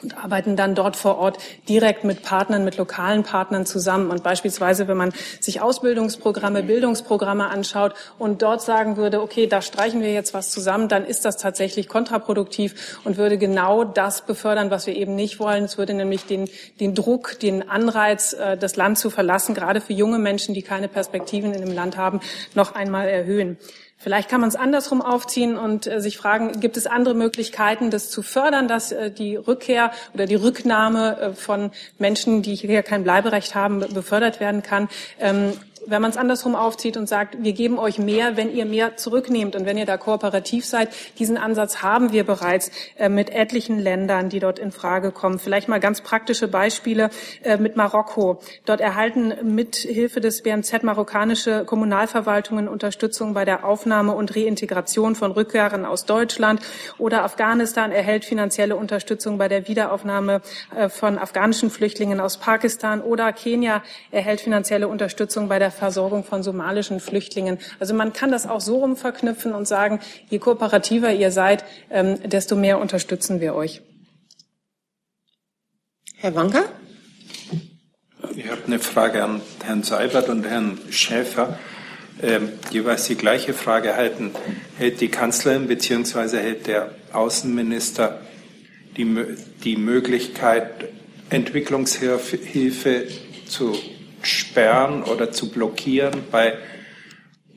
und 0.02 0.16
arbeiten 0.22 0.56
dann 0.56 0.74
dort 0.74 0.96
vor 0.96 1.18
Ort 1.18 1.38
direkt 1.68 2.04
mit 2.04 2.22
Partnern, 2.22 2.64
mit 2.64 2.76
lokalen 2.76 3.22
Partnern 3.22 3.66
zusammen. 3.66 4.10
Und 4.10 4.22
beispielsweise, 4.22 4.88
wenn 4.88 4.96
man 4.96 5.12
sich 5.40 5.60
Ausbildungsprogramme, 5.60 6.62
Bildungsprogramme 6.62 7.48
anschaut 7.48 7.94
und 8.18 8.42
dort 8.42 8.62
sagen 8.62 8.96
würde, 8.96 9.20
okay, 9.20 9.46
da 9.46 9.62
streichen 9.62 10.00
wir 10.00 10.12
jetzt 10.12 10.34
was 10.34 10.50
zusammen, 10.50 10.88
dann 10.88 11.04
ist 11.04 11.24
das 11.24 11.36
tatsächlich 11.36 11.88
kontraproduktiv 11.88 12.98
und 13.04 13.16
würde 13.16 13.38
genau 13.38 13.84
das 13.84 14.22
befördern, 14.22 14.70
was 14.70 14.86
wir 14.86 14.96
eben 14.96 15.14
nicht 15.14 15.38
wollen. 15.38 15.64
Es 15.64 15.78
würde 15.78 15.94
nämlich 15.94 16.24
den, 16.24 16.48
den 16.80 16.94
Druck, 16.94 17.38
den 17.40 17.68
Anreiz, 17.68 18.32
äh, 18.32 18.56
das 18.56 18.76
Land 18.76 18.98
zu 18.98 19.10
verlassen, 19.10 19.54
gerade 19.54 19.80
für 19.80 19.92
junge 19.92 20.18
Menschen, 20.18 20.54
die 20.54 20.62
keine 20.62 20.88
Perspektiven 20.88 21.52
in 21.52 21.60
dem 21.60 21.74
Land 21.74 21.96
haben, 21.96 22.20
noch 22.54 22.74
einmal 22.74 23.08
erhöhen. 23.08 23.58
Vielleicht 24.02 24.30
kann 24.30 24.40
man 24.40 24.48
es 24.48 24.56
andersrum 24.56 25.02
aufziehen 25.02 25.58
und 25.58 25.86
äh, 25.86 26.00
sich 26.00 26.16
fragen, 26.16 26.58
gibt 26.58 26.78
es 26.78 26.86
andere 26.86 27.14
Möglichkeiten, 27.14 27.90
das 27.90 28.08
zu 28.08 28.22
fördern, 28.22 28.66
dass 28.66 28.92
äh, 28.92 29.10
die 29.10 29.36
Rückkehr 29.36 29.92
oder 30.14 30.24
die 30.24 30.36
Rücknahme 30.36 31.20
äh, 31.20 31.32
von 31.34 31.70
Menschen, 31.98 32.40
die 32.40 32.54
hier 32.54 32.82
kein 32.82 33.04
Bleiberecht 33.04 33.54
haben, 33.54 33.80
befördert 33.92 34.40
werden 34.40 34.62
kann. 34.62 34.88
Ähm, 35.18 35.52
wenn 35.86 36.02
man 36.02 36.10
es 36.10 36.16
andersrum 36.16 36.54
aufzieht 36.54 36.96
und 36.96 37.08
sagt, 37.08 37.42
wir 37.42 37.52
geben 37.52 37.78
euch 37.78 37.98
mehr, 37.98 38.36
wenn 38.36 38.54
ihr 38.54 38.64
mehr 38.64 38.96
zurücknehmt 38.96 39.56
und 39.56 39.66
wenn 39.66 39.78
ihr 39.78 39.86
da 39.86 39.96
kooperativ 39.96 40.64
seid, 40.64 40.88
diesen 41.18 41.36
Ansatz 41.36 41.82
haben 41.82 42.12
wir 42.12 42.24
bereits 42.24 42.70
äh, 42.96 43.08
mit 43.08 43.30
etlichen 43.30 43.78
Ländern, 43.78 44.28
die 44.28 44.40
dort 44.40 44.58
in 44.58 44.72
Frage 44.72 45.10
kommen. 45.10 45.38
Vielleicht 45.38 45.68
mal 45.68 45.80
ganz 45.80 46.00
praktische 46.00 46.48
Beispiele 46.48 47.10
äh, 47.42 47.56
mit 47.56 47.76
Marokko. 47.76 48.40
Dort 48.64 48.80
erhalten 48.80 49.34
mit 49.54 49.76
Hilfe 49.76 50.20
des 50.20 50.42
BMZ 50.42 50.82
marokkanische 50.82 51.64
Kommunalverwaltungen 51.64 52.68
Unterstützung 52.68 53.34
bei 53.34 53.44
der 53.44 53.64
Aufnahme 53.64 54.12
und 54.12 54.34
Reintegration 54.36 55.14
von 55.14 55.32
Rückkehrern 55.32 55.84
aus 55.84 56.04
Deutschland 56.04 56.60
oder 56.98 57.24
Afghanistan 57.24 57.92
erhält 57.92 58.24
finanzielle 58.24 58.76
Unterstützung 58.76 59.38
bei 59.38 59.48
der 59.48 59.68
Wiederaufnahme 59.68 60.40
äh, 60.76 60.88
von 60.88 61.18
afghanischen 61.18 61.70
Flüchtlingen 61.70 62.20
aus 62.20 62.36
Pakistan 62.38 63.00
oder 63.00 63.32
Kenia 63.32 63.82
erhält 64.10 64.40
finanzielle 64.40 64.88
Unterstützung 64.88 65.48
bei 65.48 65.58
der 65.58 65.69
der 65.70 65.78
Versorgung 65.78 66.24
von 66.24 66.42
somalischen 66.42 66.98
Flüchtlingen. 67.00 67.58
Also 67.78 67.94
man 67.94 68.12
kann 68.12 68.32
das 68.32 68.46
auch 68.46 68.60
so 68.60 68.78
rum 68.78 68.96
verknüpfen 68.96 69.54
und 69.54 69.68
sagen, 69.68 70.00
je 70.28 70.38
kooperativer 70.38 71.12
ihr 71.12 71.30
seid, 71.30 71.64
ähm, 71.90 72.18
desto 72.28 72.56
mehr 72.56 72.78
unterstützen 72.78 73.40
wir 73.40 73.54
euch. 73.54 73.82
Herr 76.16 76.34
Wanka? 76.34 76.64
Ich 78.34 78.50
habe 78.50 78.62
eine 78.66 78.78
Frage 78.78 79.22
an 79.22 79.40
Herrn 79.64 79.82
Seibert 79.82 80.28
und 80.28 80.44
Herrn 80.44 80.78
Schäfer. 80.90 81.58
Ähm, 82.22 82.50
jeweils 82.70 83.06
die 83.06 83.14
gleiche 83.14 83.54
Frage 83.54 83.94
halten. 83.94 84.32
Hält 84.76 85.00
die 85.00 85.08
Kanzlerin 85.08 85.68
bzw. 85.68 86.36
hält 86.38 86.66
der 86.66 86.90
Außenminister 87.12 88.20
die, 88.96 89.06
die 89.64 89.76
Möglichkeit, 89.76 90.88
Entwicklungshilfe 91.30 93.06
zu 93.46 93.74
sperren 94.22 95.02
oder 95.04 95.32
zu 95.32 95.50
blockieren 95.50 96.24
bei 96.30 96.58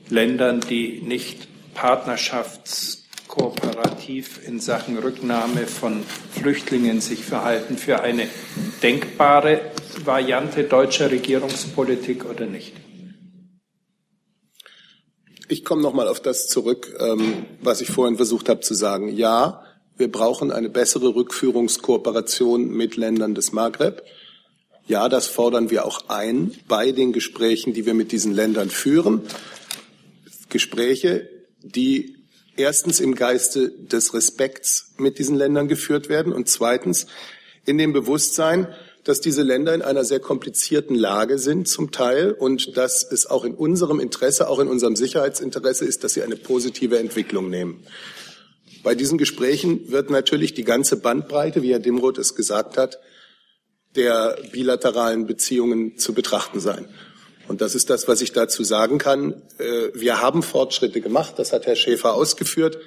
Ländern, 0.08 0.60
die 0.60 1.02
nicht 1.02 1.48
partnerschaftskooperativ 1.74 4.46
in 4.46 4.60
Sachen 4.60 4.98
Rücknahme 4.98 5.66
von 5.66 6.02
Flüchtlingen 6.32 7.00
sich 7.00 7.24
verhalten, 7.24 7.78
für 7.78 8.02
eine 8.02 8.28
denkbare 8.82 9.72
Variante 10.04 10.64
deutscher 10.64 11.10
Regierungspolitik 11.10 12.24
oder 12.24 12.46
nicht? 12.46 12.72
Ich 15.48 15.64
komme 15.64 15.82
noch 15.82 15.92
mal 15.92 16.08
auf 16.08 16.20
das 16.20 16.48
zurück, 16.48 16.96
ähm, 16.98 17.44
was 17.60 17.80
ich 17.80 17.88
vorhin 17.88 18.16
versucht 18.16 18.48
habe 18.48 18.60
zu 18.60 18.74
sagen. 18.74 19.14
Ja, 19.14 19.62
wir 19.96 20.10
brauchen 20.10 20.50
eine 20.50 20.70
bessere 20.70 21.14
Rückführungskooperation 21.14 22.68
mit 22.68 22.96
Ländern 22.96 23.34
des 23.34 23.52
Maghreb. 23.52 24.02
Ja, 24.86 25.08
das 25.08 25.28
fordern 25.28 25.70
wir 25.70 25.86
auch 25.86 26.08
ein 26.08 26.52
bei 26.68 26.92
den 26.92 27.12
Gesprächen, 27.14 27.72
die 27.72 27.86
wir 27.86 27.94
mit 27.94 28.12
diesen 28.12 28.34
Ländern 28.34 28.68
führen. 28.68 29.22
Gespräche, 30.50 31.28
die 31.62 32.16
erstens 32.56 33.00
im 33.00 33.14
Geiste 33.14 33.70
des 33.70 34.12
Respekts 34.12 34.92
mit 34.98 35.18
diesen 35.18 35.36
Ländern 35.36 35.68
geführt 35.68 36.10
werden 36.10 36.34
und 36.34 36.48
zweitens 36.48 37.06
in 37.64 37.78
dem 37.78 37.94
Bewusstsein, 37.94 38.68
dass 39.04 39.22
diese 39.22 39.42
Länder 39.42 39.74
in 39.74 39.80
einer 39.80 40.04
sehr 40.04 40.20
komplizierten 40.20 40.94
Lage 40.94 41.38
sind 41.38 41.66
zum 41.66 41.90
Teil 41.90 42.32
und 42.32 42.76
dass 42.76 43.10
es 43.10 43.26
auch 43.26 43.44
in 43.44 43.54
unserem 43.54 44.00
Interesse, 44.00 44.48
auch 44.48 44.58
in 44.58 44.68
unserem 44.68 44.96
Sicherheitsinteresse 44.96 45.86
ist, 45.86 46.04
dass 46.04 46.12
sie 46.12 46.22
eine 46.22 46.36
positive 46.36 46.98
Entwicklung 46.98 47.48
nehmen. 47.48 47.84
Bei 48.82 48.94
diesen 48.94 49.16
Gesprächen 49.16 49.90
wird 49.90 50.10
natürlich 50.10 50.52
die 50.52 50.64
ganze 50.64 50.96
Bandbreite, 50.96 51.62
wie 51.62 51.72
Herr 51.72 51.78
Dimroth 51.78 52.18
es 52.18 52.34
gesagt 52.34 52.76
hat, 52.76 52.98
der 53.96 54.36
bilateralen 54.52 55.26
Beziehungen 55.26 55.96
zu 55.98 56.14
betrachten 56.14 56.60
sein. 56.60 56.88
Und 57.46 57.60
das 57.60 57.74
ist 57.74 57.90
das, 57.90 58.08
was 58.08 58.20
ich 58.20 58.32
dazu 58.32 58.64
sagen 58.64 58.98
kann. 58.98 59.42
Äh, 59.58 59.88
wir 59.94 60.20
haben 60.20 60.42
Fortschritte 60.42 61.00
gemacht, 61.00 61.34
das 61.36 61.52
hat 61.52 61.66
Herr 61.66 61.76
Schäfer 61.76 62.14
ausgeführt. 62.14 62.78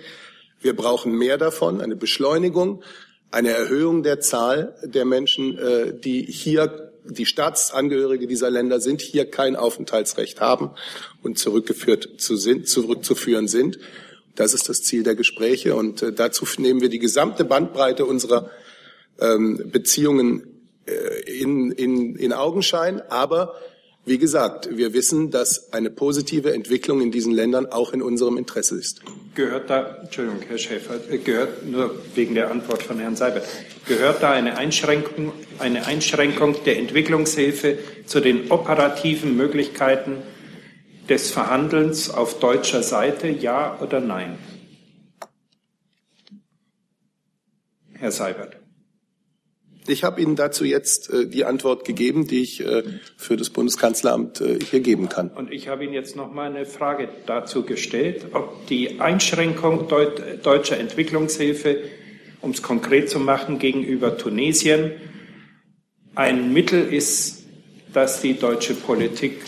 Wir 0.61 0.75
brauchen 0.75 1.13
mehr 1.13 1.37
davon, 1.37 1.81
eine 1.81 1.95
Beschleunigung, 1.95 2.81
eine 3.29 3.49
Erhöhung 3.49 4.03
der 4.03 4.19
Zahl 4.19 4.75
der 4.83 5.05
Menschen, 5.05 5.57
äh, 5.57 5.93
die 5.93 6.23
hier, 6.23 6.91
die 7.05 7.25
Staatsangehörige 7.25 8.27
dieser 8.27 8.49
Länder 8.49 8.79
sind, 8.79 9.01
hier 9.01 9.29
kein 9.29 9.55
Aufenthaltsrecht 9.55 10.41
haben 10.41 10.71
und 11.21 11.37
zurückgeführt 11.37 12.09
zu 12.17 12.35
sind, 12.35 12.67
zurückzuführen 12.67 13.47
sind. 13.47 13.79
Das 14.35 14.53
ist 14.53 14.69
das 14.69 14.83
Ziel 14.83 15.03
der 15.03 15.15
Gespräche 15.15 15.75
und 15.75 16.01
äh, 16.01 16.13
dazu 16.13 16.45
nehmen 16.57 16.81
wir 16.81 16.89
die 16.89 16.99
gesamte 16.99 17.45
Bandbreite 17.45 18.05
unserer 18.05 18.49
ähm, 19.19 19.69
Beziehungen 19.71 20.56
in, 21.25 21.71
in, 21.71 22.15
in 22.15 22.33
Augenschein, 22.33 23.01
aber 23.09 23.55
wie 24.07 24.17
gesagt, 24.17 24.69
wir 24.71 24.93
wissen, 24.93 25.31
dass 25.31 25.73
eine 25.73 25.89
positive 25.89 26.53
Entwicklung 26.53 27.01
in 27.01 27.11
diesen 27.11 27.33
Ländern 27.33 27.65
auch 27.65 27.91
in 27.91 28.01
unserem 28.01 28.37
Interesse 28.37 28.79
ist. 28.79 29.01
Gehört 29.35 29.69
da, 29.69 29.97
Entschuldigung, 30.01 30.41
Herr 30.47 30.57
Schäfer, 30.57 30.95
äh, 31.11 31.17
gehört 31.17 31.65
nur 31.65 31.93
wegen 32.15 32.33
der 32.33 32.49
Antwort 32.49 32.83
von 32.83 32.99
Herrn 32.99 33.17
Seibert, 33.17 33.45
gehört 33.85 34.23
da 34.23 34.31
eine 34.31 34.57
Einschränkung, 34.57 35.33
eine 35.59 35.85
Einschränkung 35.85 36.55
der 36.63 36.77
Entwicklungshilfe 36.77 37.79
zu 38.05 38.21
den 38.21 38.49
operativen 38.49 39.35
Möglichkeiten 39.35 40.23
des 41.09 41.29
Verhandelns 41.29 42.09
auf 42.09 42.39
deutscher 42.39 42.83
Seite, 42.83 43.27
ja 43.27 43.77
oder 43.81 43.99
nein? 43.99 44.37
Herr 47.91 48.11
Seibert. 48.11 48.55
Ich 49.87 50.03
habe 50.03 50.21
Ihnen 50.21 50.35
dazu 50.35 50.65
jetzt 50.65 51.09
äh, 51.09 51.27
die 51.27 51.45
Antwort 51.45 51.85
gegeben, 51.85 52.27
die 52.27 52.41
ich 52.41 52.65
äh, 52.65 52.83
für 53.15 53.37
das 53.37 53.49
Bundeskanzleramt 53.49 54.41
äh, 54.41 54.59
hier 54.59 54.81
geben 54.81 55.09
kann. 55.09 55.29
Und 55.29 55.51
ich 55.51 55.67
habe 55.67 55.85
Ihnen 55.85 55.93
jetzt 55.93 56.15
noch 56.15 56.31
mal 56.31 56.49
eine 56.49 56.65
Frage 56.65 57.09
dazu 57.25 57.63
gestellt, 57.63 58.27
ob 58.33 58.67
die 58.67 58.99
Einschränkung 58.99 59.87
deut 59.87 60.45
deutscher 60.45 60.77
Entwicklungshilfe, 60.77 61.83
um 62.41 62.51
es 62.51 62.61
konkret 62.61 63.09
zu 63.09 63.19
machen, 63.19 63.59
gegenüber 63.59 64.17
Tunesien 64.17 64.91
ein 66.15 66.51
Mittel 66.51 66.91
ist, 66.93 67.45
das 67.93 68.21
die 68.21 68.33
deutsche 68.33 68.73
Politik 68.73 69.41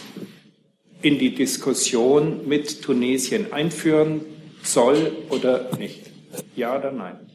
in 1.02 1.18
die 1.18 1.34
Diskussion 1.34 2.48
mit 2.48 2.82
Tunesien 2.82 3.52
einführen 3.52 4.22
soll 4.64 5.12
oder 5.30 5.76
nicht? 5.78 6.12
Ja 6.56 6.78
oder 6.78 6.92
nein? 6.92 7.29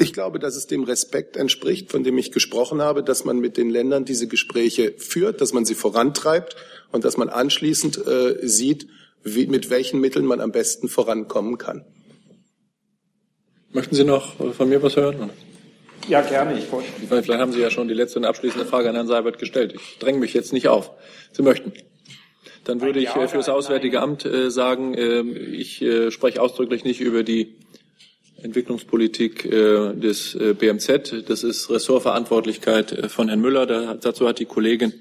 Ich 0.00 0.12
glaube, 0.12 0.38
dass 0.38 0.54
es 0.54 0.66
dem 0.66 0.84
Respekt 0.84 1.36
entspricht, 1.36 1.90
von 1.90 2.04
dem 2.04 2.16
ich 2.18 2.30
gesprochen 2.30 2.80
habe, 2.80 3.02
dass 3.02 3.24
man 3.24 3.38
mit 3.40 3.56
den 3.56 3.68
Ländern 3.68 4.04
diese 4.04 4.28
Gespräche 4.28 4.94
führt, 4.96 5.40
dass 5.40 5.52
man 5.52 5.64
sie 5.64 5.74
vorantreibt 5.74 6.56
und 6.92 7.04
dass 7.04 7.16
man 7.16 7.28
anschließend 7.28 8.06
äh, 8.06 8.46
sieht, 8.46 8.86
wie, 9.24 9.46
mit 9.46 9.70
welchen 9.70 10.00
Mitteln 10.00 10.24
man 10.24 10.40
am 10.40 10.52
besten 10.52 10.88
vorankommen 10.88 11.58
kann. 11.58 11.84
Möchten 13.72 13.94
Sie 13.94 14.04
noch 14.04 14.36
von 14.54 14.68
mir 14.68 14.82
was 14.82 14.96
hören? 14.96 15.30
Ja, 16.08 16.22
gerne. 16.22 16.58
Ich 16.58 16.70
wollte. 16.72 16.88
Vielleicht 17.06 17.28
haben 17.28 17.52
Sie 17.52 17.60
ja 17.60 17.70
schon 17.70 17.88
die 17.88 17.94
letzte 17.94 18.18
und 18.18 18.24
abschließende 18.24 18.66
Frage 18.66 18.88
an 18.88 18.94
Herrn 18.94 19.08
Seibert 19.08 19.38
gestellt. 19.38 19.74
Ich 19.74 19.98
dränge 19.98 20.18
mich 20.18 20.32
jetzt 20.32 20.52
nicht 20.52 20.68
auf. 20.68 20.92
Sie 21.32 21.42
möchten. 21.42 21.72
Dann 22.64 22.80
würde 22.80 23.00
ich 23.00 23.14
äh, 23.14 23.28
für 23.28 23.36
das 23.36 23.48
Auswärtige 23.48 24.00
Amt 24.00 24.24
äh, 24.24 24.50
sagen, 24.50 24.94
äh, 24.94 25.20
ich 25.20 25.82
äh, 25.82 26.10
spreche 26.10 26.40
ausdrücklich 26.40 26.84
nicht 26.84 27.00
über 27.00 27.24
die 27.24 27.56
Entwicklungspolitik 28.42 29.44
äh, 29.44 29.94
des 29.94 30.34
äh, 30.34 30.54
BMZ. 30.54 31.24
Das 31.26 31.42
ist 31.42 31.70
Ressortverantwortlichkeit 31.70 32.92
äh, 32.92 33.08
von 33.08 33.28
Herrn 33.28 33.40
Müller. 33.40 33.66
Da, 33.66 33.94
dazu 33.94 34.28
hat 34.28 34.38
die 34.38 34.44
Kollegin 34.44 34.92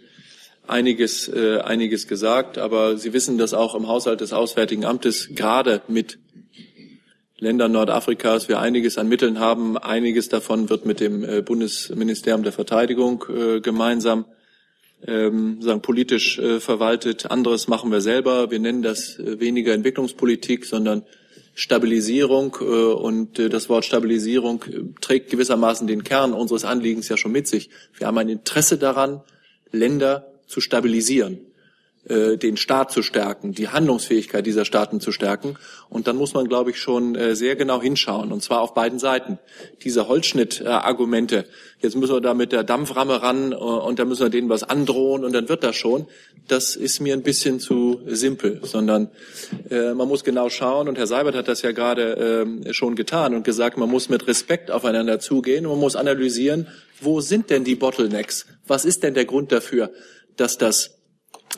einiges, 0.68 1.32
einiges 1.32 2.10
gesagt. 2.10 2.58
Aber 2.58 2.98
Sie 2.98 3.14
wissen, 3.14 3.38
dass 3.38 3.54
auch 3.54 3.74
im 3.74 3.88
Haushalt 3.88 4.20
des 4.20 4.34
Auswärtigen 4.34 4.84
Amtes 4.84 5.30
gerade 5.34 5.82
mit 5.88 6.20
Ländern 7.38 7.72
Nordafrikas 7.72 8.50
wir 8.50 8.60
einiges 8.60 8.98
an 8.98 9.08
Mitteln 9.08 9.40
haben. 9.40 9.78
Einiges 9.78 10.28
davon 10.28 10.70
wird 10.70 10.86
mit 10.86 11.00
dem 11.00 11.46
Bundesministerium 11.46 12.44
der 12.44 12.52
Verteidigung 12.52 13.24
gemeinsam 13.62 14.26
ähm, 15.06 15.62
sagen, 15.62 15.82
politisch 15.82 16.40
äh, 16.40 16.60
verwaltet. 16.60 17.30
Anderes 17.30 17.68
machen 17.68 17.92
wir 17.92 18.02
selber. 18.02 18.52
Wir 18.52 18.60
nennen 18.60 18.82
das 18.82 19.18
weniger 19.20 19.74
Entwicklungspolitik, 19.74 20.66
sondern 20.66 21.04
Stabilisierung 21.60 22.56
äh, 22.62 22.66
und 22.66 23.40
äh, 23.40 23.50
das 23.50 23.68
Wort 23.68 23.84
Stabilisierung 23.84 24.64
äh, 24.64 24.84
trägt 25.02 25.32
gewissermaßen 25.32 25.88
den 25.88 26.04
Kern 26.04 26.34
unseres 26.34 26.66
Anliegens 26.66 27.10
ja 27.10 27.18
schon 27.18 27.32
mit 27.32 27.48
sich. 27.48 27.72
Wir 27.98 28.06
haben 28.06 28.18
ein 28.20 28.30
Interesse 28.30 28.78
daran, 28.78 29.22
Länder 29.72 30.32
zu 30.46 30.62
stabilisieren. 30.62 31.40
Äh, 32.10 32.38
den 32.38 32.56
Staat 32.56 32.92
zu 32.92 33.02
stärken, 33.02 33.52
die 33.52 33.68
Handlungsfähigkeit 33.68 34.46
dieser 34.46 34.64
Staaten 34.64 35.02
zu 35.02 35.12
stärken. 35.12 35.58
Und 35.90 36.08
dann 36.08 36.16
muss 36.16 36.34
man, 36.34 36.48
glaube 36.48 36.70
ich, 36.72 36.80
schon 36.80 37.16
äh, 37.16 37.36
sehr 37.36 37.58
genau 37.58 37.82
hinschauen, 37.82 38.32
und 38.32 38.42
zwar 38.42 38.62
auf 38.62 38.74
beiden 38.74 38.98
Seiten. 38.98 39.40
Diese 39.84 40.08
Holzschnitt-Argumente, 40.08 41.46
jetzt 41.82 41.98
müssen 41.98 42.14
wir 42.14 42.22
da 42.22 42.34
mit 42.34 42.54
der 42.54 42.64
Dampframme 42.64 43.22
ran 43.22 43.52
äh, 43.52 43.56
und 43.56 44.00
dann 44.00 44.08
müssen 44.08 44.22
wir 44.22 44.30
denen 44.30 44.48
was 44.48 44.64
androhen 44.64 45.26
und 45.26 45.34
dann 45.34 45.50
wird 45.50 45.66
das 45.66 45.76
schon, 45.76 46.08
das 46.48 46.78
ist 46.78 47.02
mir 47.02 47.14
ein 47.14 47.24
bisschen 47.24 47.60
zu 47.60 48.00
simpel, 48.06 48.62
sondern 48.64 49.10
äh, 49.70 49.94
man 49.94 50.08
muss 50.08 50.24
genau 50.24 50.48
schauen, 50.50 50.88
und 50.88 50.98
Herr 50.98 51.08
Seibert 51.08 51.36
hat 51.36 51.50
das 51.50 51.62
ja 51.62 51.74
gerade 51.74 52.46
äh, 52.66 52.74
schon 52.74 52.96
getan 52.96 53.36
und 53.36 53.44
gesagt, 53.44 53.78
man 53.78 53.90
muss 53.90 54.08
mit 54.08 54.28
Respekt 54.28 54.72
aufeinander 54.72 55.20
zugehen 55.20 55.66
und 55.66 55.74
man 55.74 55.82
muss 55.82 55.98
analysieren, 55.98 56.68
wo 57.02 57.20
sind 57.20 57.50
denn 57.50 57.66
die 57.66 57.76
Bottlenecks? 57.76 58.46
Was 58.66 58.86
ist 58.86 59.04
denn 59.04 59.14
der 59.14 59.26
Grund 59.26 59.52
dafür, 59.52 59.92
dass 60.38 60.58
das 60.58 60.97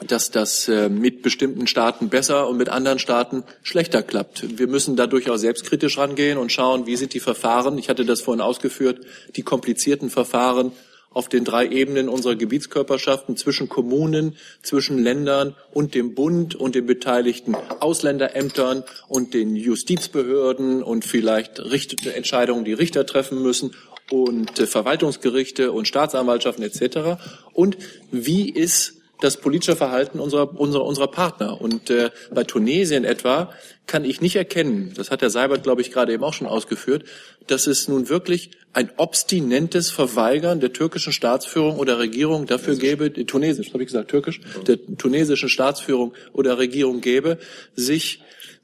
dass 0.08 0.32
das 0.32 0.68
äh, 0.68 0.90
mit 0.90 1.22
bestimmten 1.22 1.68
Staaten 1.68 2.10
besser 2.10 2.48
und 2.48 2.58
mit 2.58 2.70
anderen 2.70 3.00
Staaten 3.00 3.44
schlechter 3.64 4.02
klappt. 4.02 4.58
Wir 4.58 4.68
müssen 4.68 4.96
da 4.96 5.08
durchaus 5.08 5.42
selbstkritisch 5.42 5.98
rangehen 5.98 6.38
und 6.38 6.52
schauen, 6.52 6.86
wie 6.86 6.96
sind 6.96 7.14
die 7.14 7.20
Verfahren, 7.20 7.78
ich 7.78 7.90
hatte 7.90 8.06
das 8.06 8.22
vorhin 8.22 8.42
ausgeführt, 8.42 9.06
die 9.36 9.42
komplizierten 9.42 10.10
Verfahren 10.10 10.72
auf 11.12 11.28
den 11.28 11.44
drei 11.44 11.68
Ebenen 11.68 12.08
unserer 12.08 12.36
Gebietskörperschaften 12.36 13.36
zwischen 13.36 13.68
Kommunen, 13.68 14.36
zwischen 14.62 15.00
Ländern 15.00 15.56
und 15.72 15.96
dem 15.96 16.14
Bund 16.14 16.54
und 16.54 16.76
den 16.76 16.86
beteiligten 16.86 17.56
Ausländerämtern 17.56 18.84
und 19.08 19.34
den 19.34 19.56
Justizbehörden 19.56 20.84
und 20.84 21.06
vielleicht 21.06 21.60
Entscheidungen, 21.60 22.64
die 22.64 22.74
Richter 22.74 23.06
treffen 23.08 23.42
müssen 23.42 23.72
und 24.12 24.60
äh, 24.60 24.68
Verwaltungsgerichte 24.68 25.72
und 25.72 25.88
Staatsanwaltschaften 25.88 26.64
etc. 26.64 27.22
Und 27.54 27.78
wie 28.12 28.50
ist 28.50 28.99
das 29.22 29.38
politische 29.38 29.76
Verhalten 29.76 30.20
unserer, 30.20 30.58
unserer, 30.60 30.86
unserer 30.86 31.08
Partner. 31.08 31.60
Und 31.60 31.90
äh, 31.90 32.10
bei 32.34 32.44
Tunesien 32.44 33.04
etwa 33.04 33.52
kann 33.86 34.06
ich 34.06 34.22
nicht 34.22 34.36
erkennen, 34.36 34.94
das 34.96 35.12
hat 35.12 35.22
der 35.22 35.30
Seibert, 35.30 35.64
glaube 35.64 35.82
ich, 35.82 35.92
gerade 35.92 36.14
eben 36.14 36.24
auch 36.24 36.34
schon 36.34 36.48
ausgeführt, 36.48 37.04
dass 37.48 37.68
es 37.68 37.88
nun 37.88 38.08
wirklich 38.08 38.52
ein 38.72 38.92
obstinentes 38.98 39.90
Verweigern 39.90 40.60
der 40.60 40.74
türkischen 40.74 41.12
Staatsführung 41.12 41.78
oder 41.78 42.00
Regierung 42.00 42.46
dafür 42.46 42.76
gäbe, 42.76 43.10
die 43.10 43.26
tunesisch, 43.26 43.74
habe 43.74 43.84
ich 43.84 43.88
gesagt, 43.88 44.12
türkisch, 44.12 44.42
der 44.68 44.78
tunesischen 44.98 45.50
Staatsführung 45.50 46.14
oder 46.34 46.58
Regierung 46.58 47.02
gäbe, 47.02 47.40
sich 47.76 48.22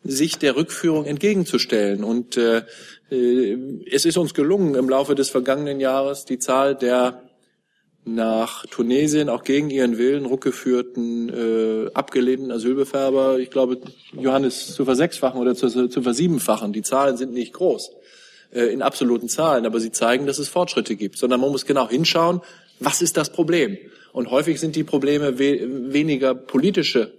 sich 0.08 0.38
der 0.38 0.56
Rückführung 0.56 1.06
entgegenzustellen. 1.06 2.04
Und 2.04 2.38
äh, 2.38 2.62
äh 3.10 3.58
es 3.92 4.06
ist 4.06 4.18
uns 4.18 4.36
gelungen, 4.36 4.76
im 4.76 4.88
Laufe 4.88 5.16
des 5.16 5.32
vergangenen 5.32 5.80
Jahres 5.80 6.26
die 6.26 6.38
Zahl 6.38 6.76
der 6.76 7.24
nach 8.06 8.66
Tunesien 8.68 9.30
auch 9.30 9.44
gegen 9.44 9.72
ihren 9.72 9.98
Willen 9.98 10.26
rückgeführten, 10.26 11.30
äh, 11.30 11.92
abgelehnten 11.94 12.52
Asylbewerber, 12.52 13.40
ich 13.40 13.50
glaube, 13.50 13.80
Johannes 14.14 14.74
zu 14.76 14.86
versechsfachen 14.86 15.42
oder 15.42 15.56
zu, 15.56 15.70
zu 15.90 16.02
versiebenfachen. 16.02 16.72
Die 16.72 16.84
Zahlen 16.84 17.18
sind 17.18 17.34
nicht 17.34 17.54
groß 17.54 17.92
äh, 18.54 18.66
in 18.66 18.84
absoluten 18.84 19.28
Zahlen, 19.28 19.66
aber 19.66 19.80
sie 19.80 19.92
zeigen, 19.92 20.28
dass 20.28 20.38
es 20.38 20.50
Fortschritte 20.50 20.96
gibt, 20.96 21.18
sondern 21.18 21.42
man 21.42 21.52
muss 21.52 21.66
genau 21.66 21.90
hinschauen, 21.90 22.42
was 22.80 23.02
ist 23.02 23.18
das 23.18 23.32
Problem? 23.32 23.78
Und 24.14 24.30
häufig 24.30 24.60
sind 24.60 24.76
die 24.76 24.84
Probleme 24.84 25.40
we 25.40 25.60
weniger 25.92 26.36
politische 26.36 27.12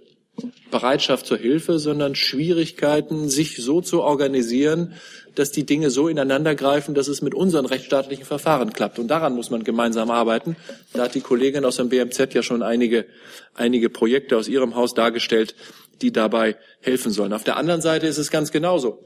Bereitschaft 0.69 1.25
zur 1.25 1.37
Hilfe, 1.37 1.79
sondern 1.79 2.15
Schwierigkeiten, 2.15 3.29
sich 3.29 3.57
so 3.57 3.81
zu 3.81 4.01
organisieren, 4.01 4.93
dass 5.35 5.51
die 5.51 5.65
Dinge 5.65 5.89
so 5.89 6.07
ineinandergreifen, 6.07 6.93
dass 6.93 7.07
es 7.07 7.21
mit 7.21 7.33
unseren 7.33 7.65
rechtsstaatlichen 7.65 8.25
Verfahren 8.25 8.73
klappt. 8.73 8.99
Und 8.99 9.07
daran 9.07 9.35
muss 9.35 9.49
man 9.49 9.63
gemeinsam 9.63 10.11
arbeiten. 10.11 10.55
Da 10.93 11.03
hat 11.03 11.15
die 11.15 11.21
Kollegin 11.21 11.63
aus 11.63 11.77
dem 11.77 11.89
BMZ 11.89 12.33
ja 12.33 12.43
schon 12.43 12.63
einige, 12.63 13.05
einige 13.53 13.89
Projekte 13.89 14.37
aus 14.37 14.47
ihrem 14.47 14.75
Haus 14.75 14.93
dargestellt, 14.93 15.55
die 16.01 16.11
dabei 16.11 16.57
helfen 16.81 17.11
sollen. 17.11 17.33
Auf 17.33 17.43
der 17.43 17.57
anderen 17.57 17.81
Seite 17.81 18.07
ist 18.07 18.17
es 18.17 18.31
ganz 18.31 18.51
genauso. 18.51 19.03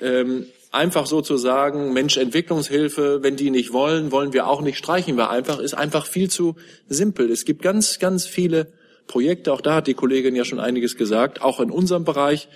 Ähm, 0.00 0.46
einfach 0.70 1.06
so 1.06 1.20
zu 1.20 1.36
sagen, 1.36 1.92
Mensch, 1.92 2.16
Entwicklungshilfe, 2.16 3.22
wenn 3.22 3.36
die 3.36 3.50
nicht 3.50 3.72
wollen, 3.72 4.12
wollen 4.12 4.32
wir 4.32 4.46
auch 4.46 4.60
nicht, 4.60 4.78
streichen 4.78 5.16
wir 5.16 5.30
einfach, 5.30 5.58
ist 5.58 5.74
einfach 5.74 6.06
viel 6.06 6.30
zu 6.30 6.56
simpel. 6.88 7.30
Es 7.30 7.44
gibt 7.44 7.62
ganz, 7.62 7.98
ganz 7.98 8.26
viele 8.26 8.72
Projekte, 9.10 9.52
auch 9.52 9.60
da 9.60 9.74
hat 9.74 9.88
die 9.88 9.94
Kollegin 9.94 10.36
ja 10.36 10.44
schon 10.44 10.60
einiges 10.60 10.96
gesagt, 10.96 11.42
auch 11.42 11.58
in 11.58 11.70
unserem 11.70 12.04
Bereich, 12.04 12.46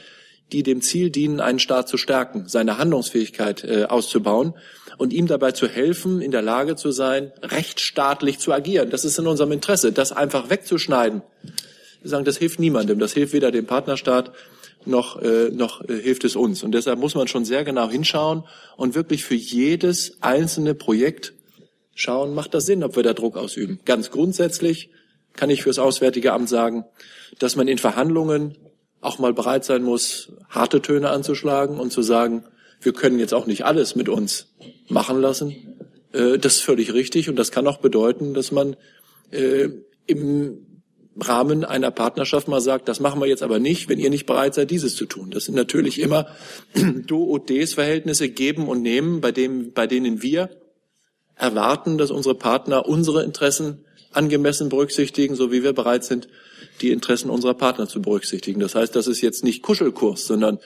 die 0.52 0.62
dem 0.62 0.82
Ziel 0.82 1.10
dienen, 1.10 1.40
einen 1.40 1.58
Staat 1.58 1.88
zu 1.88 1.96
stärken, 1.96 2.44
seine 2.46 2.78
Handlungsfähigkeit 2.78 3.64
äh, 3.64 3.84
auszubauen 3.84 4.54
und 4.96 5.12
ihm 5.12 5.26
dabei 5.26 5.50
zu 5.50 5.66
helfen, 5.66 6.20
in 6.20 6.30
der 6.30 6.42
Lage 6.42 6.76
zu 6.76 6.92
sein, 6.92 7.32
rechtsstaatlich 7.42 8.38
zu 8.38 8.52
agieren. 8.52 8.90
Das 8.90 9.04
ist 9.04 9.18
in 9.18 9.26
unserem 9.26 9.50
Interesse, 9.50 9.90
das 9.90 10.12
einfach 10.12 10.48
wegzuschneiden. 10.48 11.22
Wir 12.02 12.10
sagen, 12.10 12.24
das 12.24 12.36
hilft 12.36 12.60
niemandem, 12.60 13.00
das 13.00 13.14
hilft 13.14 13.32
weder 13.32 13.50
dem 13.50 13.66
Partnerstaat 13.66 14.30
noch, 14.86 15.20
äh, 15.20 15.50
noch 15.50 15.82
äh, 15.88 16.00
hilft 16.00 16.22
es 16.22 16.36
uns. 16.36 16.62
Und 16.62 16.70
deshalb 16.72 17.00
muss 17.00 17.16
man 17.16 17.26
schon 17.26 17.44
sehr 17.44 17.64
genau 17.64 17.90
hinschauen 17.90 18.44
und 18.76 18.94
wirklich 18.94 19.24
für 19.24 19.34
jedes 19.34 20.18
einzelne 20.20 20.74
Projekt 20.76 21.32
schauen, 21.96 22.32
macht 22.32 22.54
das 22.54 22.66
Sinn, 22.66 22.84
ob 22.84 22.94
wir 22.94 23.02
da 23.02 23.12
Druck 23.12 23.36
ausüben. 23.36 23.80
Ganz 23.84 24.12
grundsätzlich 24.12 24.90
kann 25.36 25.50
ich 25.50 25.62
fürs 25.62 25.78
Auswärtige 25.78 26.32
Amt 26.32 26.48
sagen, 26.48 26.84
dass 27.38 27.56
man 27.56 27.68
in 27.68 27.78
Verhandlungen 27.78 28.56
auch 29.00 29.18
mal 29.18 29.34
bereit 29.34 29.64
sein 29.64 29.82
muss, 29.82 30.32
harte 30.48 30.80
Töne 30.80 31.10
anzuschlagen 31.10 31.78
und 31.78 31.92
zu 31.92 32.02
sagen, 32.02 32.44
wir 32.80 32.92
können 32.92 33.18
jetzt 33.18 33.34
auch 33.34 33.46
nicht 33.46 33.64
alles 33.64 33.96
mit 33.96 34.08
uns 34.08 34.54
machen 34.88 35.20
lassen. 35.20 35.78
Äh, 36.12 36.38
das 36.38 36.56
ist 36.56 36.62
völlig 36.62 36.94
richtig 36.94 37.28
und 37.28 37.36
das 37.36 37.50
kann 37.50 37.66
auch 37.66 37.78
bedeuten, 37.78 38.34
dass 38.34 38.52
man 38.52 38.76
äh, 39.30 39.68
im 40.06 40.58
Rahmen 41.20 41.64
einer 41.64 41.90
Partnerschaft 41.90 42.48
mal 42.48 42.60
sagt, 42.60 42.88
das 42.88 42.98
machen 42.98 43.20
wir 43.20 43.26
jetzt 43.26 43.42
aber 43.42 43.58
nicht, 43.58 43.88
wenn 43.88 44.00
ihr 44.00 44.10
nicht 44.10 44.26
bereit 44.26 44.54
seid, 44.54 44.70
dieses 44.70 44.96
zu 44.96 45.06
tun. 45.06 45.30
Das 45.30 45.44
sind 45.44 45.54
natürlich 45.54 46.00
immer 46.00 46.26
Do- 47.06 47.24
und 47.24 47.48
Des-Verhältnisse 47.50 48.28
geben 48.28 48.68
und 48.68 48.82
nehmen, 48.82 49.20
bei, 49.20 49.30
dem, 49.30 49.72
bei 49.72 49.86
denen 49.86 50.22
wir 50.22 50.50
erwarten, 51.36 51.98
dass 51.98 52.10
unsere 52.10 52.34
Partner 52.34 52.86
unsere 52.86 53.22
Interessen 53.22 53.84
angemessen 54.16 54.68
berücksichtigen, 54.68 55.34
so 55.34 55.52
wie 55.52 55.62
wir 55.62 55.72
bereit 55.72 56.04
sind, 56.04 56.28
die 56.80 56.90
Interessen 56.90 57.30
unserer 57.30 57.54
Partner 57.54 57.88
zu 57.88 58.00
berücksichtigen. 58.02 58.60
Das 58.60 58.74
heißt, 58.74 58.94
das 58.94 59.06
ist 59.06 59.20
jetzt 59.20 59.44
nicht 59.44 59.62
Kuschelkurs, 59.62 60.26
sondern 60.26 60.58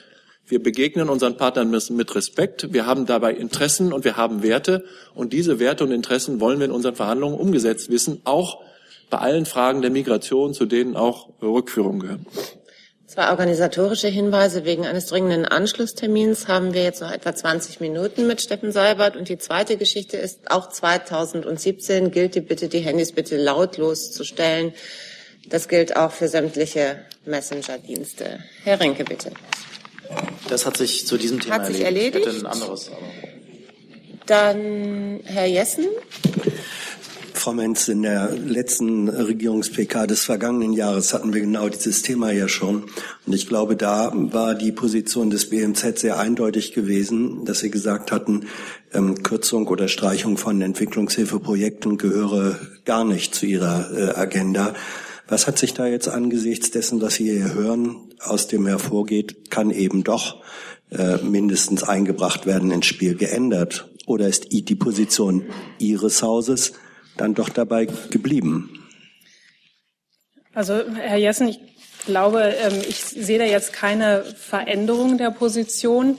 wir 0.47 0.61
begegnen 0.61 1.09
unseren 1.09 1.37
Partnern 1.37 1.69
mit 1.69 2.15
Respekt. 2.15 2.73
Wir 2.73 2.87
haben 2.87 3.05
dabei 3.05 3.33
Interessen 3.33 3.93
und 3.93 4.03
wir 4.03 4.17
haben 4.17 4.41
Werte. 4.41 4.83
Und 5.13 5.31
diese 5.31 5.59
Werte 5.59 5.83
und 5.83 5.91
Interessen 5.91 6.39
wollen 6.39 6.57
wir 6.57 6.65
in 6.65 6.71
unseren 6.71 6.95
Verhandlungen 6.95 7.37
umgesetzt 7.37 7.91
wissen, 7.91 8.21
auch 8.23 8.59
bei 9.11 9.19
allen 9.19 9.45
Fragen 9.45 9.81
der 9.81 9.91
Migration, 9.91 10.55
zu 10.55 10.65
denen 10.65 10.95
auch 10.95 11.29
Rückführungen 11.41 11.99
gehören. 11.99 12.25
Zwei 13.09 13.31
organisatorische 13.31 14.07
Hinweise. 14.07 14.65
Wegen 14.65 14.85
eines 14.85 15.07
dringenden 15.07 15.43
Anschlusstermins 15.43 16.47
haben 16.47 16.75
wir 16.75 16.83
jetzt 16.83 17.01
noch 17.01 17.11
etwa 17.11 17.33
20 17.33 17.79
Minuten 17.79 18.27
mit 18.27 18.39
Steffen 18.39 18.71
Seibert. 18.71 19.15
Und 19.15 19.29
die 19.29 19.39
zweite 19.39 19.77
Geschichte 19.77 20.15
ist, 20.15 20.51
auch 20.51 20.69
2017 20.69 22.11
gilt 22.11 22.35
die 22.35 22.41
Bitte, 22.41 22.67
die 22.67 22.81
Handys 22.81 23.11
bitte 23.11 23.35
lautlos 23.37 24.11
zu 24.11 24.23
stellen. 24.23 24.75
Das 25.47 25.67
gilt 25.67 25.95
auch 25.97 26.11
für 26.11 26.27
sämtliche 26.27 27.03
Messenger-Dienste. 27.25 28.43
Herr 28.63 28.79
Rinke, 28.79 29.05
bitte. 29.05 29.31
Das 30.47 30.67
hat 30.67 30.77
sich 30.77 31.07
zu 31.07 31.17
diesem 31.17 31.39
Thema 31.39 31.55
Hat 31.55 31.65
sich 31.65 31.81
erledigt. 31.81 32.17
Ich 32.17 32.25
erledigt? 32.27 32.45
hätte 32.45 32.47
ein 32.47 32.61
anderes. 32.61 32.91
Dann 34.27 35.21
Herr 35.25 35.47
Jessen. 35.47 35.87
Frau 37.39 37.53
Menz, 37.53 37.87
in 37.87 38.01
der 38.01 38.31
letzten 38.31 39.07
Regierungs-PK 39.07 40.07
des 40.07 40.25
vergangenen 40.25 40.73
Jahres 40.73 41.13
hatten 41.13 41.33
wir 41.33 41.39
genau 41.39 41.69
dieses 41.69 42.01
Thema 42.01 42.31
ja 42.31 42.49
schon. 42.49 42.83
Und 43.25 43.33
ich 43.33 43.47
glaube, 43.47 43.77
da 43.77 44.11
war 44.13 44.55
die 44.55 44.73
Position 44.73 45.29
des 45.29 45.49
BMZ 45.49 45.99
sehr 45.99 46.19
eindeutig 46.19 46.73
gewesen, 46.73 47.45
dass 47.45 47.59
sie 47.59 47.71
gesagt 47.71 48.11
hatten, 48.11 48.47
ähm, 48.93 49.23
Kürzung 49.23 49.67
oder 49.67 49.87
Streichung 49.87 50.35
von 50.35 50.61
Entwicklungshilfeprojekten 50.61 51.97
gehöre 51.97 52.59
gar 52.83 53.05
nicht 53.05 53.33
zu 53.33 53.45
ihrer 53.45 53.89
äh, 53.97 54.19
Agenda. 54.19 54.73
Was 55.29 55.47
hat 55.47 55.57
sich 55.57 55.73
da 55.73 55.87
jetzt 55.87 56.09
angesichts 56.09 56.71
dessen, 56.71 57.01
was 57.01 57.15
Sie 57.15 57.31
hier 57.31 57.53
hören, 57.53 57.95
aus 58.19 58.47
dem 58.47 58.67
hervorgeht, 58.67 59.49
kann 59.49 59.71
eben 59.71 60.03
doch 60.03 60.43
äh, 60.91 61.17
mindestens 61.23 61.83
eingebracht 61.83 62.45
werden 62.45 62.69
ins 62.71 62.87
Spiel 62.87 63.15
geändert? 63.15 63.89
Oder 64.07 64.27
ist 64.27 64.51
die 64.51 64.75
Position 64.75 65.45
Ihres 65.77 66.21
Hauses 66.21 66.73
dann 67.19 67.33
doch 67.33 67.49
dabei 67.49 67.87
geblieben? 68.09 68.69
Also 70.53 70.83
Herr 70.95 71.17
Jessen, 71.17 71.47
ich 71.49 71.59
glaube, 72.05 72.41
ähm, 72.41 72.81
ich 72.87 73.03
sehe 73.03 73.37
da 73.39 73.45
jetzt 73.45 73.73
keine 73.73 74.23
Veränderung 74.23 75.17
der 75.17 75.31
Position. 75.31 76.17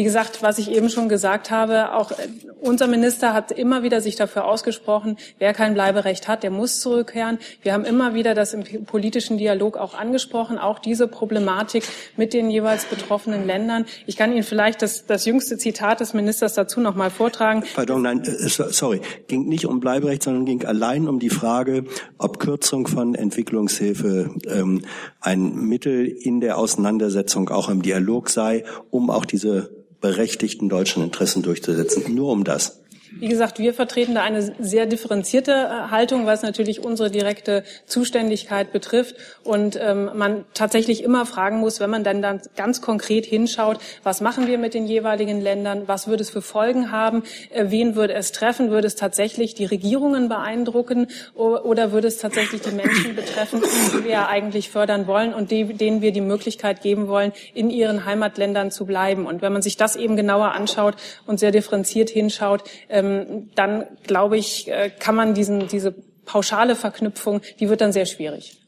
Wie 0.00 0.04
gesagt, 0.04 0.42
was 0.42 0.56
ich 0.56 0.70
eben 0.70 0.88
schon 0.88 1.10
gesagt 1.10 1.50
habe, 1.50 1.92
auch 1.92 2.10
äh, 2.12 2.14
unser 2.62 2.86
Minister 2.86 3.34
hat 3.34 3.52
immer 3.52 3.82
wieder 3.82 4.00
sich 4.00 4.16
dafür 4.16 4.46
ausgesprochen, 4.46 5.18
wer 5.38 5.52
kein 5.52 5.74
Bleiberecht 5.74 6.26
hat, 6.26 6.42
der 6.42 6.50
muss 6.50 6.80
zurückkehren. 6.80 7.38
Wir 7.60 7.74
haben 7.74 7.84
immer 7.84 8.14
wieder 8.14 8.34
das 8.34 8.54
im 8.54 8.64
politischen 8.86 9.36
Dialog 9.36 9.76
auch 9.76 9.92
angesprochen, 9.92 10.56
auch 10.56 10.78
diese 10.78 11.06
Problematik 11.06 11.84
mit 12.16 12.32
den 12.32 12.48
jeweils 12.50 12.86
betroffenen 12.86 13.46
Ländern. 13.46 13.84
Ich 14.06 14.16
kann 14.16 14.32
Ihnen 14.32 14.42
vielleicht 14.42 14.80
das, 14.80 15.04
das 15.04 15.26
jüngste 15.26 15.58
Zitat 15.58 16.00
des 16.00 16.14
Ministers 16.14 16.54
dazu 16.54 16.80
noch 16.80 16.94
mal 16.94 17.10
vortragen. 17.10 17.62
Pardon, 17.74 18.00
nein, 18.00 18.22
äh, 18.22 18.48
so- 18.48 18.70
sorry, 18.70 19.02
ging 19.28 19.48
nicht 19.50 19.66
um 19.66 19.80
Bleiberecht, 19.80 20.22
sondern 20.22 20.46
ging 20.46 20.64
allein 20.64 21.10
um 21.10 21.18
die 21.18 21.28
Frage, 21.28 21.84
ob 22.16 22.38
Kürzung 22.38 22.86
von 22.86 23.14
Entwicklungshilfe 23.14 24.30
ähm, 24.46 24.80
ein 25.20 25.56
Mittel 25.56 26.06
in 26.06 26.40
der 26.40 26.56
Auseinandersetzung 26.56 27.50
auch 27.50 27.68
im 27.68 27.82
Dialog 27.82 28.30
sei, 28.30 28.64
um 28.88 29.10
auch 29.10 29.26
diese 29.26 29.78
berechtigten 30.00 30.68
deutschen 30.68 31.02
Interessen 31.02 31.42
durchzusetzen. 31.42 32.14
Nur 32.14 32.32
um 32.32 32.44
das. 32.44 32.80
Wie 33.12 33.28
gesagt, 33.28 33.58
wir 33.58 33.74
vertreten 33.74 34.14
da 34.14 34.22
eine 34.22 34.54
sehr 34.60 34.86
differenzierte 34.86 35.52
äh, 35.52 35.90
Haltung, 35.90 36.26
was 36.26 36.42
natürlich 36.42 36.84
unsere 36.84 37.10
direkte 37.10 37.64
Zuständigkeit 37.86 38.72
betrifft. 38.72 39.16
Und 39.42 39.78
ähm, 39.82 40.10
man 40.14 40.44
tatsächlich 40.54 41.02
immer 41.02 41.26
fragen 41.26 41.58
muss, 41.58 41.80
wenn 41.80 41.90
man 41.90 42.04
dann, 42.04 42.22
dann 42.22 42.40
ganz 42.56 42.80
konkret 42.80 43.26
hinschaut, 43.26 43.78
was 44.04 44.20
machen 44.20 44.46
wir 44.46 44.58
mit 44.58 44.74
den 44.74 44.86
jeweiligen 44.86 45.40
Ländern, 45.40 45.88
was 45.88 46.06
würde 46.06 46.22
es 46.22 46.30
für 46.30 46.42
Folgen 46.42 46.92
haben, 46.92 47.24
äh, 47.50 47.66
wen 47.68 47.96
würde 47.96 48.14
es 48.14 48.30
treffen, 48.30 48.70
würde 48.70 48.86
es 48.86 48.94
tatsächlich 48.94 49.54
die 49.54 49.64
Regierungen 49.64 50.28
beeindrucken 50.28 51.08
oder 51.34 51.92
würde 51.92 52.08
es 52.08 52.18
tatsächlich 52.18 52.60
die 52.60 52.70
Menschen 52.70 53.16
betreffen, 53.16 53.62
die 53.92 54.04
wir 54.04 54.10
ja 54.10 54.28
eigentlich 54.28 54.70
fördern 54.70 55.06
wollen 55.06 55.34
und 55.34 55.50
die, 55.50 55.64
denen 55.64 56.00
wir 56.00 56.12
die 56.12 56.20
Möglichkeit 56.20 56.82
geben 56.82 57.08
wollen, 57.08 57.32
in 57.54 57.70
ihren 57.70 58.04
Heimatländern 58.04 58.70
zu 58.70 58.86
bleiben. 58.86 59.26
Und 59.26 59.42
wenn 59.42 59.52
man 59.52 59.62
sich 59.62 59.76
das 59.76 59.96
eben 59.96 60.16
genauer 60.16 60.52
anschaut 60.52 60.94
und 61.26 61.40
sehr 61.40 61.50
differenziert 61.50 62.10
hinschaut, 62.10 62.62
ähm, 63.00 63.50
dann 63.54 63.84
glaube 64.06 64.38
ich, 64.38 64.68
äh, 64.68 64.90
kann 64.90 65.14
man 65.14 65.34
diesen, 65.34 65.68
diese 65.68 65.92
pauschale 66.24 66.76
Verknüpfung, 66.76 67.40
die 67.58 67.68
wird 67.68 67.80
dann 67.80 67.92
sehr 67.92 68.06
schwierig. 68.06 68.60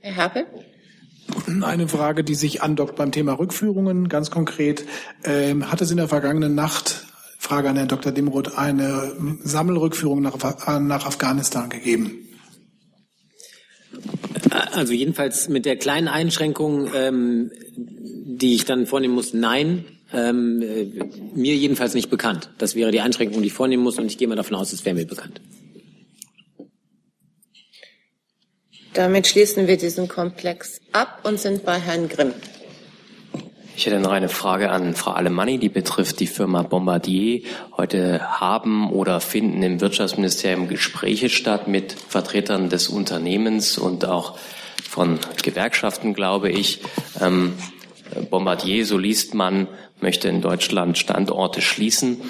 Herr 0.00 0.14
Herpel? 0.14 0.46
Eine 1.62 1.88
Frage, 1.88 2.24
die 2.24 2.34
sich 2.34 2.62
andockt 2.62 2.96
beim 2.96 3.12
Thema 3.12 3.38
Rückführungen, 3.38 4.08
ganz 4.08 4.30
konkret. 4.30 4.84
Ähm, 5.24 5.70
hat 5.70 5.80
es 5.80 5.90
in 5.90 5.98
der 5.98 6.08
vergangenen 6.08 6.54
Nacht, 6.54 7.06
Frage 7.38 7.68
an 7.68 7.76
Herrn 7.76 7.88
Dr. 7.88 8.12
Dimroth, 8.12 8.56
eine 8.56 9.12
Sammelrückführung 9.42 10.22
nach, 10.22 10.80
nach 10.80 11.06
Afghanistan 11.06 11.68
gegeben? 11.68 12.28
Also 14.72 14.92
jedenfalls 14.92 15.48
mit 15.48 15.66
der 15.66 15.76
kleinen 15.76 16.08
Einschränkung, 16.08 16.88
ähm, 16.94 17.50
die 17.76 18.54
ich 18.54 18.64
dann 18.64 18.86
vornehmen 18.86 19.14
muss, 19.14 19.34
nein. 19.34 19.84
Ähm, 20.12 20.62
äh, 20.62 20.86
mir 21.34 21.54
jedenfalls 21.54 21.94
nicht 21.94 22.08
bekannt. 22.08 22.50
Das 22.58 22.74
wäre 22.74 22.90
die 22.90 23.00
Einschränkung, 23.00 23.42
die 23.42 23.48
ich 23.48 23.52
vornehmen 23.52 23.82
muss, 23.82 23.98
und 23.98 24.06
ich 24.06 24.16
gehe 24.16 24.26
mal 24.26 24.36
davon 24.36 24.56
aus, 24.56 24.72
es 24.72 24.84
wäre 24.84 24.94
mir 24.94 25.06
bekannt. 25.06 25.40
Damit 28.94 29.26
schließen 29.26 29.66
wir 29.66 29.76
diesen 29.76 30.08
Komplex 30.08 30.80
ab 30.92 31.20
und 31.24 31.38
sind 31.38 31.64
bei 31.64 31.78
Herrn 31.78 32.08
Grimm. 32.08 32.32
Ich 33.76 33.86
hätte 33.86 34.00
noch 34.00 34.10
eine 34.10 34.28
Frage 34.28 34.70
an 34.70 34.94
Frau 34.96 35.12
Alemanni, 35.12 35.58
die 35.58 35.68
betrifft 35.68 36.18
die 36.18 36.26
Firma 36.26 36.62
Bombardier. 36.62 37.42
Heute 37.76 38.40
haben 38.40 38.90
oder 38.90 39.20
finden 39.20 39.62
im 39.62 39.80
Wirtschaftsministerium 39.80 40.66
Gespräche 40.66 41.28
statt 41.28 41.68
mit 41.68 41.92
Vertretern 41.92 42.70
des 42.70 42.88
Unternehmens 42.88 43.78
und 43.78 44.04
auch 44.04 44.36
von 44.82 45.20
Gewerkschaften, 45.44 46.12
glaube 46.12 46.50
ich. 46.50 46.80
Ähm, 47.20 47.52
Bombardier, 48.30 48.84
so 48.84 48.98
liest 48.98 49.34
man, 49.34 49.68
möchte 50.00 50.28
in 50.28 50.40
Deutschland 50.40 50.98
Standorte 50.98 51.60
schließen. 51.60 52.22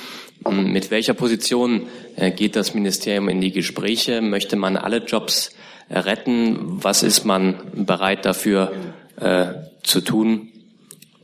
Ähm, 0.47 0.73
Mit 0.73 0.91
welcher 0.91 1.15
Position 1.15 1.89
äh, 2.17 2.31
geht 2.31 2.57
das 2.57 2.75
Ministerium 2.75 3.29
in 3.29 3.41
die 3.41 3.53
Gespräche? 3.53 4.21
Möchte 4.21 4.57
man 4.57 4.77
alle 4.77 4.99
Jobs 4.99 5.51
äh, 5.89 5.99
retten? 5.99 6.83
Was 6.83 7.03
ist 7.03 7.25
man 7.25 7.57
bereit 7.75 8.25
dafür 8.25 8.73
äh, 9.21 9.47
zu 9.83 10.01
tun? 10.01 10.53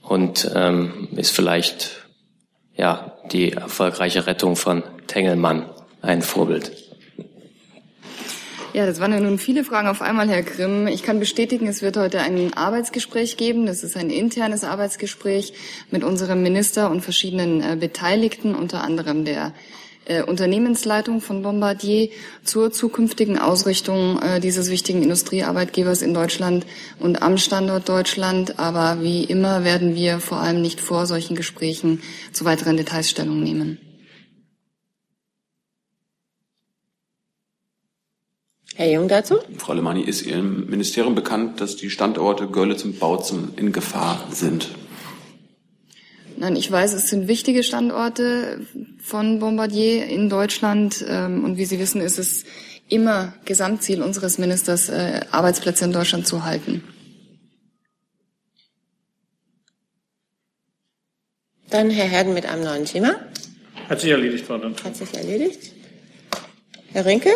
und 0.06 0.50
ähm, 0.54 1.08
ist 1.16 1.30
vielleicht 1.30 2.06
ja 2.76 3.16
die 3.32 3.52
erfolgreiche 3.52 4.26
Rettung 4.26 4.56
von 4.56 4.82
Tengelmann 5.06 5.66
ein 6.02 6.22
Vorbild. 6.22 6.72
Ja, 8.74 8.86
das 8.86 8.98
waren 8.98 9.12
ja 9.12 9.20
nun 9.20 9.38
viele 9.38 9.62
Fragen 9.62 9.86
auf 9.86 10.02
einmal, 10.02 10.28
Herr 10.28 10.42
Grimm. 10.42 10.88
Ich 10.88 11.04
kann 11.04 11.20
bestätigen, 11.20 11.68
es 11.68 11.80
wird 11.80 11.96
heute 11.96 12.18
ein 12.18 12.54
Arbeitsgespräch 12.54 13.36
geben. 13.36 13.66
Das 13.66 13.84
ist 13.84 13.96
ein 13.96 14.10
internes 14.10 14.64
Arbeitsgespräch 14.64 15.52
mit 15.92 16.02
unserem 16.02 16.42
Minister 16.42 16.90
und 16.90 17.00
verschiedenen 17.00 17.62
äh, 17.62 17.76
Beteiligten, 17.78 18.52
unter 18.56 18.82
anderem 18.82 19.24
der 19.24 19.52
äh, 20.06 20.24
Unternehmensleitung 20.24 21.20
von 21.20 21.42
Bombardier 21.42 22.08
zur 22.42 22.72
zukünftigen 22.72 23.38
Ausrichtung 23.38 24.20
äh, 24.20 24.40
dieses 24.40 24.72
wichtigen 24.72 25.04
Industriearbeitgebers 25.04 26.02
in 26.02 26.12
Deutschland 26.12 26.66
und 26.98 27.22
am 27.22 27.38
Standort 27.38 27.88
Deutschland. 27.88 28.58
Aber 28.58 29.00
wie 29.00 29.22
immer 29.22 29.62
werden 29.62 29.94
wir 29.94 30.18
vor 30.18 30.38
allem 30.38 30.60
nicht 30.60 30.80
vor 30.80 31.06
solchen 31.06 31.36
Gesprächen 31.36 32.02
zu 32.32 32.44
weiteren 32.44 32.76
Details 32.76 33.08
Stellung 33.08 33.40
nehmen. 33.40 33.78
Herr 38.76 38.90
Jung 38.90 39.06
dazu? 39.06 39.36
Frau 39.56 39.72
Alemanni, 39.72 40.02
ist 40.02 40.26
Ihrem 40.26 40.66
Ministerium 40.68 41.14
bekannt, 41.14 41.60
dass 41.60 41.76
die 41.76 41.90
Standorte 41.90 42.48
Görlitz 42.48 42.84
und 42.84 42.98
Bautzen 42.98 43.52
in 43.56 43.72
Gefahr 43.72 44.26
sind? 44.32 44.68
Nein, 46.36 46.56
ich 46.56 46.70
weiß, 46.70 46.92
es 46.94 47.08
sind 47.08 47.28
wichtige 47.28 47.62
Standorte 47.62 48.66
von 49.00 49.38
Bombardier 49.38 50.06
in 50.06 50.28
Deutschland. 50.28 51.04
Ähm, 51.08 51.44
und 51.44 51.56
wie 51.56 51.64
Sie 51.64 51.78
wissen, 51.78 52.00
ist 52.00 52.18
es 52.18 52.44
immer 52.88 53.34
Gesamtziel 53.44 54.02
unseres 54.02 54.38
Ministers, 54.38 54.88
äh, 54.88 55.20
Arbeitsplätze 55.30 55.84
in 55.84 55.92
Deutschland 55.92 56.26
zu 56.26 56.44
halten. 56.44 56.82
Dann 61.70 61.90
Herr 61.90 62.06
Herden 62.06 62.34
mit 62.34 62.46
einem 62.46 62.64
neuen 62.64 62.84
Thema. 62.84 63.14
Hat 63.88 64.00
sich 64.00 64.10
erledigt, 64.10 64.46
Frau. 64.46 64.60
Hat 64.60 64.96
sich 64.96 65.14
erledigt. 65.14 65.72
Herr 66.92 67.06
Rinke? 67.06 67.30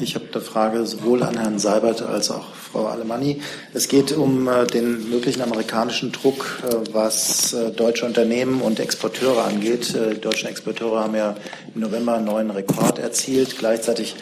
Ich 0.00 0.16
habe 0.16 0.24
eine 0.32 0.40
Frage 0.40 0.86
sowohl 0.86 1.22
an 1.22 1.38
Herrn 1.38 1.60
Seibert 1.60 2.02
als 2.02 2.28
auch 2.30 2.52
Frau 2.54 2.86
Alemanni. 2.86 3.40
Es 3.74 3.86
geht 3.86 4.10
um 4.10 4.48
äh, 4.48 4.66
den 4.66 5.08
möglichen 5.08 5.40
amerikanischen 5.40 6.10
Druck, 6.10 6.58
äh, 6.68 6.92
was 6.92 7.52
äh, 7.52 7.70
deutsche 7.70 8.04
Unternehmen 8.04 8.60
und 8.60 8.80
Exporteure 8.80 9.44
angeht. 9.44 9.94
Die 9.94 10.20
deutschen 10.20 10.48
Exporteure 10.48 11.04
haben 11.04 11.14
ja 11.14 11.36
im 11.74 11.80
November 11.80 12.14
einen 12.14 12.24
neuen 12.24 12.50
Rekord 12.50 12.98
erzielt. 12.98 13.56
Gleichzeitig 13.56 14.16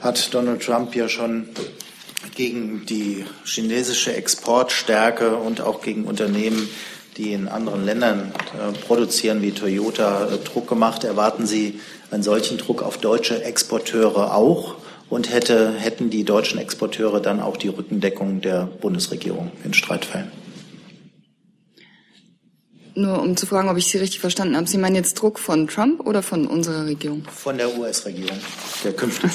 hat 0.00 0.32
Donald 0.32 0.62
Trump 0.62 0.96
ja 0.96 1.06
schon 1.06 1.50
gegen 2.34 2.86
die 2.86 3.26
chinesische 3.44 4.14
Exportstärke 4.14 5.36
und 5.36 5.60
auch 5.60 5.82
gegen 5.82 6.04
Unternehmen, 6.04 6.66
die 7.18 7.34
in 7.34 7.48
anderen 7.48 7.84
Ländern 7.84 8.32
produzieren, 8.86 9.42
wie 9.42 9.52
Toyota, 9.52 10.28
Druck 10.44 10.68
gemacht. 10.68 11.04
Erwarten 11.04 11.46
Sie 11.46 11.80
einen 12.10 12.22
solchen 12.22 12.56
Druck 12.56 12.82
auf 12.82 12.98
deutsche 12.98 13.42
Exporteure 13.44 14.34
auch? 14.34 14.76
Und 15.10 15.30
hätte, 15.30 15.74
hätten 15.74 16.08
die 16.08 16.24
deutschen 16.24 16.58
Exporteure 16.58 17.20
dann 17.20 17.40
auch 17.40 17.56
die 17.56 17.68
Rückendeckung 17.68 18.40
der 18.40 18.66
Bundesregierung 18.80 19.50
in 19.64 19.74
Streitfällen. 19.74 20.30
Nur 22.94 23.20
um 23.20 23.36
zu 23.36 23.46
fragen, 23.46 23.68
ob 23.68 23.76
ich 23.76 23.86
Sie 23.86 23.98
richtig 23.98 24.20
verstanden 24.20 24.56
habe. 24.56 24.66
Sie 24.66 24.78
meinen 24.78 24.96
jetzt 24.96 25.14
Druck 25.14 25.38
von 25.38 25.68
Trump 25.68 26.06
oder 26.06 26.22
von 26.22 26.46
unserer 26.46 26.86
Regierung? 26.86 27.24
Von 27.24 27.56
der 27.56 27.76
US-Regierung, 27.78 28.38
der 28.84 28.92
künftig. 28.92 29.30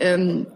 ähm, 0.00 0.46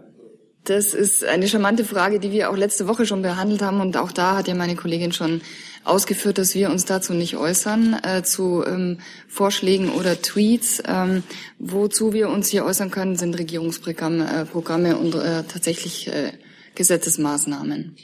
das 0.65 0.93
ist 0.93 1.23
eine 1.23 1.47
charmante 1.47 1.85
Frage, 1.85 2.19
die 2.19 2.31
wir 2.31 2.49
auch 2.49 2.57
letzte 2.57 2.87
Woche 2.87 3.05
schon 3.05 3.21
behandelt 3.21 3.61
haben. 3.61 3.81
Und 3.81 3.97
auch 3.97 4.11
da 4.11 4.37
hat 4.37 4.47
ja 4.47 4.55
meine 4.55 4.75
Kollegin 4.75 5.11
schon 5.11 5.41
ausgeführt, 5.83 6.37
dass 6.37 6.55
wir 6.55 6.69
uns 6.69 6.85
dazu 6.85 7.13
nicht 7.13 7.37
äußern, 7.37 7.99
äh, 8.03 8.23
zu 8.23 8.63
ähm, 8.65 8.99
Vorschlägen 9.27 9.89
oder 9.89 10.21
Tweets. 10.21 10.81
Ähm, 10.87 11.23
wozu 11.59 12.13
wir 12.13 12.29
uns 12.29 12.49
hier 12.49 12.65
äußern 12.65 12.91
können, 12.91 13.15
sind 13.15 13.37
Regierungsprogramme 13.37 14.41
äh, 14.41 14.45
Programme 14.45 14.97
und 14.97 15.15
äh, 15.15 15.43
tatsächlich 15.43 16.07
äh, 16.07 16.31
Gesetzesmaßnahmen. 16.73 17.95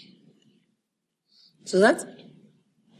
Zusatz? 1.66 2.05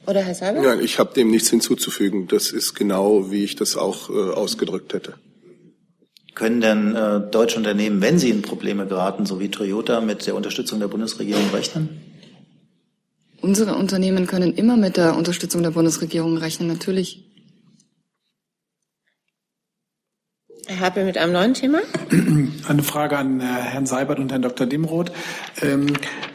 Oder 0.08 0.22
Herr 0.22 0.34
Seiber? 0.34 0.62
Nein, 0.62 0.80
ich 0.84 0.98
habe 0.98 1.14
dem 1.14 1.30
nichts 1.30 1.50
hinzuzufügen. 1.50 2.28
Das 2.28 2.52
ist 2.52 2.74
genau, 2.74 3.30
wie 3.32 3.44
ich 3.44 3.56
das 3.56 3.76
auch 3.76 4.10
äh, 4.10 4.14
ausgedrückt 4.14 4.94
hätte. 4.94 5.16
Können 6.34 6.62
denn 6.62 6.96
äh, 6.96 7.20
deutsche 7.30 7.58
Unternehmen, 7.58 8.02
wenn 8.02 8.18
sie 8.18 8.30
in 8.30 8.42
Probleme 8.42 8.88
geraten, 8.88 9.26
so 9.26 9.40
wie 9.40 9.50
Toyota, 9.50 10.00
mit 10.02 10.26
der 10.26 10.36
Unterstützung 10.36 10.80
der 10.80 10.88
Bundesregierung 10.88 11.50
rechnen? 11.54 11.90
Unsere 13.42 13.76
Unternehmen 13.76 14.28
können 14.28 14.54
immer 14.54 14.78
mit 14.78 14.98
der 14.98 15.16
Unterstützung 15.18 15.64
der 15.64 15.72
Bundesregierung 15.72 16.38
rechnen, 16.38 16.68
natürlich. 16.68 17.26
Herr 20.68 20.80
Happel 20.80 21.06
mit 21.06 21.18
einem 21.18 21.34
neuen 21.34 21.54
Thema. 21.54 21.80
Eine 22.68 22.84
Frage 22.84 23.18
an 23.18 23.42
äh, 23.42 23.44
Herrn 23.44 23.86
Seibert 23.86 24.20
und 24.20 24.32
Herrn 24.32 24.44
Dr. 24.44 24.68
Dimroth. 24.68 25.12
Ähm, 25.62 25.88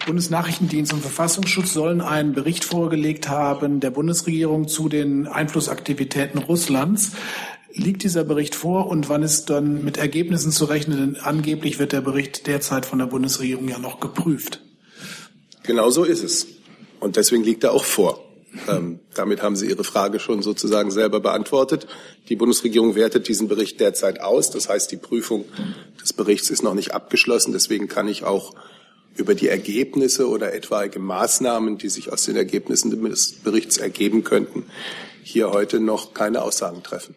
Bundesnachrichtendienst 0.05 0.93
und 0.93 1.01
Verfassungsschutz 1.01 1.73
sollen 1.73 2.01
einen 2.01 2.33
Bericht 2.33 2.65
vorgelegt 2.65 3.29
haben 3.29 3.81
der 3.81 3.91
Bundesregierung 3.91 4.69
zu 4.69 4.89
den 4.89 5.27
Einflussaktivitäten 5.27 6.39
Russlands. 6.39 7.13
Liegt 7.77 8.05
dieser 8.05 8.25
Bericht 8.25 8.55
vor 8.55 8.87
und 8.87 9.11
wann 9.11 9.23
ist 9.23 9.51
dann 9.51 9.85
mit 9.85 9.99
Ergebnissen 9.99 10.51
zu 10.51 10.65
rechnen? 10.65 10.99
Denn 10.99 11.17
angeblich 11.23 11.79
wird 11.79 11.93
der 11.93 12.01
Bericht 12.01 12.47
derzeit 12.47 12.87
von 12.87 12.99
der 12.99 13.07
Bundesregierung 13.07 13.69
ja 13.69 13.79
noch 13.79 14.01
geprüft. 14.01 14.63
Genau 15.63 15.91
so 15.91 16.05
ist 16.05 16.25
es. 16.25 16.47
Und 17.01 17.17
deswegen 17.17 17.45
liegt 17.45 17.65
er 17.65 17.73
auch 17.73 17.85
vor. 17.85 18.25
Ähm, 18.67 19.01
damit 19.13 19.43
haben 19.43 19.57
Sie 19.57 19.69
Ihre 19.69 19.85
Frage 19.85 20.21
schon 20.21 20.41
sozusagen 20.41 20.91
selber 20.91 21.21
beantwortet. 21.21 21.87
Die 22.31 22.37
Bundesregierung 22.37 22.95
wertet 22.95 23.29
diesen 23.29 23.47
Bericht 23.47 23.79
derzeit 23.79 24.23
aus. 24.23 24.51
Das 24.51 24.71
heißt, 24.71 24.91
die 24.91 24.97
Prüfung 24.97 25.45
des 26.03 26.15
Berichts 26.15 26.49
ist 26.49 26.63
noch 26.63 26.73
nicht 26.73 26.95
abgeschlossen. 26.95 27.53
Deswegen 27.53 27.89
kann 27.89 28.09
ich 28.09 28.25
auch 28.25 28.55
über 29.17 29.35
die 29.35 29.49
Ergebnisse 29.49 30.29
oder 30.29 30.55
etwaige 30.55 30.99
Maßnahmen, 30.99 31.77
die 31.77 31.91
sich 31.91 32.11
aus 32.11 32.25
den 32.25 32.37
Ergebnissen 32.37 32.91
des 33.11 33.33
Berichts 33.33 33.77
ergeben 33.77 34.25
könnten, 34.25 34.65
hier 35.23 35.51
heute 35.51 35.79
noch 35.79 36.15
keine 36.15 36.41
Aussagen 36.41 36.83
treffen. 36.83 37.15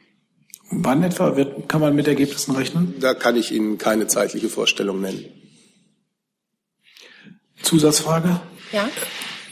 Wann 0.71 1.03
etwa 1.03 1.35
wird, 1.35 1.67
kann 1.67 1.81
man 1.81 1.95
mit 1.95 2.07
Ergebnissen 2.07 2.55
rechnen? 2.55 2.95
Da 2.99 3.13
kann 3.13 3.35
ich 3.35 3.51
Ihnen 3.51 3.77
keine 3.77 4.07
zeitliche 4.07 4.49
Vorstellung 4.49 5.01
nennen. 5.01 5.25
Zusatzfrage? 7.61 8.39
Ja. 8.71 8.87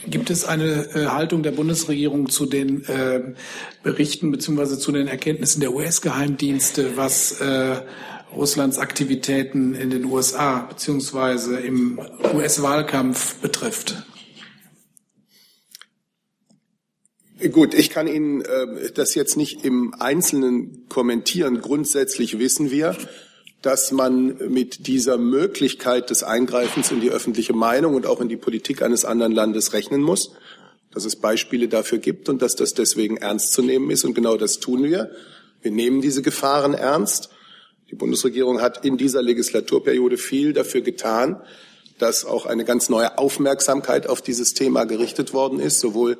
Gibt 0.06 0.30
es 0.30 0.44
eine 0.44 0.88
äh, 0.94 1.06
Haltung 1.06 1.42
der 1.42 1.50
Bundesregierung 1.50 2.28
zu 2.28 2.46
den 2.46 2.84
äh, 2.86 3.34
Berichten 3.82 4.30
beziehungsweise 4.30 4.78
zu 4.78 4.92
den 4.92 5.08
Erkenntnissen 5.08 5.60
der 5.60 5.74
US-Geheimdienste, 5.74 6.96
was 6.96 7.40
äh, 7.40 7.82
Russlands 8.34 8.78
Aktivitäten 8.78 9.74
in 9.74 9.90
den 9.90 10.04
USA 10.04 10.60
beziehungsweise 10.60 11.58
im 11.58 12.00
US-Wahlkampf 12.32 13.36
betrifft? 13.36 14.04
Gut, 17.52 17.72
ich 17.72 17.90
kann 17.90 18.08
Ihnen 18.08 18.40
äh, 18.40 18.90
das 18.92 19.14
jetzt 19.14 19.36
nicht 19.36 19.64
im 19.64 19.94
Einzelnen 20.00 20.88
kommentieren. 20.88 21.60
Grundsätzlich 21.60 22.40
wissen 22.40 22.72
wir, 22.72 22.96
dass 23.62 23.92
man 23.92 24.38
mit 24.52 24.88
dieser 24.88 25.18
Möglichkeit 25.18 26.10
des 26.10 26.24
Eingreifens 26.24 26.90
in 26.90 27.00
die 27.00 27.10
öffentliche 27.10 27.52
Meinung 27.52 27.94
und 27.94 28.06
auch 28.06 28.20
in 28.20 28.28
die 28.28 28.36
Politik 28.36 28.82
eines 28.82 29.04
anderen 29.04 29.30
Landes 29.30 29.72
rechnen 29.72 30.02
muss, 30.02 30.32
dass 30.92 31.04
es 31.04 31.14
Beispiele 31.14 31.68
dafür 31.68 31.98
gibt 31.98 32.28
und 32.28 32.42
dass 32.42 32.56
das 32.56 32.74
deswegen 32.74 33.18
ernst 33.18 33.52
zu 33.52 33.62
nehmen 33.62 33.90
ist. 33.90 34.04
Und 34.04 34.14
genau 34.14 34.36
das 34.36 34.58
tun 34.58 34.82
wir. 34.82 35.12
Wir 35.62 35.70
nehmen 35.70 36.00
diese 36.00 36.22
Gefahren 36.22 36.74
ernst. 36.74 37.30
Die 37.92 37.94
Bundesregierung 37.94 38.60
hat 38.60 38.84
in 38.84 38.96
dieser 38.96 39.22
Legislaturperiode 39.22 40.18
viel 40.18 40.54
dafür 40.54 40.80
getan, 40.80 41.40
dass 41.98 42.24
auch 42.24 42.46
eine 42.46 42.64
ganz 42.64 42.88
neue 42.88 43.16
Aufmerksamkeit 43.16 44.08
auf 44.08 44.22
dieses 44.22 44.54
Thema 44.54 44.86
gerichtet 44.86 45.32
worden 45.32 45.60
ist, 45.60 45.78
sowohl 45.78 46.18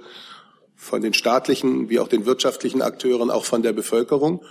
von 0.79 1.03
den 1.03 1.13
staatlichen 1.13 1.91
wie 1.91 1.99
auch 1.99 2.09
den 2.09 2.25
wirtschaftlichen 2.25 2.81
Akteuren, 2.81 3.31
auch 3.31 3.45
von 3.45 3.63
der 3.63 3.73
Bevölkerung 3.75 4.43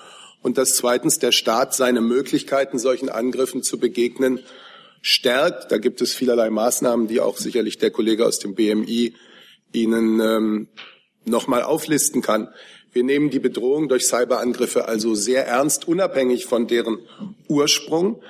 und 0.43 0.57
dass 0.57 0.75
zweitens 0.75 1.17
der 1.19 1.32
Staat 1.32 1.73
seine 1.73 2.01
Möglichkeiten, 2.01 2.78
solchen 2.78 3.09
Angriffen 3.09 3.63
zu 3.63 3.80
begegnen, 3.80 4.41
stärkt. 5.01 5.71
Da 5.71 5.78
gibt 5.78 6.01
es 6.01 6.13
vielerlei 6.13 6.49
Maßnahmen, 6.49 7.07
die 7.07 7.21
auch 7.21 7.38
sicherlich 7.38 7.78
der 7.78 7.91
Kollege 7.91 8.25
aus 8.25 8.39
dem 8.39 8.55
BMI 8.55 9.15
Ihnen 9.71 10.19
ähm, 10.19 10.67
nochmal 11.25 11.63
auflisten 11.63 12.21
kann. 12.21 12.49
Wir 12.91 13.03
nehmen 13.03 13.30
die 13.30 13.39
Bedrohung 13.39 13.89
durch 13.89 14.05
Cyberangriffe 14.05 14.88
also 14.88 15.15
sehr 15.15 15.47
ernst, 15.47 15.88
unabhängig 15.88 16.45
von 16.45 16.67
deren 16.67 16.99
Ursprung. 17.47 18.21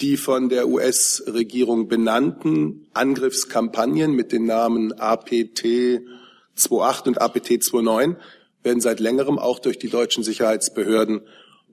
Die 0.00 0.16
von 0.16 0.48
der 0.48 0.66
US-Regierung 0.66 1.88
benannten 1.88 2.86
Angriffskampagnen 2.94 4.12
mit 4.12 4.32
den 4.32 4.46
Namen 4.46 4.92
APT 4.98 6.00
28 6.60 7.06
und 7.06 7.20
APT 7.20 7.50
29 7.72 8.16
werden 8.62 8.80
seit 8.80 9.00
längerem 9.00 9.38
auch 9.38 9.58
durch 9.58 9.78
die 9.78 9.88
deutschen 9.88 10.22
Sicherheitsbehörden 10.22 11.22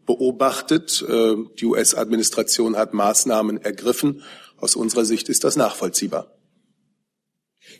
beobachtet. 0.05 1.03
Äh, 1.07 1.35
die 1.59 1.65
US-Administration 1.65 2.77
hat 2.77 2.93
Maßnahmen 2.93 3.61
ergriffen. 3.61 4.23
Aus 4.59 4.75
unserer 4.75 5.05
Sicht 5.05 5.29
ist 5.29 5.43
das 5.43 5.55
nachvollziehbar. 5.55 6.36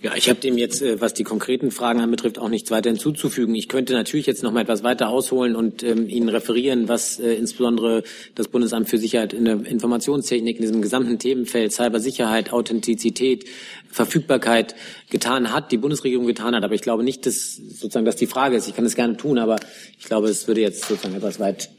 Ja, 0.01 0.15
ich 0.15 0.29
habe 0.29 0.39
dem 0.39 0.57
jetzt, 0.57 0.81
äh, 0.81 1.01
was 1.01 1.13
die 1.13 1.23
konkreten 1.23 1.71
Fragen 1.71 1.99
anbetrifft, 2.01 2.37
auch 2.37 2.49
nichts 2.49 2.69
weiter 2.69 2.89
hinzuzufügen. 2.89 3.55
Ich 3.55 3.67
könnte 3.67 3.93
natürlich 3.93 4.27
jetzt 4.27 4.43
noch 4.43 4.51
mal 4.51 4.61
etwas 4.61 4.83
weiter 4.83 5.09
ausholen 5.09 5.55
und 5.55 5.81
ähm, 5.81 6.07
Ihnen 6.07 6.29
referieren, 6.29 6.87
was 6.87 7.19
äh, 7.19 7.33
insbesondere 7.33 8.03
das 8.35 8.47
Bundesamt 8.47 8.89
für 8.89 8.99
Sicherheit 8.99 9.33
in 9.33 9.45
der 9.45 9.65
Informationstechnik 9.65 10.57
in 10.57 10.61
diesem 10.61 10.81
gesamten 10.81 11.17
Themenfeld 11.17 11.73
Cybersicherheit, 11.73 12.53
Authentizität, 12.53 13.45
Verfügbarkeit 13.89 14.75
getan 15.09 15.51
hat, 15.51 15.71
die 15.71 15.77
Bundesregierung 15.77 16.27
getan 16.27 16.53
hat. 16.55 16.63
Aber 16.63 16.75
ich 16.75 16.81
glaube 16.81 17.03
nicht, 17.03 17.25
dass 17.25 17.55
sozusagen 17.55 18.05
das 18.05 18.17
die 18.17 18.27
Frage 18.27 18.55
ist. 18.55 18.67
Ich 18.67 18.75
kann 18.75 18.85
es 18.85 18.95
gerne 18.95 19.17
tun, 19.17 19.39
aber 19.39 19.57
ich 19.97 20.05
glaube, 20.05 20.29
es 20.29 20.47
würde 20.47 20.61
jetzt 20.61 20.85
sozusagen 20.85 21.15
etwas 21.15 21.39
weit 21.39 21.69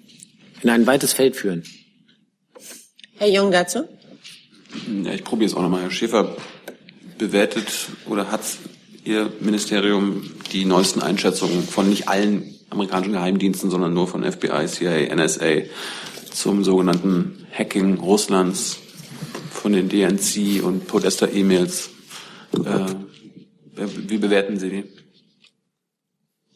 in 0.63 0.71
ein 0.71 0.87
weites 0.87 1.13
Feld 1.13 1.37
führen. 1.37 1.63
Herr 3.17 3.29
Jung 3.29 3.53
dazu? 3.53 3.85
Ja, 5.05 5.13
ich 5.13 5.25
probiere 5.25 5.51
es 5.51 5.57
auch 5.57 5.63
nochmal. 5.63 5.83
Herr 5.83 5.91
Schäfer, 5.91 6.37
bewertet 7.19 7.67
oder 8.09 8.31
hat 8.31 8.41
Ihr 9.05 9.33
Ministerium 9.41 10.31
die 10.53 10.65
neuesten 10.65 11.01
Einschätzungen 11.01 11.63
von 11.63 11.89
nicht 11.89 12.09
allen 12.09 12.55
amerikanischen 12.71 13.13
Geheimdiensten, 13.13 13.71
sondern 13.71 13.95
nur 13.95 14.07
von 14.07 14.23
FBI, 14.23 14.67
CIA, 14.67 15.15
NSA 15.15 15.63
zum 16.31 16.63
sogenannten 16.63 17.47
Hacking 17.53 17.99
Russlands 17.99 18.79
von 19.51 19.73
den 19.73 19.89
DNC 19.89 20.63
und 20.63 20.87
Podesta-E-Mails? 20.87 21.91
Äh, 22.53 22.87
wie 24.09 24.19
bewerten 24.19 24.59
Sie 24.59 24.71
die? 24.71 24.85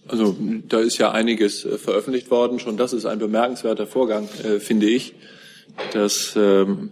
Also 0.08 0.36
da 0.68 0.80
ist 0.80 0.98
ja 0.98 1.12
einiges 1.12 1.64
äh, 1.64 1.78
veröffentlicht 1.78 2.30
worden. 2.30 2.58
Schon 2.58 2.76
das 2.76 2.92
ist 2.92 3.06
ein 3.06 3.18
bemerkenswerter 3.18 3.86
Vorgang, 3.86 4.28
äh, 4.42 4.60
finde 4.60 4.86
ich, 4.86 5.14
dass 5.92 6.34
ähm, 6.36 6.90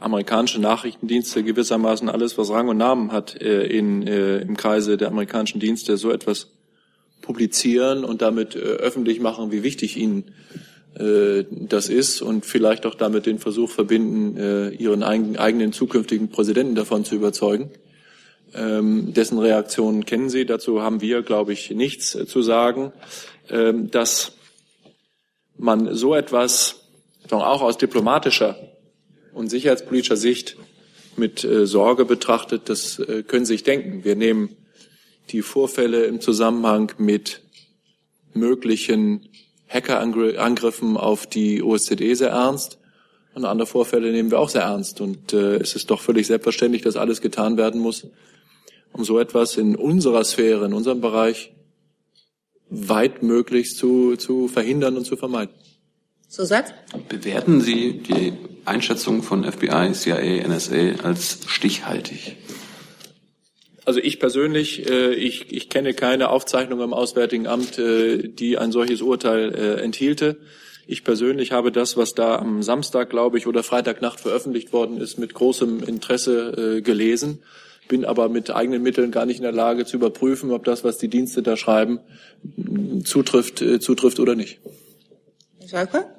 amerikanische 0.00 0.60
Nachrichtendienste 0.60 1.42
gewissermaßen 1.42 2.08
alles, 2.08 2.38
was 2.38 2.50
Rang 2.50 2.68
und 2.68 2.76
Namen 2.76 3.12
hat, 3.12 3.40
äh, 3.40 3.64
in, 3.66 4.06
äh, 4.06 4.38
im 4.38 4.56
Kreise 4.56 4.96
der 4.96 5.08
amerikanischen 5.08 5.60
Dienste 5.60 5.96
so 5.96 6.10
etwas 6.10 6.48
publizieren 7.22 8.04
und 8.04 8.22
damit 8.22 8.54
äh, 8.56 8.58
öffentlich 8.58 9.20
machen, 9.20 9.52
wie 9.52 9.62
wichtig 9.62 9.96
ihnen 9.96 10.32
äh, 10.98 11.44
das 11.50 11.88
ist 11.88 12.22
und 12.22 12.46
vielleicht 12.46 12.86
auch 12.86 12.94
damit 12.94 13.26
den 13.26 13.38
Versuch 13.38 13.70
verbinden, 13.70 14.36
äh, 14.36 14.68
ihren 14.70 15.02
eigenen 15.02 15.72
zukünftigen 15.72 16.28
Präsidenten 16.28 16.74
davon 16.74 17.04
zu 17.04 17.14
überzeugen. 17.14 17.70
Ähm, 18.54 19.12
dessen 19.12 19.38
Reaktionen 19.38 20.06
kennen 20.06 20.30
Sie. 20.30 20.46
Dazu 20.46 20.80
haben 20.80 21.00
wir, 21.00 21.22
glaube 21.22 21.52
ich, 21.52 21.70
nichts 21.70 22.14
äh, 22.14 22.26
zu 22.26 22.40
sagen. 22.40 22.92
Ähm, 23.50 23.90
dass 23.90 24.32
man 25.56 25.94
so 25.94 26.14
etwas 26.14 26.76
auch 27.30 27.62
aus 27.62 27.78
diplomatischer 27.78 28.56
und 29.32 29.48
sicherheitspolitischer 29.48 30.16
Sicht 30.16 30.56
mit 31.16 31.44
äh, 31.44 31.66
Sorge 31.66 32.04
betrachtet, 32.04 32.68
das 32.68 32.98
äh, 32.98 33.22
können 33.22 33.44
Sie 33.44 33.54
sich 33.54 33.64
denken. 33.64 34.04
Wir 34.04 34.16
nehmen 34.16 34.56
die 35.30 35.42
Vorfälle 35.42 36.04
im 36.04 36.20
Zusammenhang 36.20 36.92
mit 36.98 37.42
möglichen 38.34 39.28
Hackerangriffen 39.68 40.96
auf 40.96 41.26
die 41.26 41.62
OSZE 41.62 42.14
sehr 42.14 42.30
ernst. 42.30 42.78
Und 43.34 43.44
andere 43.44 43.66
Vorfälle 43.66 44.10
nehmen 44.10 44.30
wir 44.30 44.38
auch 44.38 44.48
sehr 44.48 44.62
ernst. 44.62 45.00
Und 45.00 45.32
äh, 45.32 45.56
es 45.56 45.74
ist 45.74 45.90
doch 45.90 46.00
völlig 46.00 46.26
selbstverständlich, 46.26 46.82
dass 46.82 46.96
alles 46.96 47.20
getan 47.20 47.56
werden 47.56 47.80
muss, 47.80 48.06
um 48.92 49.04
so 49.04 49.18
etwas 49.18 49.56
in 49.56 49.76
unserer 49.76 50.24
Sphäre, 50.24 50.66
in 50.66 50.72
unserem 50.72 51.00
Bereich 51.00 51.52
weit 52.70 53.22
möglichst 53.22 53.76
zu, 53.78 54.16
zu 54.16 54.48
verhindern 54.48 54.96
und 54.96 55.04
zu 55.04 55.16
vermeiden. 55.16 55.54
Zusatz? 56.28 56.72
Bewerten 57.08 57.60
Sie 57.60 57.98
die 57.98 58.34
Einschätzung 58.66 59.22
von 59.22 59.50
FBI, 59.50 59.92
CIA, 59.92 60.46
NSA 60.46 61.02
als 61.02 61.40
stichhaltig? 61.46 62.36
Also 63.86 64.00
ich 64.00 64.20
persönlich, 64.20 64.90
äh, 64.90 65.14
ich, 65.14 65.50
ich 65.50 65.70
kenne 65.70 65.94
keine 65.94 66.28
Aufzeichnung 66.28 66.82
im 66.82 66.92
Auswärtigen 66.92 67.46
Amt, 67.46 67.78
äh, 67.78 68.28
die 68.28 68.58
ein 68.58 68.70
solches 68.70 69.00
Urteil 69.00 69.54
äh, 69.54 69.82
enthielte. 69.82 70.36
Ich 70.86 71.04
persönlich 71.04 71.52
habe 71.52 71.72
das, 71.72 71.96
was 71.96 72.14
da 72.14 72.36
am 72.36 72.62
Samstag, 72.62 73.08
glaube 73.08 73.38
ich, 73.38 73.46
oder 73.46 73.62
Freitagnacht 73.62 74.20
veröffentlicht 74.20 74.74
worden 74.74 74.98
ist, 74.98 75.18
mit 75.18 75.32
großem 75.32 75.82
Interesse 75.82 76.76
äh, 76.76 76.82
gelesen, 76.82 77.42
bin 77.88 78.04
aber 78.04 78.28
mit 78.28 78.50
eigenen 78.50 78.82
Mitteln 78.82 79.10
gar 79.10 79.24
nicht 79.24 79.38
in 79.38 79.44
der 79.44 79.52
Lage 79.52 79.86
zu 79.86 79.96
überprüfen, 79.96 80.50
ob 80.50 80.64
das, 80.64 80.84
was 80.84 80.98
die 80.98 81.08
Dienste 81.08 81.42
da 81.42 81.56
schreiben, 81.56 82.00
zutrifft, 83.04 83.62
äh, 83.62 83.80
zutrifft 83.80 84.20
oder 84.20 84.34
nicht. 84.34 84.60
Schalke? 85.66 86.17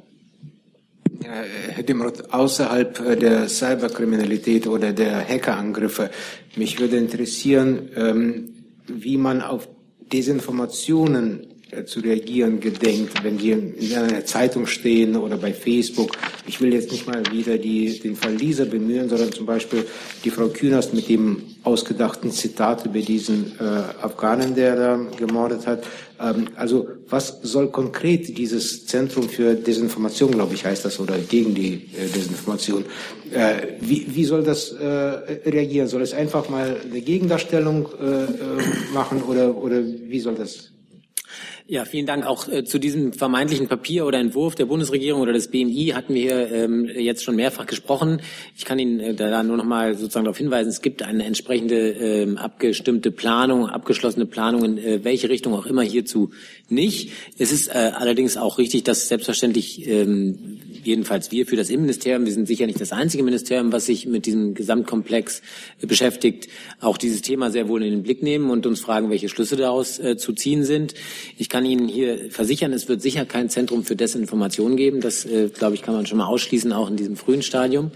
Herr 1.24 1.84
Dimroth, 1.84 2.34
außerhalb 2.34 3.00
äh, 3.00 3.16
der 3.16 3.50
Cyberkriminalität 3.50 4.68
oder 4.68 4.94
der 4.94 5.28
Hackerangriffe, 5.28 6.10
mich 6.56 6.80
würde 6.80 6.98
interessieren, 6.98 7.90
ähm, 7.96 8.54
wie 8.88 9.18
man 9.18 9.42
auf 9.42 9.68
Desinformationen 10.12 11.48
zu 11.86 12.00
reagieren 12.00 12.60
gedenkt, 12.60 13.24
wenn 13.24 13.38
die 13.38 13.52
in 13.52 13.96
einer 13.96 14.26
Zeitung 14.26 14.66
stehen 14.66 15.16
oder 15.16 15.38
bei 15.38 15.54
Facebook. 15.54 16.12
Ich 16.48 16.60
will 16.62 16.74
jetzt 16.74 16.92
nicht 16.92 17.08
mal 17.08 17.24
wieder 17.32 17.58
die, 17.58 18.00
den 18.00 18.16
Fall 18.16 18.36
Lisa 18.36 18.66
bemühen, 18.66 19.08
sondern 19.08 19.32
zum 19.32 19.46
Beispiel 19.46 19.86
die 20.24 20.32
Frau 20.32 20.48
Künast 20.48 20.94
mit 20.94 21.10
dem 21.10 21.44
ausgedachten 21.64 22.32
Zitat 22.32 22.86
über 22.86 23.00
diesen 23.00 23.54
äh, 23.60 23.64
Afghanen, 24.02 24.56
der 24.56 24.76
da 24.76 25.00
gemordet 25.18 25.68
hat. 25.68 25.84
Ähm, 26.20 26.48
also 26.56 26.88
was 27.08 27.40
soll 27.44 27.70
konkret 27.70 28.38
dieses 28.38 28.88
Zentrum 28.88 29.30
für 29.30 29.54
Desinformation, 29.54 30.32
glaube 30.32 30.56
ich, 30.56 30.66
heißt 30.66 30.86
das, 30.86 31.00
oder 31.00 31.18
gegen 31.18 31.54
die 31.54 31.74
äh, 31.74 32.08
Desinformation, 32.14 32.86
äh, 33.32 33.74
wie, 33.80 34.08
wie 34.10 34.26
soll 34.26 34.44
das 34.44 34.72
äh, 34.72 34.86
reagieren? 34.86 35.88
Soll 35.88 36.02
es 36.02 36.14
einfach 36.14 36.50
mal 36.50 36.78
eine 36.84 37.02
Gegendarstellung 37.02 37.90
äh, 38.02 38.24
äh, 38.24 38.28
machen 38.94 39.22
oder, 39.22 39.56
oder 39.56 39.84
wie 39.84 40.20
soll 40.20 40.36
das 40.36 40.72
ja, 41.70 41.86
vielen 41.86 42.08
Dank. 42.08 42.26
Auch 42.26 42.48
äh, 42.48 42.64
zu 42.64 42.80
diesem 42.80 43.14
vermeintlichen 43.14 43.68
Papier 43.68 44.08
oder 44.08 44.18
Entwurf 44.18 44.56
der 44.56 44.66
Bundesregierung 44.66 45.22
oder 45.22 45.34
des 45.34 45.50
BMI 45.50 45.92
hatten 45.94 46.16
wir 46.16 46.52
ähm, 46.52 46.86
jetzt 46.86 47.24
schon 47.24 47.36
mehrfach 47.36 47.68
gesprochen. 47.68 48.22
Ich 48.58 48.66
kann 48.66 48.80
Ihnen 48.80 49.00
äh, 49.00 49.14
da 49.14 49.44
nur 49.44 49.56
noch 49.56 49.66
mal 49.66 49.96
sozusagen 49.96 50.26
darauf 50.26 50.40
hinweisen, 50.40 50.70
es 50.70 50.82
gibt 50.82 51.04
eine 51.04 51.26
entsprechende 51.26 51.92
ähm, 51.92 52.38
abgestimmte 52.40 53.12
Planung, 53.12 53.70
abgeschlossene 53.70 54.26
Planung 54.26 54.66
in 54.66 54.78
äh, 54.80 55.04
welche 55.04 55.30
Richtung 55.30 55.54
auch 55.54 55.68
immer 55.68 55.84
hierzu 55.84 56.32
nicht. 56.70 57.12
Es 57.38 57.52
ist 57.52 57.68
äh, 57.68 57.92
allerdings 57.94 58.36
auch 58.36 58.58
richtig, 58.58 58.84
dass 58.84 59.08
selbstverständlich 59.08 59.88
ähm, 59.88 60.60
jedenfalls 60.84 61.32
wir 61.32 61.46
für 61.46 61.56
das 61.56 61.70
Innenministerium, 61.70 62.26
wir 62.26 62.34
sind 62.34 62.48
sicher 62.48 62.66
nicht 62.66 62.80
das 62.80 62.92
einzige 62.92 63.24
Ministerium, 63.24 63.72
was 63.72 63.86
sich 63.86 64.06
mit 64.06 64.26
diesem 64.26 64.54
Gesamtkomplex 64.54 65.42
äh, 65.82 65.88
beschäftigt, 65.88 66.48
auch 66.80 66.98
dieses 66.98 67.22
Thema 67.22 67.52
sehr 67.52 67.68
wohl 67.68 67.84
in 67.84 67.92
den 67.92 68.04
Blick 68.04 68.24
nehmen 68.24 68.50
und 68.50 68.66
uns 68.66 68.80
fragen, 68.80 69.10
welche 69.10 69.30
Schlüsse 69.30 69.56
daraus 69.56 70.00
äh, 70.00 70.18
zu 70.18 70.34
ziehen 70.34 70.64
sind. 70.64 70.94
Ich 71.38 71.50
kann 71.50 71.66
Ihnen 71.66 71.88
hier 71.88 72.32
versichern, 72.32 72.74
es 72.74 72.88
wird 72.88 73.02
sicher 73.02 73.26
kein 73.26 73.50
Zentrum 73.50 73.84
für 73.84 73.96
Desinformation 73.96 74.76
geben. 74.76 75.02
Das, 75.02 75.26
äh, 75.26 75.50
glaube 75.50 75.76
ich, 75.76 75.82
kann 75.82 75.94
man 75.94 76.06
schon 76.06 76.18
mal 76.18 76.28
ausschließen, 76.28 76.72
auch 76.74 76.90
in 76.90 76.98
diesem 76.98 77.16
frühen 77.16 77.42
Stadium. 77.42 77.92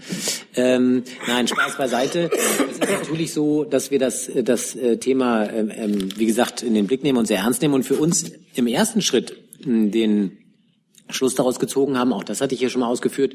Ähm, 0.56 1.04
nein, 1.26 1.48
Spaß 1.48 1.76
beiseite. 1.76 2.30
Es 2.70 2.78
ist 2.78 2.90
natürlich 2.90 3.32
so, 3.32 3.64
dass 3.64 3.90
wir 3.90 3.98
das, 3.98 4.28
äh, 4.28 4.42
das 4.42 4.76
äh, 4.76 4.98
Thema, 4.98 5.50
ähm, 5.50 5.70
ähm, 5.74 6.08
wie 6.16 6.26
gesagt, 6.26 6.62
in 6.62 6.74
den 6.74 6.86
Blick 6.86 7.02
nehmen 7.02 7.18
und 7.18 7.26
sehr 7.26 7.38
ernst 7.38 7.62
nehmen 7.62 7.74
und 7.74 7.84
für 7.84 7.96
uns 7.96 8.32
im 8.54 8.66
ersten 8.66 9.02
Schritt 9.02 9.36
den 9.64 10.38
Schluss 11.14 11.34
daraus 11.34 11.58
gezogen 11.58 11.98
haben, 11.98 12.12
auch 12.12 12.24
das 12.24 12.40
hatte 12.40 12.54
ich 12.54 12.60
hier 12.60 12.70
schon 12.70 12.80
mal 12.80 12.88
ausgeführt, 12.88 13.34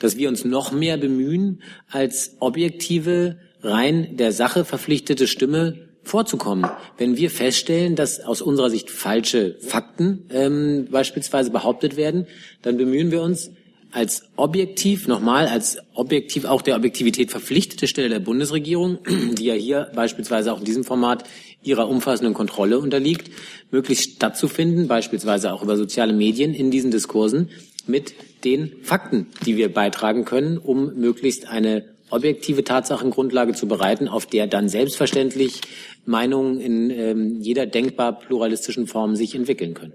dass 0.00 0.16
wir 0.16 0.28
uns 0.28 0.44
noch 0.44 0.72
mehr 0.72 0.96
bemühen, 0.96 1.62
als 1.90 2.36
objektive, 2.40 3.38
rein 3.62 4.16
der 4.16 4.32
Sache 4.32 4.64
verpflichtete 4.64 5.26
Stimme 5.26 5.86
vorzukommen. 6.02 6.70
Wenn 6.98 7.16
wir 7.16 7.30
feststellen, 7.30 7.96
dass 7.96 8.20
aus 8.20 8.40
unserer 8.40 8.70
Sicht 8.70 8.90
falsche 8.90 9.56
Fakten 9.60 10.26
ähm, 10.30 10.86
beispielsweise 10.90 11.50
behauptet 11.50 11.96
werden, 11.96 12.26
dann 12.62 12.76
bemühen 12.76 13.10
wir 13.10 13.22
uns 13.22 13.50
als 13.90 14.28
objektiv, 14.36 15.08
nochmal 15.08 15.48
als 15.48 15.78
objektiv 15.94 16.44
auch 16.44 16.62
der 16.62 16.76
Objektivität 16.76 17.30
verpflichtete 17.30 17.86
Stelle 17.86 18.08
der 18.08 18.20
Bundesregierung, 18.20 18.98
die 19.38 19.46
ja 19.46 19.54
hier 19.54 19.90
beispielsweise 19.94 20.52
auch 20.52 20.58
in 20.58 20.64
diesem 20.64 20.84
Format 20.84 21.24
ihrer 21.66 21.88
umfassenden 21.88 22.34
Kontrolle 22.34 22.78
unterliegt, 22.78 23.30
möglichst 23.70 24.16
stattzufinden, 24.16 24.88
beispielsweise 24.88 25.52
auch 25.52 25.62
über 25.62 25.76
soziale 25.76 26.12
Medien 26.12 26.54
in 26.54 26.70
diesen 26.70 26.90
Diskursen 26.90 27.50
mit 27.86 28.14
den 28.44 28.72
Fakten, 28.82 29.26
die 29.44 29.56
wir 29.56 29.72
beitragen 29.72 30.24
können, 30.24 30.58
um 30.58 30.94
möglichst 30.94 31.48
eine 31.48 31.84
objektive 32.10 32.62
Tatsachengrundlage 32.64 33.52
zu 33.54 33.66
bereiten, 33.66 34.08
auf 34.08 34.26
der 34.26 34.46
dann 34.46 34.68
selbstverständlich 34.68 35.60
Meinungen 36.04 36.60
in 36.60 36.90
ähm, 36.90 37.40
jeder 37.40 37.66
denkbar 37.66 38.18
pluralistischen 38.18 38.86
Form 38.86 39.16
sich 39.16 39.34
entwickeln 39.34 39.74
können. 39.74 39.94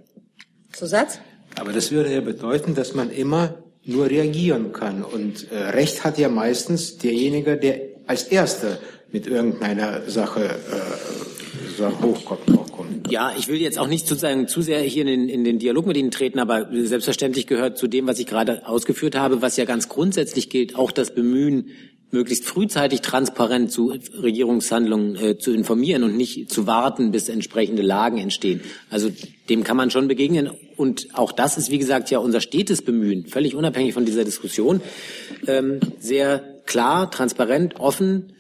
Zusatz? 0.74 1.20
Aber 1.56 1.72
das 1.74 1.92
würde 1.92 2.14
ja 2.14 2.22
bedeuten, 2.22 2.76
dass 2.76 2.94
man 2.94 3.10
immer 3.10 3.56
nur 3.84 4.10
reagieren 4.10 4.74
kann. 4.74 5.04
Und 5.04 5.52
äh, 5.52 5.58
Recht 5.58 6.04
hat 6.04 6.18
ja 6.18 6.30
meistens 6.30 6.98
derjenige, 6.98 7.58
der 7.58 7.82
als 8.08 8.24
Erster 8.24 8.78
mit 9.12 9.28
irgendeiner 9.28 10.10
Sache 10.10 10.44
äh, 10.44 11.31
so 11.90 12.02
hochkommt, 12.02 12.50
hochkommt. 12.50 13.12
Ja, 13.12 13.34
ich 13.38 13.48
will 13.48 13.60
jetzt 13.62 13.80
auch 13.80 13.88
nicht 13.88 14.08
sozusagen 14.08 14.48
zu 14.48 14.62
sehr 14.62 14.82
hier 14.82 15.02
in 15.02 15.08
den, 15.08 15.30
in 15.30 15.44
den 15.44 15.60
Dialog 15.60 15.86
mit 15.86 15.98
Ihnen 15.98 16.12
treten, 16.12 16.40
aber 16.40 16.68
selbstverständlich 16.72 17.48
gehört 17.48 17.78
zu 17.78 17.88
dem, 17.88 18.08
was 18.08 18.20
ich 18.20 18.28
gerade 18.28 18.68
ausgeführt 18.68 19.16
habe, 19.16 19.42
was 19.42 19.58
ja 19.58 19.66
ganz 19.66 19.90
grundsätzlich 19.90 20.50
gilt, 20.50 20.76
auch 20.76 20.92
das 20.92 21.14
Bemühen, 21.14 21.72
möglichst 22.12 22.46
frühzeitig 22.46 23.02
transparent 23.02 23.72
zu 23.72 23.94
Regierungshandlungen 24.22 25.16
äh, 25.16 25.38
zu 25.38 25.54
informieren 25.54 26.04
und 26.04 26.18
nicht 26.18 26.52
zu 26.52 26.68
warten, 26.68 27.12
bis 27.12 27.30
entsprechende 27.30 27.82
Lagen 27.82 28.18
entstehen. 28.18 28.62
Also 28.90 29.10
dem 29.50 29.64
kann 29.64 29.78
man 29.78 29.92
schon 29.92 30.08
begegnen. 30.08 30.50
Und 30.76 31.08
auch 31.14 31.32
das 31.32 31.58
ist, 31.58 31.72
wie 31.72 31.78
gesagt, 31.78 32.12
ja 32.12 32.20
unser 32.20 32.42
stetes 32.42 32.82
Bemühen, 32.82 33.28
völlig 33.28 33.56
unabhängig 33.56 33.94
von 33.94 34.06
dieser 34.06 34.26
Diskussion, 34.26 34.82
ähm, 35.48 35.80
sehr 36.00 36.40
klar, 36.66 37.10
transparent, 37.10 37.80
offen, 37.80 38.34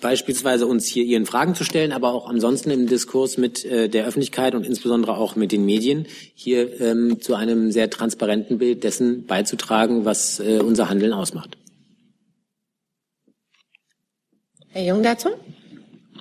beispielsweise 0.00 0.66
uns 0.66 0.86
hier 0.86 1.04
Ihren 1.04 1.26
Fragen 1.26 1.54
zu 1.54 1.64
stellen, 1.64 1.92
aber 1.92 2.12
auch 2.12 2.28
ansonsten 2.28 2.70
im 2.70 2.86
Diskurs 2.86 3.38
mit 3.38 3.64
äh, 3.64 3.88
der 3.88 4.06
Öffentlichkeit 4.06 4.54
und 4.54 4.66
insbesondere 4.66 5.16
auch 5.16 5.36
mit 5.36 5.52
den 5.52 5.64
Medien 5.64 6.06
hier 6.34 6.80
ähm, 6.80 7.20
zu 7.20 7.34
einem 7.34 7.70
sehr 7.70 7.90
transparenten 7.90 8.58
Bild 8.58 8.84
dessen 8.84 9.26
beizutragen, 9.26 10.04
was 10.04 10.40
äh, 10.40 10.58
unser 10.58 10.88
Handeln 10.88 11.12
ausmacht. 11.12 11.56
Herr 14.68 14.84
Jung 14.84 15.02
dazu? 15.02 15.28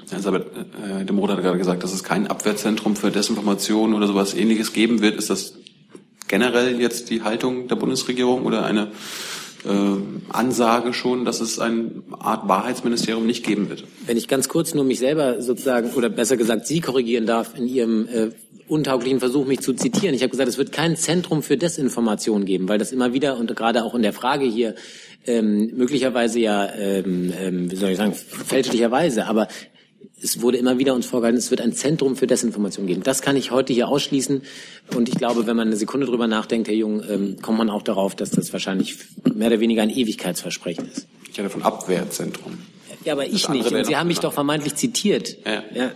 Herr 0.10 0.14
Elisabeth, 0.14 0.46
äh, 0.84 1.06
dem 1.06 1.18
Roth 1.18 1.30
hat 1.30 1.42
gerade 1.42 1.58
gesagt, 1.58 1.84
dass 1.84 1.94
es 1.94 2.04
kein 2.04 2.28
Abwehrzentrum 2.28 2.96
für 2.96 3.12
Desinformation 3.12 3.94
oder 3.94 4.08
sowas 4.08 4.34
ähnliches 4.34 4.74
geben 4.74 5.02
wird. 5.02 5.16
Ist 5.16 5.30
das 5.30 5.54
generell 6.28 6.80
jetzt 6.80 7.10
die 7.10 7.24
Haltung 7.24 7.68
der 7.68 7.76
Bundesregierung 7.76 8.46
oder 8.46 8.66
eine 8.66 8.92
äh, 9.66 10.34
Ansage 10.34 10.94
schon, 10.94 11.26
dass 11.26 11.42
es 11.42 11.60
eine 11.60 11.92
Art 12.20 12.48
Wahrheitsministerium 12.48 13.26
nicht 13.26 13.46
geben 13.46 13.70
wird? 13.70 13.84
Wenn 14.06 14.18
ich 14.18 14.28
ganz 14.28 14.50
kurz 14.50 14.74
nur 14.74 14.84
mich 14.84 15.00
selber 15.00 15.42
sozusagen, 15.42 15.92
oder 15.92 16.10
besser 16.10 16.38
gesagt 16.38 16.68
Sie 16.68 16.82
korrigieren 16.82 17.26
darf 17.26 17.58
in 17.58 17.68
Ihrem 17.68 18.08
äh, 18.08 18.30
untauglichen 18.68 19.20
Versuch, 19.20 19.46
mich 19.46 19.60
zu 19.60 19.74
zitieren. 19.74 20.16
Ich 20.16 20.22
habe 20.22 20.32
gesagt, 20.32 20.48
es 20.48 20.58
wird 20.58 20.72
kein 20.72 20.96
Zentrum 20.96 21.44
für 21.44 21.58
Desinformation 21.58 22.46
geben, 22.46 22.70
weil 22.70 22.78
das 22.78 22.94
immer 22.94 23.14
wieder 23.14 23.38
und 23.38 23.54
gerade 23.56 23.84
auch 23.84 23.94
in 23.96 24.02
der 24.02 24.14
Frage 24.14 24.46
hier 24.46 24.76
ähm, 25.28 25.72
möglicherweise 25.76 26.40
ja, 26.40 26.74
ähm, 26.74 27.34
ähm, 27.38 27.70
wie 27.72 27.76
soll 27.76 27.90
ich 27.92 27.98
sagen, 27.98 28.14
fälschlicherweise, 28.14 29.28
aber 29.28 29.48
es 30.24 30.42
wurde 30.42 30.58
immer 30.58 30.78
wieder 30.78 30.94
uns 30.94 31.06
vorgehalten, 31.06 31.38
es 31.38 31.52
wird 31.52 31.62
ein 31.62 31.74
Zentrum 31.74 32.16
für 32.16 32.28
Desinformation 32.28 32.88
geben. 32.88 33.04
Das 33.04 33.22
kann 33.22 33.36
ich 33.36 33.52
heute 33.52 33.74
hier 33.74 33.88
ausschließen. 33.88 34.42
Und 34.96 35.10
ich 35.10 35.16
glaube, 35.16 35.48
wenn 35.48 35.56
man 35.56 35.68
eine 35.68 35.78
Sekunde 35.78 36.06
drüber 36.06 36.28
nachdenkt, 36.28 36.68
Herr 36.68 36.76
Jung, 36.76 37.04
ähm, 37.10 37.38
kommt 37.42 37.58
man 37.58 37.70
auch 37.70 37.82
darauf, 37.82 38.16
dass 38.16 38.32
das 38.32 38.54
wahrscheinlich 38.54 38.98
mehr 39.34 39.48
oder 39.48 39.60
weniger 39.60 39.82
ein 39.82 39.90
Ewigkeitsversprechen 39.90 40.90
ist. 40.90 41.08
Ich 41.32 41.40
hatte 41.40 41.50
von 41.50 41.64
Abwehrzentrum. 41.64 42.60
Ja, 43.04 43.14
aber 43.14 43.26
ich 43.26 43.50
nicht. 43.50 43.72
Und 43.72 43.86
Sie 43.86 43.96
haben 43.96 44.08
mich 44.08 44.20
doch 44.20 44.34
vermeintlich 44.34 44.76
zitiert. 44.76 45.38
Ja. 45.46 45.64
ja. 45.74 45.92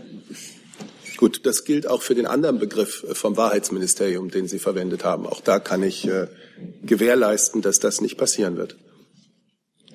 Gut, 1.17 1.45
das 1.45 1.63
gilt 1.63 1.87
auch 1.87 2.01
für 2.01 2.15
den 2.15 2.25
anderen 2.25 2.59
Begriff 2.59 3.05
vom 3.13 3.37
Wahrheitsministerium, 3.37 4.31
den 4.31 4.47
Sie 4.47 4.59
verwendet 4.59 5.03
haben. 5.03 5.27
Auch 5.27 5.41
da 5.41 5.59
kann 5.59 5.83
ich 5.83 6.07
äh, 6.07 6.27
gewährleisten, 6.83 7.61
dass 7.61 7.79
das 7.79 8.01
nicht 8.01 8.17
passieren 8.17 8.57
wird. 8.57 8.75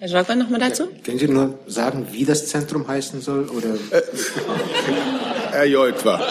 Herr 0.01 0.09
Jogger, 0.09 0.35
noch 0.35 0.49
mal 0.49 0.59
dazu? 0.59 0.85
Können 1.05 1.19
Sie 1.19 1.29
nur 1.29 1.59
sagen, 1.67 2.07
wie 2.11 2.25
das 2.25 2.47
Zentrum 2.47 2.89
heißen 2.89 3.21
soll? 3.21 3.51
Oder? 3.51 3.75
Äh, 3.91 4.01
Herr 5.51 5.67
Jolkwa. 5.67 6.27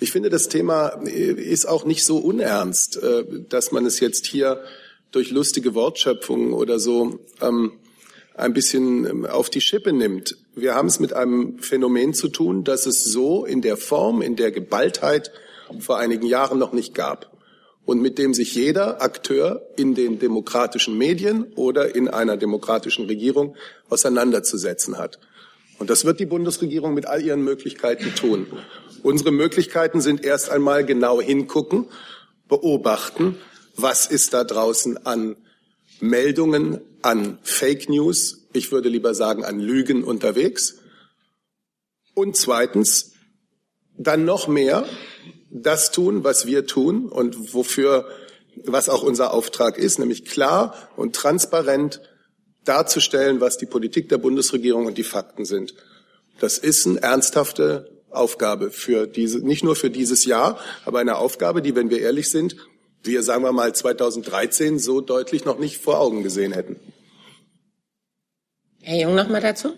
Ich 0.00 0.12
finde, 0.12 0.28
das 0.28 0.50
Thema 0.50 0.88
ist 1.06 1.66
auch 1.66 1.86
nicht 1.86 2.04
so 2.04 2.18
unernst, 2.18 3.02
äh, 3.02 3.24
dass 3.48 3.72
man 3.72 3.86
es 3.86 4.00
jetzt 4.00 4.26
hier 4.26 4.62
durch 5.12 5.30
lustige 5.30 5.74
Wortschöpfungen 5.74 6.52
oder 6.52 6.78
so 6.78 7.20
ähm, 7.40 7.72
ein 8.34 8.52
bisschen 8.52 9.06
ähm, 9.06 9.24
auf 9.24 9.48
die 9.48 9.62
Schippe 9.62 9.94
nimmt. 9.94 10.36
Wir 10.54 10.74
haben 10.74 10.88
es 10.88 11.00
mit 11.00 11.14
einem 11.14 11.58
Phänomen 11.58 12.12
zu 12.12 12.28
tun, 12.28 12.64
das 12.64 12.84
es 12.84 13.02
so 13.02 13.46
in 13.46 13.62
der 13.62 13.78
Form, 13.78 14.20
in 14.20 14.36
der 14.36 14.50
Geballtheit 14.50 15.32
vor 15.78 15.96
einigen 15.96 16.26
Jahren 16.26 16.58
noch 16.58 16.74
nicht 16.74 16.94
gab 16.94 17.31
und 17.84 18.00
mit 18.00 18.18
dem 18.18 18.34
sich 18.34 18.54
jeder 18.54 19.02
Akteur 19.02 19.68
in 19.76 19.94
den 19.94 20.18
demokratischen 20.18 20.96
Medien 20.96 21.52
oder 21.54 21.94
in 21.94 22.08
einer 22.08 22.36
demokratischen 22.36 23.06
Regierung 23.06 23.56
auseinanderzusetzen 23.88 24.98
hat. 24.98 25.18
Und 25.78 25.90
das 25.90 26.04
wird 26.04 26.20
die 26.20 26.26
Bundesregierung 26.26 26.94
mit 26.94 27.06
all 27.06 27.22
ihren 27.22 27.42
Möglichkeiten 27.42 28.14
tun. 28.14 28.46
Unsere 29.02 29.32
Möglichkeiten 29.32 30.00
sind 30.00 30.24
erst 30.24 30.50
einmal 30.50 30.86
genau 30.86 31.20
hingucken, 31.20 31.86
beobachten, 32.48 33.36
was 33.74 34.06
ist 34.06 34.32
da 34.32 34.44
draußen 34.44 35.06
an 35.06 35.36
Meldungen, 35.98 36.80
an 37.00 37.38
Fake 37.42 37.88
News, 37.88 38.46
ich 38.52 38.70
würde 38.70 38.88
lieber 38.88 39.14
sagen 39.14 39.44
an 39.44 39.58
Lügen 39.58 40.04
unterwegs. 40.04 40.78
Und 42.14 42.36
zweitens, 42.36 43.12
dann 43.96 44.24
noch 44.24 44.48
mehr 44.48 44.84
das 45.52 45.90
tun, 45.90 46.24
was 46.24 46.46
wir 46.46 46.66
tun 46.66 47.08
und 47.08 47.54
wofür, 47.54 48.08
was 48.64 48.88
auch 48.88 49.02
unser 49.02 49.32
Auftrag 49.32 49.78
ist, 49.78 49.98
nämlich 49.98 50.24
klar 50.24 50.74
und 50.96 51.14
transparent 51.14 52.00
darzustellen, 52.64 53.40
was 53.40 53.58
die 53.58 53.66
Politik 53.66 54.08
der 54.08 54.18
Bundesregierung 54.18 54.86
und 54.86 54.98
die 54.98 55.04
Fakten 55.04 55.44
sind. 55.44 55.74
Das 56.40 56.58
ist 56.58 56.86
eine 56.86 57.02
ernsthafte 57.02 57.90
Aufgabe 58.10 58.70
für 58.70 59.06
diese, 59.06 59.38
nicht 59.38 59.64
nur 59.64 59.76
für 59.76 59.90
dieses 59.90 60.24
Jahr, 60.24 60.58
aber 60.84 61.00
eine 61.00 61.16
Aufgabe, 61.16 61.62
die, 61.62 61.74
wenn 61.74 61.90
wir 61.90 62.00
ehrlich 62.00 62.30
sind, 62.30 62.56
wir, 63.02 63.22
sagen 63.22 63.42
wir 63.42 63.52
mal, 63.52 63.74
2013 63.74 64.78
so 64.78 65.00
deutlich 65.00 65.44
noch 65.44 65.58
nicht 65.58 65.78
vor 65.78 66.00
Augen 66.00 66.22
gesehen 66.22 66.52
hätten. 66.52 66.76
Herr 68.80 68.98
Jung 68.98 69.14
noch 69.14 69.28
mal 69.28 69.40
dazu? 69.40 69.72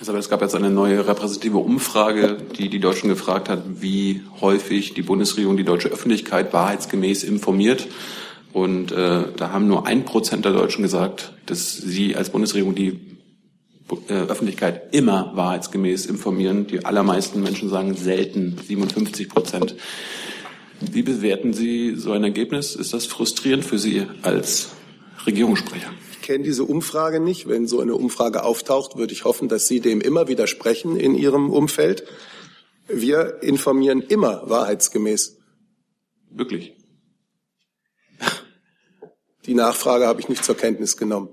Aber 0.00 0.18
es 0.18 0.28
gab 0.28 0.42
jetzt 0.42 0.54
eine 0.54 0.70
neue 0.70 1.06
repräsentative 1.08 1.58
Umfrage, 1.58 2.36
die 2.58 2.68
die 2.68 2.80
Deutschen 2.80 3.08
gefragt 3.08 3.48
hat, 3.48 3.62
wie 3.80 4.22
häufig 4.40 4.92
die 4.92 5.02
Bundesregierung 5.02 5.56
die 5.56 5.64
deutsche 5.64 5.88
Öffentlichkeit 5.88 6.52
wahrheitsgemäß 6.52 7.24
informiert. 7.24 7.88
Und 8.52 8.92
äh, 8.92 9.24
da 9.36 9.52
haben 9.52 9.68
nur 9.68 9.86
ein 9.86 10.04
Prozent 10.04 10.44
der 10.44 10.52
Deutschen 10.52 10.82
gesagt, 10.82 11.32
dass 11.46 11.76
sie 11.76 12.14
als 12.14 12.30
Bundesregierung 12.30 12.74
die 12.74 13.00
äh, 14.08 14.12
Öffentlichkeit 14.12 14.94
immer 14.94 15.32
wahrheitsgemäß 15.34 16.06
informieren. 16.06 16.66
Die 16.66 16.84
allermeisten 16.84 17.42
Menschen 17.42 17.68
sagen 17.68 17.94
selten, 17.94 18.58
57 18.58 19.28
Prozent. 19.28 19.76
Wie 20.80 21.02
bewerten 21.02 21.54
Sie 21.54 21.94
so 21.96 22.12
ein 22.12 22.22
Ergebnis? 22.22 22.74
Ist 22.74 22.92
das 22.92 23.06
frustrierend 23.06 23.64
für 23.64 23.78
Sie 23.78 24.06
als 24.22 24.70
Regierungssprecher? 25.26 25.90
Kenne 26.26 26.44
diese 26.44 26.64
Umfrage 26.64 27.20
nicht. 27.20 27.48
Wenn 27.48 27.68
so 27.68 27.80
eine 27.80 27.94
Umfrage 27.94 28.42
auftaucht, 28.42 28.96
würde 28.96 29.12
ich 29.12 29.24
hoffen, 29.24 29.48
dass 29.48 29.68
Sie 29.68 29.80
dem 29.80 30.00
immer 30.00 30.28
widersprechen 30.28 30.96
in 30.96 31.14
Ihrem 31.14 31.50
Umfeld. 31.50 32.04
Wir 32.88 33.42
informieren 33.42 34.02
immer 34.02 34.42
wahrheitsgemäß. 34.50 35.38
Wirklich? 36.30 36.74
Die 39.46 39.54
Nachfrage 39.54 40.06
habe 40.06 40.20
ich 40.20 40.28
nicht 40.28 40.44
zur 40.44 40.56
Kenntnis 40.56 40.96
genommen. 40.96 41.28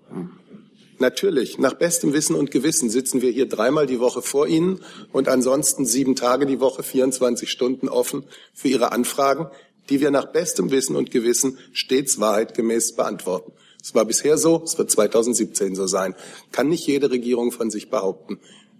Natürlich, 0.99 1.57
nach 1.57 1.73
bestem 1.73 2.13
Wissen 2.13 2.35
und 2.35 2.51
Gewissen 2.51 2.91
sitzen 2.91 3.23
wir 3.23 3.31
hier 3.31 3.49
dreimal 3.49 3.87
die 3.87 3.99
Woche 3.99 4.21
vor 4.21 4.47
Ihnen 4.47 4.81
und 5.11 5.27
ansonsten 5.27 5.87
sieben 5.87 6.15
Tage 6.15 6.45
die 6.45 6.59
Woche, 6.59 6.83
24 6.83 7.49
Stunden 7.49 7.89
offen 7.89 8.25
für 8.53 8.67
Ihre 8.67 8.91
Anfragen, 8.91 9.47
die 9.89 9.99
wir 10.01 10.11
nach 10.11 10.31
bestem 10.31 10.69
Wissen 10.69 10.95
und 10.95 11.09
Gewissen 11.09 11.57
stets 11.73 12.19
wahrheitgemäß 12.19 12.95
beantworten. 12.95 13.53
Es 13.83 13.93
war 13.93 14.05
bisher 14.05 14.37
so, 14.37 14.61
es 14.63 14.77
wird 14.77 14.89
2017 14.89 15.75
so 15.75 15.87
sein. 15.87 16.15
Kann 16.53 16.69
nicht 16.69 16.87
jede 16.87 17.11
Regierung 17.11 17.51
von 17.51 17.69
sich 17.69 17.89
behaupten 17.89 18.39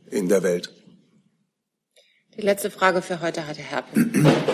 in 0.09 0.29
der 0.29 0.43
Welt. 0.43 0.73
Die 2.37 2.41
letzte 2.41 2.71
Frage 2.71 3.01
für 3.01 3.21
heute 3.21 3.45
hatte 3.45 3.61
Herr. 3.61 3.83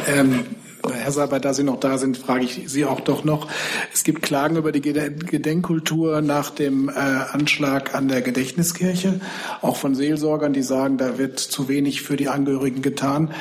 Ähm, 0.07 0.45
Herr 0.91 1.11
Saber, 1.11 1.39
da 1.39 1.53
Sie 1.53 1.61
noch 1.61 1.79
da 1.79 1.99
sind, 1.99 2.17
frage 2.17 2.43
ich 2.43 2.63
Sie 2.65 2.85
auch 2.85 3.01
doch 3.01 3.23
noch. 3.23 3.47
Es 3.93 4.03
gibt 4.03 4.23
Klagen 4.23 4.55
über 4.55 4.71
die 4.71 4.81
Gedenkkultur 4.81 6.21
nach 6.21 6.49
dem 6.49 6.89
äh, 6.89 6.93
Anschlag 6.93 7.93
an 7.93 8.07
der 8.07 8.21
Gedächtniskirche, 8.21 9.21
auch 9.61 9.75
von 9.75 9.93
Seelsorgern, 9.93 10.53
die 10.53 10.63
sagen, 10.63 10.97
da 10.97 11.19
wird 11.19 11.37
zu 11.37 11.67
wenig 11.67 12.01
für 12.01 12.17
die 12.17 12.27
Angehörigen 12.27 12.81
getan. 12.81 13.33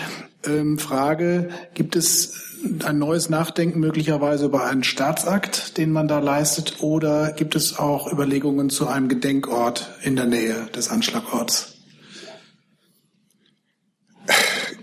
Ähm, 0.45 0.79
Frage, 0.79 1.49
gibt 1.75 1.97
es 1.97 2.48
ein 2.85 2.99
neues 2.99 3.29
Nachdenken 3.29 3.81
möglicherweise 3.81 4.47
über 4.47 4.65
einen 4.65 4.85
Staatsakt, 4.85 5.77
den 5.79 5.93
man 5.93 6.09
da 6.09 6.19
leistet, 6.19 6.83
oder 6.83 7.33
gibt 7.33 7.55
es 7.55 7.79
auch 7.79 8.11
Überlegungen 8.13 8.71
zu 8.71 8.87
einem 8.87 9.09
Gedenkort 9.09 9.91
in 10.03 10.17
der 10.17 10.27
Nähe 10.27 10.69
des 10.75 10.89
Anschlagorts? 10.89 11.75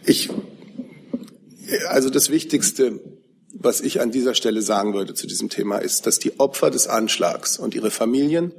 Ich, 0.05 0.29
also 1.89 2.09
das 2.09 2.29
Wichtigste, 2.29 2.99
was 3.53 3.81
ich 3.81 4.01
an 4.01 4.11
dieser 4.11 4.35
Stelle 4.35 4.61
sagen 4.61 4.93
würde 4.93 5.13
zu 5.13 5.27
diesem 5.27 5.49
Thema, 5.49 5.77
ist, 5.77 6.05
dass 6.05 6.19
die 6.19 6.39
Opfer 6.39 6.69
des 6.69 6.87
Anschlags 6.87 7.57
und 7.57 7.73
ihre 7.73 7.91
Familien 7.91 8.53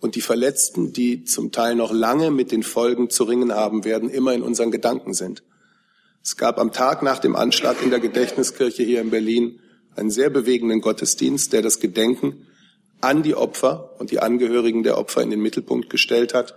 und 0.00 0.16
die 0.16 0.20
Verletzten, 0.20 0.92
die 0.92 1.24
zum 1.24 1.52
Teil 1.52 1.74
noch 1.74 1.92
lange 1.92 2.30
mit 2.30 2.52
den 2.52 2.62
Folgen 2.62 3.08
zu 3.08 3.24
ringen 3.24 3.52
haben 3.52 3.84
werden, 3.84 4.10
immer 4.10 4.34
in 4.34 4.42
unseren 4.42 4.70
Gedanken 4.70 5.14
sind. 5.14 5.42
Es 6.26 6.38
gab 6.38 6.58
am 6.58 6.72
Tag 6.72 7.02
nach 7.02 7.18
dem 7.18 7.36
Anschlag 7.36 7.82
in 7.82 7.90
der 7.90 8.00
Gedächtniskirche 8.00 8.82
hier 8.82 9.02
in 9.02 9.10
Berlin 9.10 9.60
einen 9.94 10.08
sehr 10.08 10.30
bewegenden 10.30 10.80
Gottesdienst, 10.80 11.52
der 11.52 11.60
das 11.60 11.80
Gedenken 11.80 12.46
an 13.02 13.22
die 13.22 13.34
Opfer 13.34 13.94
und 13.98 14.10
die 14.10 14.20
Angehörigen 14.20 14.84
der 14.84 14.96
Opfer 14.96 15.20
in 15.20 15.28
den 15.28 15.40
Mittelpunkt 15.40 15.90
gestellt 15.90 16.32
hat. 16.32 16.54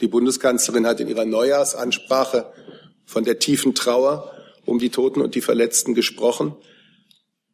Die 0.00 0.06
Bundeskanzlerin 0.06 0.86
hat 0.86 1.00
in 1.00 1.08
ihrer 1.08 1.24
Neujahrsansprache 1.24 2.52
von 3.04 3.24
der 3.24 3.40
tiefen 3.40 3.74
Trauer 3.74 4.32
um 4.64 4.78
die 4.78 4.90
Toten 4.90 5.22
und 5.22 5.34
die 5.34 5.40
Verletzten 5.40 5.96
gesprochen. 5.96 6.54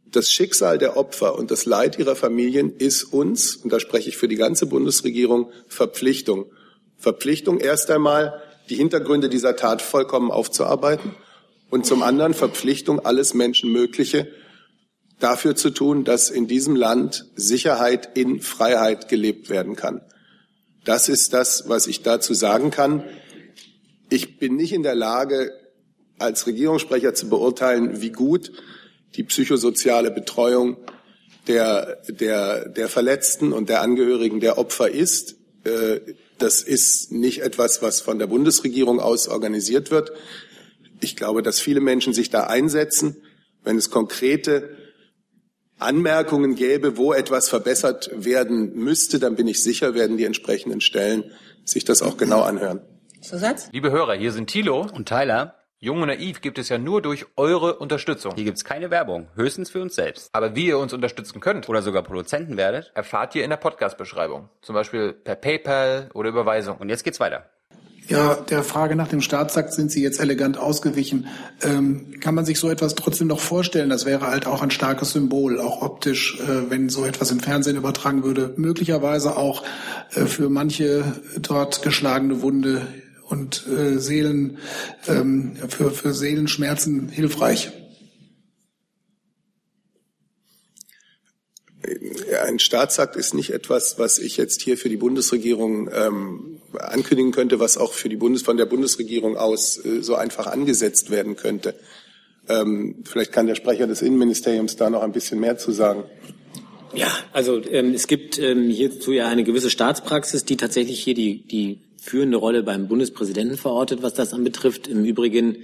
Das 0.04 0.30
Schicksal 0.30 0.76
der 0.76 0.98
Opfer 0.98 1.38
und 1.38 1.50
das 1.50 1.64
Leid 1.64 1.98
ihrer 1.98 2.16
Familien 2.16 2.76
ist 2.76 3.02
uns, 3.04 3.56
und 3.56 3.72
da 3.72 3.80
spreche 3.80 4.10
ich 4.10 4.18
für 4.18 4.28
die 4.28 4.36
ganze 4.36 4.66
Bundesregierung, 4.66 5.50
Verpflichtung. 5.68 6.52
Verpflichtung 6.98 7.60
erst 7.60 7.90
einmal, 7.90 8.42
die 8.68 8.76
Hintergründe 8.76 9.30
dieser 9.30 9.56
Tat 9.56 9.80
vollkommen 9.80 10.30
aufzuarbeiten 10.30 11.14
und 11.70 11.86
zum 11.86 12.02
anderen 12.02 12.34
Verpflichtung, 12.34 13.00
alles 13.00 13.34
Menschenmögliche 13.34 14.28
dafür 15.18 15.56
zu 15.56 15.70
tun, 15.70 16.04
dass 16.04 16.30
in 16.30 16.46
diesem 16.46 16.76
Land 16.76 17.26
Sicherheit 17.36 18.16
in 18.16 18.40
Freiheit 18.40 19.08
gelebt 19.08 19.48
werden 19.48 19.76
kann. 19.76 20.02
Das 20.84 21.08
ist 21.08 21.32
das, 21.32 21.68
was 21.68 21.86
ich 21.86 22.02
dazu 22.02 22.34
sagen 22.34 22.70
kann. 22.70 23.02
Ich 24.08 24.38
bin 24.38 24.56
nicht 24.56 24.72
in 24.72 24.82
der 24.82 24.94
Lage, 24.94 25.52
als 26.18 26.46
Regierungssprecher 26.46 27.14
zu 27.14 27.28
beurteilen, 27.28 28.00
wie 28.00 28.12
gut 28.12 28.52
die 29.16 29.24
psychosoziale 29.24 30.10
Betreuung 30.10 30.76
der, 31.46 31.98
der, 32.08 32.68
der 32.68 32.88
Verletzten 32.88 33.52
und 33.52 33.68
der 33.68 33.80
Angehörigen 33.80 34.40
der 34.40 34.58
Opfer 34.58 34.90
ist. 34.90 35.36
Äh, 35.64 36.00
das 36.38 36.62
ist 36.62 37.12
nicht 37.12 37.42
etwas, 37.42 37.82
was 37.82 38.00
von 38.00 38.18
der 38.18 38.26
Bundesregierung 38.26 39.00
aus 39.00 39.28
organisiert 39.28 39.90
wird. 39.90 40.12
Ich 41.00 41.16
glaube, 41.16 41.42
dass 41.42 41.60
viele 41.60 41.80
Menschen 41.80 42.12
sich 42.12 42.30
da 42.30 42.44
einsetzen. 42.44 43.22
Wenn 43.62 43.76
es 43.76 43.90
konkrete 43.90 44.76
Anmerkungen 45.78 46.54
gäbe, 46.54 46.96
wo 46.96 47.12
etwas 47.12 47.48
verbessert 47.48 48.10
werden 48.12 48.74
müsste, 48.74 49.18
dann 49.18 49.36
bin 49.36 49.46
ich 49.46 49.62
sicher, 49.62 49.94
werden 49.94 50.16
die 50.16 50.24
entsprechenden 50.24 50.80
Stellen 50.80 51.32
sich 51.64 51.84
das 51.84 52.02
auch 52.02 52.16
genau 52.16 52.42
anhören. 52.42 52.80
Zusatz? 53.20 53.68
Liebe 53.72 53.90
Hörer, 53.90 54.14
hier 54.14 54.32
sind 54.32 54.48
Thilo 54.48 54.86
und 54.92 55.08
Tyler. 55.08 55.54
Jung 55.78 56.00
und 56.00 56.08
Naiv 56.08 56.40
gibt 56.40 56.58
es 56.58 56.70
ja 56.70 56.78
nur 56.78 57.02
durch 57.02 57.26
eure 57.36 57.78
Unterstützung. 57.78 58.34
Hier 58.34 58.44
gibt's 58.44 58.64
keine 58.64 58.90
Werbung, 58.90 59.28
höchstens 59.34 59.68
für 59.68 59.82
uns 59.82 59.94
selbst. 59.94 60.30
Aber 60.32 60.56
wie 60.56 60.68
ihr 60.68 60.78
uns 60.78 60.94
unterstützen 60.94 61.40
könnt 61.40 61.68
oder 61.68 61.82
sogar 61.82 62.02
Produzenten 62.02 62.56
werdet, 62.56 62.92
erfahrt 62.94 63.34
ihr 63.34 63.44
in 63.44 63.50
der 63.50 63.58
Podcast-Beschreibung. 63.58 64.48
Zum 64.62 64.74
Beispiel 64.74 65.12
per 65.12 65.36
PayPal 65.36 66.08
oder 66.14 66.30
Überweisung. 66.30 66.78
Und 66.78 66.88
jetzt 66.88 67.04
geht's 67.04 67.20
weiter. 67.20 67.50
Ja, 68.08 68.34
der 68.34 68.62
Frage 68.62 68.94
nach 68.94 69.08
dem 69.08 69.20
Staatsakt 69.20 69.72
sind 69.72 69.90
Sie 69.90 70.00
jetzt 70.00 70.20
elegant 70.20 70.58
ausgewichen. 70.58 71.26
Ähm, 71.62 72.20
kann 72.20 72.36
man 72.36 72.44
sich 72.44 72.60
so 72.60 72.70
etwas 72.70 72.94
trotzdem 72.94 73.26
noch 73.26 73.40
vorstellen? 73.40 73.90
Das 73.90 74.06
wäre 74.06 74.28
halt 74.28 74.46
auch 74.46 74.62
ein 74.62 74.70
starkes 74.70 75.10
Symbol, 75.10 75.58
auch 75.58 75.82
optisch, 75.82 76.38
äh, 76.38 76.70
wenn 76.70 76.88
so 76.88 77.04
etwas 77.04 77.32
im 77.32 77.40
Fernsehen 77.40 77.76
übertragen 77.76 78.22
würde. 78.22 78.54
Möglicherweise 78.56 79.36
auch 79.36 79.64
äh, 80.14 80.26
für 80.26 80.48
manche 80.48 81.20
dort 81.40 81.82
geschlagene 81.82 82.42
Wunde 82.42 82.86
und 83.28 83.66
äh, 83.66 83.98
Seelen, 83.98 84.58
ähm, 85.08 85.56
für, 85.68 85.90
für 85.90 86.14
Seelenschmerzen 86.14 87.08
hilfreich. 87.08 87.72
Ein 92.44 92.58
Staatsakt 92.58 93.16
ist 93.16 93.34
nicht 93.34 93.50
etwas, 93.50 93.98
was 93.98 94.18
ich 94.18 94.36
jetzt 94.36 94.62
hier 94.62 94.78
für 94.78 94.88
die 94.88 94.96
Bundesregierung 94.96 95.88
ähm, 95.92 96.55
ankündigen 96.78 97.32
könnte, 97.32 97.60
was 97.60 97.76
auch 97.78 97.92
für 97.92 98.08
die 98.08 98.16
Bundes 98.16 98.42
von 98.42 98.56
der 98.56 98.66
Bundesregierung 98.66 99.36
aus 99.36 99.84
äh, 99.84 100.02
so 100.02 100.14
einfach 100.14 100.46
angesetzt 100.46 101.10
werden 101.10 101.36
könnte. 101.36 101.74
Ähm, 102.48 103.02
vielleicht 103.04 103.32
kann 103.32 103.46
der 103.46 103.54
Sprecher 103.54 103.86
des 103.86 104.02
Innenministeriums 104.02 104.76
da 104.76 104.90
noch 104.90 105.02
ein 105.02 105.12
bisschen 105.12 105.40
mehr 105.40 105.58
zu 105.58 105.72
sagen. 105.72 106.04
Ja, 106.94 107.08
also 107.32 107.60
ähm, 107.62 107.92
es 107.92 108.06
gibt 108.06 108.38
ähm, 108.38 108.70
hierzu 108.70 109.12
ja 109.12 109.28
eine 109.28 109.44
gewisse 109.44 109.70
Staatspraxis, 109.70 110.44
die 110.44 110.56
tatsächlich 110.56 111.02
hier 111.02 111.14
die, 111.14 111.42
die 111.42 111.80
führende 111.98 112.36
Rolle 112.36 112.62
beim 112.62 112.88
Bundespräsidenten 112.88 113.56
verortet, 113.56 114.02
was 114.02 114.14
das 114.14 114.32
anbetrifft. 114.32 114.86
Im 114.86 115.04
Übrigen 115.04 115.58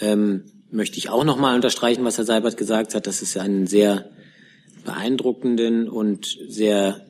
ähm, 0.00 0.44
möchte 0.70 0.98
ich 0.98 1.10
auch 1.10 1.24
noch 1.24 1.36
mal 1.36 1.54
unterstreichen, 1.54 2.04
was 2.04 2.16
Herr 2.16 2.24
Seibert 2.24 2.56
gesagt 2.56 2.94
hat. 2.94 3.06
Das 3.06 3.22
ist 3.22 3.34
ja 3.34 3.42
einen 3.42 3.66
sehr 3.66 4.10
beeindruckenden 4.84 5.88
und 5.88 6.38
sehr 6.48 7.06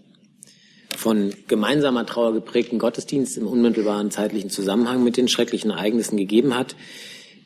von 1.03 1.34
gemeinsamer 1.48 2.07
Trauer 2.07 2.32
geprägten 2.32 2.78
Gottesdienst 2.78 3.36
im 3.36 3.48
unmittelbaren 3.48 4.12
zeitlichen 4.12 4.50
Zusammenhang 4.50 5.03
mit 5.03 5.16
den 5.16 5.26
schrecklichen 5.26 5.72
Ereignissen 5.72 6.16
gegeben 6.16 6.57
hat. 6.57 6.76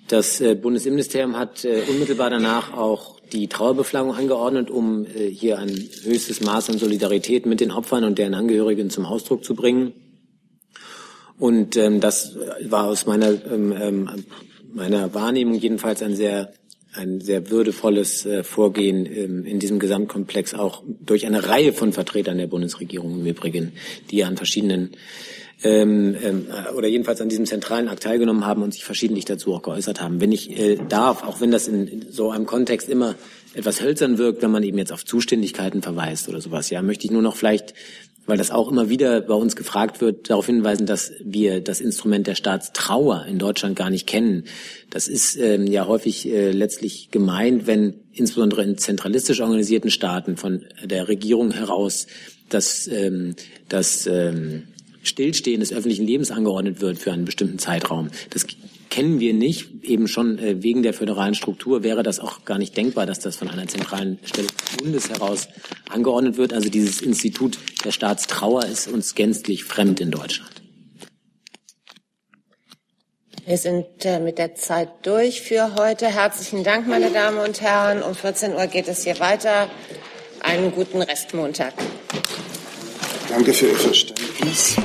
Das 0.09 0.42
äh, 0.42 0.54
Bundesinnenministerium 0.54 1.38
hat 1.38 1.64
äh, 1.64 1.82
unmittelbar 1.88 2.28
danach 2.28 2.74
auch 2.74 3.18
die 3.32 3.48
Trauerbeflagung 3.48 4.14
angeordnet, 4.14 4.70
um 4.70 5.07
äh, 5.07 5.30
hier 5.30 5.59
ein 5.59 5.70
höchstes 6.04 6.42
Maß 6.42 6.70
an 6.70 6.78
Solidarität 6.78 7.46
mit 7.46 7.61
den 7.61 7.72
Opfern 7.72 8.04
und 8.04 8.18
deren 8.18 8.34
Angehörigen 8.34 8.90
zum 8.90 9.07
Ausdruck 9.07 9.42
zu 9.42 9.54
bringen. 9.54 9.94
Und 11.38 11.76
ähm, 11.76 12.00
das 12.00 12.36
war 12.64 12.84
aus 12.84 13.07
meiner, 13.07 13.30
ähm, 13.50 13.72
ähm, 13.72 14.24
meiner 14.72 15.12
Wahrnehmung 15.14 15.54
jedenfalls 15.54 16.02
ein 16.02 16.14
sehr 16.14 16.52
ein 16.97 17.20
sehr 17.20 17.51
würdevolles 17.51 18.26
äh, 18.26 18.42
Vorgehen 18.42 19.07
ähm, 19.07 19.44
in 19.44 19.59
diesem 19.59 19.78
Gesamtkomplex 19.78 20.55
auch 20.55 20.82
durch 20.86 21.26
eine 21.26 21.49
Reihe 21.49 21.72
von 21.72 21.92
Vertretern 21.92 22.38
der 22.38 22.47
Bundesregierung 22.47 23.20
im 23.20 23.26
Übrigen, 23.26 23.72
die 24.11 24.24
an 24.24 24.36
verschiedenen 24.36 24.90
ähm, 25.62 26.16
ähm, 26.22 26.47
oder 26.76 26.86
jedenfalls 26.86 27.20
an 27.20 27.28
diesem 27.28 27.47
zentralen 27.47 27.88
Akt 27.88 28.03
teilgenommen 28.03 28.44
haben 28.44 28.62
und 28.62 28.74
sich 28.74 28.84
verschiedentlich 28.84 29.24
dazu 29.24 29.55
auch 29.55 29.62
geäußert 29.62 30.01
haben. 30.01 30.20
Wenn 30.20 30.32
ich 30.32 30.59
äh, 30.59 30.76
darf, 30.88 31.22
auch 31.22 31.40
wenn 31.40 31.51
das 31.51 31.66
in 31.66 32.07
so 32.11 32.30
einem 32.30 32.47
Kontext 32.47 32.88
immer 32.88 33.14
etwas 33.55 33.80
hölzern 33.80 34.18
wirkt, 34.18 34.42
wenn 34.42 34.51
man 34.51 34.62
eben 34.62 34.76
jetzt 34.76 34.92
auf 34.92 35.05
Zuständigkeiten 35.05 35.80
verweist 35.80 36.28
oder 36.28 36.42
sowas, 36.42 36.68
ja, 36.68 36.82
möchte 36.82 37.07
ich 37.07 37.11
nur 37.11 37.22
noch 37.22 37.36
vielleicht 37.36 37.72
weil 38.26 38.36
das 38.36 38.50
auch 38.50 38.70
immer 38.70 38.88
wieder 38.88 39.20
bei 39.20 39.34
uns 39.34 39.56
gefragt 39.56 40.00
wird, 40.00 40.30
darauf 40.30 40.46
hinweisen, 40.46 40.86
dass 40.86 41.12
wir 41.24 41.60
das 41.60 41.80
Instrument 41.80 42.26
der 42.26 42.34
Staatstrauer 42.34 43.24
in 43.26 43.38
Deutschland 43.38 43.76
gar 43.76 43.90
nicht 43.90 44.06
kennen. 44.06 44.44
Das 44.90 45.08
ist 45.08 45.36
ähm, 45.36 45.66
ja 45.66 45.86
häufig 45.86 46.28
äh, 46.28 46.50
letztlich 46.50 47.10
gemeint, 47.10 47.66
wenn 47.66 47.94
insbesondere 48.12 48.62
in 48.62 48.78
zentralistisch 48.78 49.40
organisierten 49.40 49.90
Staaten 49.90 50.36
von 50.36 50.64
der 50.84 51.08
Regierung 51.08 51.52
heraus 51.52 52.06
das, 52.48 52.88
ähm, 52.88 53.34
das 53.68 54.06
ähm, 54.06 54.64
Stillstehen 55.02 55.60
des 55.60 55.72
öffentlichen 55.72 56.06
Lebens 56.06 56.30
angeordnet 56.30 56.80
wird 56.80 56.98
für 56.98 57.12
einen 57.12 57.24
bestimmten 57.24 57.58
Zeitraum. 57.58 58.10
Das 58.30 58.46
kennen 58.97 59.20
wir 59.20 59.34
nicht. 59.34 59.84
Eben 59.84 60.09
schon 60.09 60.38
äh, 60.38 60.62
wegen 60.62 60.82
der 60.82 60.94
föderalen 60.94 61.34
Struktur 61.34 61.82
wäre 61.82 62.03
das 62.03 62.18
auch 62.18 62.47
gar 62.47 62.57
nicht 62.57 62.74
denkbar, 62.78 63.05
dass 63.05 63.18
das 63.18 63.36
von 63.36 63.51
einer 63.51 63.68
zentralen 63.68 64.18
Stelle 64.24 64.47
des 64.47 64.76
Bundes 64.78 65.11
heraus 65.11 65.49
angeordnet 65.90 66.38
wird. 66.38 66.55
Also 66.55 66.70
dieses 66.70 67.03
Institut 67.03 67.59
der 67.84 67.90
Staatstrauer 67.90 68.64
ist 68.64 68.88
uns 68.88 69.14
gänzlich 69.14 69.64
fremd 69.64 70.01
in 70.01 70.11
Deutschland. 70.11 70.51
Wir 73.44 73.59
sind 73.59 73.86
äh, 74.07 74.18
mit 74.18 74.38
der 74.38 74.55
Zeit 74.55 74.88
durch 75.03 75.42
für 75.42 75.74
heute. 75.74 76.07
Herzlichen 76.07 76.64
Dank, 76.64 76.88
meine 76.88 77.11
Damen 77.11 77.38
und 77.38 77.61
Herren. 77.61 78.03
Um 78.03 78.14
14 78.14 78.55
Uhr 78.55 78.66
geht 78.66 78.88
es 78.88 79.05
hier 79.05 79.20
weiter. 79.20 79.68
Einen 80.40 80.72
guten 80.72 81.03
Restmontag. 81.03 81.74
Danke 83.28 83.53
für 83.53 83.66
Ihr 83.66 83.74
Verständnis. 83.74 84.76